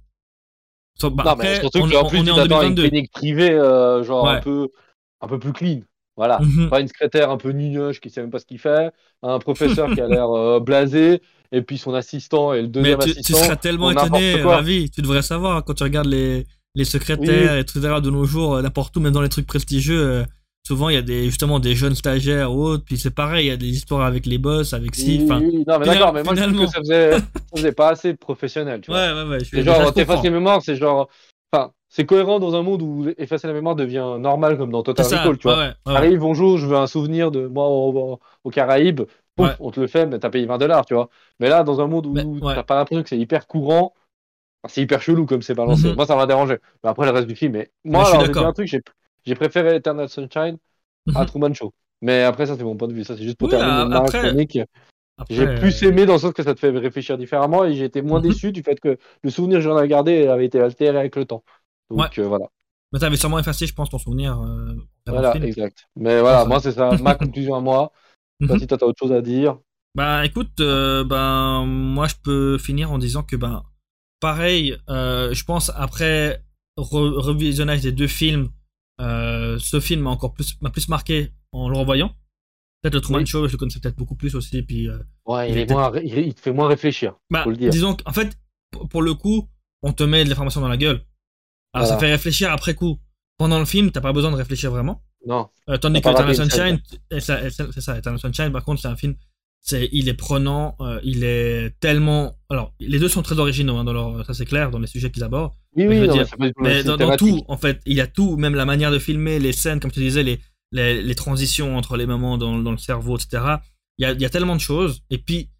[1.02, 2.88] Bah, après, surtout on, que en on- plus, on est en t'attends à une 2022.
[2.88, 4.68] clinique privée, euh, genre un peu,
[5.20, 5.80] un peu plus clean.
[6.20, 6.38] Voilà.
[6.40, 6.68] Mhm.
[6.68, 8.92] Pas une secrétaire un peu nignoche qui sait même pas ce qu'il fait,
[9.22, 12.98] un professeur qui a l'air euh, blasé, et puis son assistant et le Mais deuxième
[12.98, 13.38] tu, tu assistant.
[13.38, 14.90] seras tellement étonné, ravi.
[14.90, 18.00] Tu devrais savoir quand tu regardes les, les secrétaires, etc.
[18.00, 20.00] de nos jours, euh, n'importe où, même dans les trucs prestigieux.
[20.00, 20.24] euh,
[20.66, 22.84] souvent, il y a des, justement des jeunes stagiaires ou autres.
[22.84, 25.18] Puis c'est pareil, il y a des histoires avec les boss, avec si.
[25.18, 25.64] Oui, oui, oui.
[25.66, 26.66] non, mais d'accord, mais moi je trouve finalement.
[26.66, 29.00] que ça faisait, ça faisait pas assez professionnel, tu vois.
[29.00, 29.38] ouais, ouais, ouais.
[29.44, 31.08] C'est genre, t'effaces les mémoires, c'est genre.
[31.52, 35.04] Enfin, c'est cohérent dans un monde où effacer la mémoire devient normal, comme dans Total.
[35.06, 35.58] Recall, tu vois.
[35.58, 35.94] ouais, ouais.
[35.96, 39.02] Arrive, bonjour, je veux un souvenir de moi au- au- aux Caraïbes.
[39.36, 39.54] Pouf, Ouais.
[39.58, 41.08] on te le fait, mais t'as payé 20 dollars, tu vois.
[41.40, 42.24] Mais là, dans un monde où Mais,
[42.54, 43.94] t'as pas l'impression que c'est hyper courant,
[44.62, 45.88] enfin, c'est hyper chelou comme c'est balancé.
[45.88, 45.96] Mhm.
[45.96, 46.58] Moi, ça m'a dérangé.
[46.84, 48.68] Mais après, le reste du film, mais Mais moi, suis alors, un truc,
[49.24, 50.58] j'ai préféré Eternal Sunshine
[51.14, 51.26] à Mhm.
[51.26, 51.72] Truman Show.
[52.02, 53.04] Mais après, ça, c'est mon point de vue.
[53.04, 54.58] Ça, c'est juste pour Oui, terminer une après- chronique.
[55.28, 57.84] J'ai plus euh, aimé dans le sens que ça te fait réfléchir différemment et j'ai
[57.84, 58.20] été moins Mhm.
[58.20, 61.24] déçu du fait que le souvenir que j'en avais gardé avait été altéré avec le
[61.24, 61.44] temps.
[61.90, 62.46] Donc euh, voilà.
[62.92, 64.40] Mais t'avais sûrement effacé, je pense, ton souvenir.
[64.40, 64.74] euh,
[65.08, 65.44] Voilà, film.
[65.44, 65.88] exact.
[65.96, 66.96] Mais voilà, moi, c'est ça.
[66.96, 67.92] Ma conclusion à moi.
[68.46, 68.58] Pas Mhm.
[68.58, 69.58] si toi, t'as autre chose à dire.
[69.96, 73.64] Bah écoute, euh, ben moi je peux finir en disant que ben
[74.20, 76.44] pareil, euh, je pense après
[76.78, 78.50] re- revisionnage des deux films,
[79.00, 82.14] euh, ce film m'a encore plus m'a plus marqué en le revoyant.
[82.82, 83.26] Peut-être le Truman Oui.
[83.26, 84.62] Show, je le connaissais peut-être beaucoup plus aussi.
[84.62, 87.14] Puis euh, Ouais, Il est moins, il, te fait moins réfléchir.
[87.30, 87.70] bah, Faut le dire.
[87.70, 88.36] disons qu'en fait
[88.88, 89.48] pour- le coup,
[89.82, 91.00] on te met de l'information dans la gueule.
[91.72, 92.98] Alors ça fait réfléchir après coup.
[93.38, 95.02] Pendant le film, t'as pas besoin de réfléchir vraiment.
[95.26, 95.48] Non.
[95.68, 99.14] Euh, tandis que Eternal Sunshine, c'est ça, Eternal Sunshine, par contre, c'est un film,
[99.60, 103.84] c'est, il est prenant, euh, il est tellement, alors, les deux sont très originaux, hein,
[103.84, 105.52] dans leur, ça c'est clair, dans les sujets qu'ils abordent.
[105.76, 106.26] Oui, oui, non, dire,
[106.60, 109.38] mais dans, dans tout, en fait, il y a tout, même la manière de filmer,
[109.38, 110.38] les scènes, comme tu disais, les,
[110.72, 113.56] les, les transitions entre les moments dans, dans le cerveau, etc.
[113.98, 115.02] Il y a, y a tellement de choses.
[115.10, 115.50] Et puis,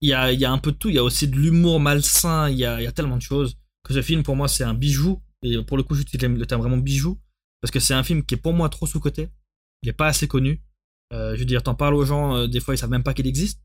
[0.00, 0.88] il y a, y a un peu de tout.
[0.88, 2.48] Il y a aussi de l'humour malsain.
[2.48, 4.74] Il y a, y a tellement de choses que ce film, pour moi, c'est un
[4.74, 5.22] bijou.
[5.42, 7.20] Et pour le coup, j'utilise le terme vraiment bijou.
[7.60, 9.28] Parce que c'est un film qui est pour moi trop sous-coté.
[9.82, 10.62] Il n'est pas assez connu.
[11.12, 13.14] Euh, je veux dire, t'en parles aux gens, euh, des fois, ils savent même pas
[13.14, 13.60] qu'il existe.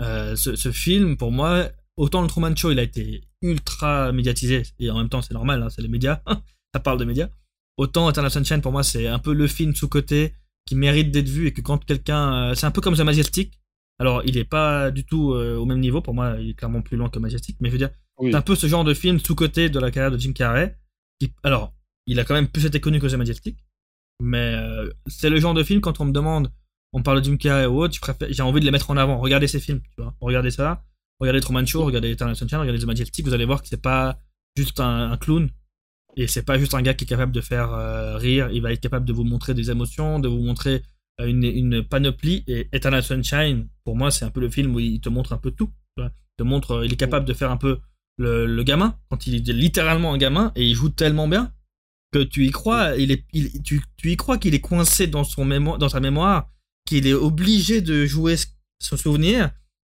[0.00, 4.62] Euh, ce, ce film, pour moi, autant le Truman Show, il a été ultra médiatisé.
[4.78, 6.22] Et en même temps, c'est normal, hein, c'est les médias.
[6.74, 7.28] ça parle de médias.
[7.76, 10.34] Autant Eternal Sunshine, pour moi, c'est un peu le film sous-coté
[10.66, 12.50] qui mérite d'être vu et que quand quelqu'un.
[12.50, 13.58] euh, c'est un peu comme The Majestic.
[13.98, 16.00] Alors, il est pas du tout euh, au même niveau.
[16.00, 17.56] Pour moi, il est clairement plus loin que Majestic.
[17.60, 18.30] Mais je veux dire, Oui.
[18.30, 20.76] c'est un peu ce genre de film sous-coté de la carrière de Jim Carrey.
[21.20, 21.72] Qui, alors,
[22.06, 23.58] il a quand même plus été connu que The Majestic.
[24.20, 26.52] Mais euh, c'est le genre de film, quand on me demande,
[26.92, 27.98] on parle de Jim Carrey ou autre,
[28.28, 29.18] j'ai envie de les mettre en avant.
[29.18, 30.14] Regardez ces films, tu vois.
[30.20, 30.84] Regardez ça.
[31.20, 33.24] Regardez Truman Show, regardez Eternal Sunshine, regardez The Majestic.
[33.24, 34.18] Vous allez voir que c'est pas
[34.56, 35.48] juste un, un clown.
[36.16, 38.50] Et c'est pas juste un gars qui est capable de faire euh, rire.
[38.52, 40.82] Il va être capable de vous montrer des émotions, de vous montrer
[41.20, 42.44] euh, une, une panoplie.
[42.46, 45.38] Et Eternal Sunshine, pour moi, c'est un peu le film où il te montre un
[45.38, 45.70] peu tout.
[45.98, 47.78] Il te montre, euh, il est capable de faire un peu
[48.18, 51.52] le, le gamin, quand il est littéralement un gamin, et il joue tellement bien
[52.12, 55.24] que tu y crois, il est, il- tu, tu y crois qu'il est coincé dans,
[55.24, 56.50] son mémo- dans sa mémoire,
[56.86, 58.36] qu'il est obligé de jouer
[58.80, 59.50] son souvenir,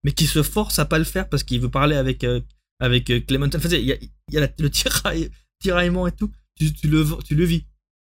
[0.05, 2.39] mais qu'il se force à pas le faire parce qu'il veut parler avec, euh,
[2.79, 3.59] avec euh, Clementine.
[3.59, 5.29] Enfin, il y a, il y a le tiraille,
[5.65, 7.63] tiraillement et tout, tu, tu, le, tu le vis.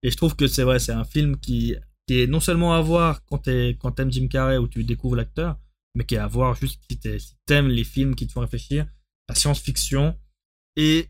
[0.03, 1.75] Et je trouve que c'est vrai, c'est un film qui,
[2.07, 3.39] qui est non seulement à voir quand
[3.95, 5.57] t'aimes Jim Carrey ou tu découvres l'acteur,
[5.95, 6.99] mais qui est à voir juste si
[7.47, 8.87] t'aimes les films qui te font réfléchir,
[9.29, 10.05] la science-fiction,
[10.77, 11.09] et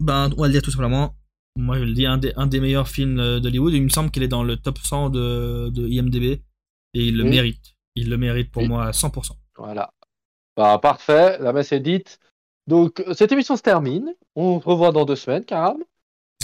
[0.00, 1.16] ben, on va le dire tout simplement,
[1.56, 4.10] moi je le dis, un des, un des meilleurs films euh, d'Hollywood, il me semble
[4.10, 6.24] qu'il est dans le top 100 de, de IMDB,
[6.94, 7.30] et il le Oui.
[7.30, 7.76] mérite.
[7.94, 8.68] Il le mérite pour Oui.
[8.68, 9.32] moi à 100%.
[9.56, 9.92] Voilà.
[10.56, 12.18] Bah, parfait, la messe est dite.
[12.68, 14.14] Donc, euh, cette émission se termine.
[14.36, 15.78] On se revoit dans deux semaines, Karam.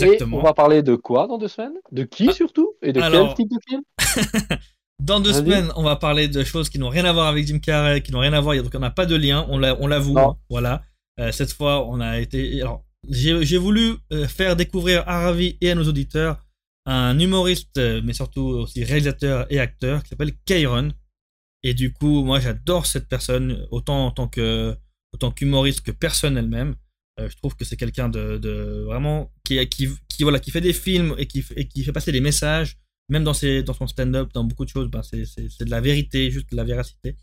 [0.00, 0.38] Exactement.
[0.38, 1.74] Et on va parler de quoi dans deux semaines?
[1.92, 2.72] De qui Ah, surtout?
[2.82, 3.82] Et de alors- quel type de film?
[5.02, 7.58] Dans deux semaines, on va parler de choses qui n'ont rien à voir avec Jim
[7.58, 9.86] Carrey, qui n'ont rien à voir, donc on n'a pas de lien, on l'a- on
[9.88, 10.16] l'avoue.
[10.48, 10.82] Voilà.
[11.20, 12.60] Euh, cette fois, on a été.
[12.62, 16.38] Alors, j'ai voulu euh, faire découvrir à Ravi et à nos auditeurs
[16.86, 20.90] un humoriste, mais surtout aussi réalisateur et acteur, qui s'appelle Kairon.
[21.64, 24.76] Et du coup, moi, j'adore cette personne, autant en tant que
[25.14, 26.74] autant qu'humoriste que personnel même.
[27.20, 30.60] Euh, je trouve que c'est quelqu'un de, de vraiment qui, qui, qui voilà qui fait
[30.60, 32.76] des films et qui, f- et qui fait passer des messages
[33.08, 36.30] même dans ses dans son stand-up dans beaucoup de choses ben c'est de la vérité
[36.32, 37.14] juste de la véracité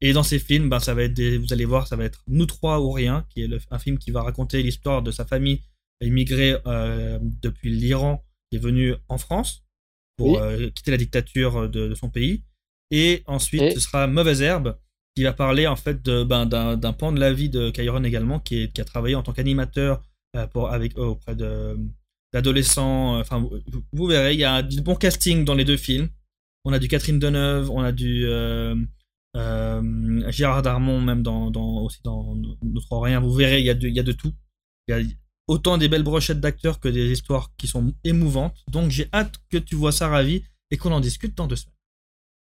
[0.00, 2.22] et dans ses films ben ça va être des, vous allez voir ça va être
[2.26, 5.24] nous trois ou rien qui est le- un film qui va raconter l'histoire de sa
[5.24, 5.60] famille
[6.02, 9.62] immigrée euh, depuis l'Iran qui est venu en France
[10.16, 10.38] pour Oui.
[10.40, 12.42] euh, quitter la dictature de, de son pays
[12.90, 14.76] et ensuite Et- ce sera mauvaise herbe
[15.16, 18.70] qui va parler en fait ben, d'un, pan de la vie de Kyron également, qui,
[18.78, 20.02] a travaillé en tant qu'animateur
[20.36, 23.16] euh, avec, euh, auprès d'adolescents.
[23.16, 23.44] euh, Enfin,
[23.92, 26.10] vous, verrez, il y a du bon casting dans les deux films.
[26.66, 28.26] On a du Catherine Deneuve, on a du
[29.34, 33.20] Gérard Darmon, même dans, dans, aussi dans Notre Rien.
[33.20, 34.34] Vous verrez, il y, a de, il y a de tout.
[34.88, 35.02] Il y a
[35.46, 38.64] autant des belles brochettes d'acteurs que des histoires qui sont émouvantes.
[38.68, 41.75] Donc j'ai hâte que tu vois ça ravi et qu'on en discute dans deux semaines.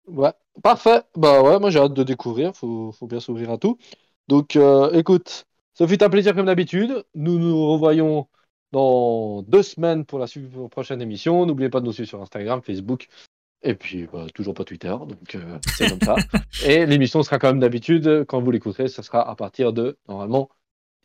[0.07, 0.32] Ouais,
[0.62, 1.03] parfait.
[1.16, 2.55] Bah ouais, moi j'ai hâte de découvrir.
[2.55, 3.78] Faut, faut bien s'ouvrir à tout.
[4.28, 7.05] Donc, euh, écoute, ça fut un plaisir comme d'habitude.
[7.14, 8.28] Nous nous revoyons
[8.72, 10.26] dans deux semaines pour la
[10.70, 11.46] prochaine émission.
[11.46, 13.09] N'oubliez pas de nous suivre sur Instagram, Facebook.
[13.62, 16.16] Et puis, bah, toujours pas Twitter, donc euh, c'est comme ça.
[16.66, 20.50] Et l'émission sera comme d'habitude, quand vous l'écouterez, ça sera à partir de, normalement,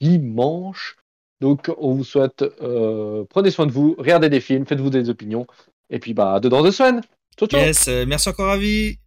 [0.02, 0.96] dimanche.
[1.40, 5.46] Donc, on vous souhaite, euh, prenez soin de vous, regardez des films, faites-vous des opinions.
[5.92, 7.02] Et puis, bah, à deux dans deux semaines.
[7.38, 7.62] Ciao, ciao.
[7.62, 9.00] Yes, euh, merci encore Ravi.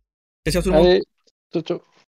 [0.46, 0.86] Ciao, ciao tout le monde.
[0.86, 1.02] Allez,
[1.52, 1.82] ciao, ciao.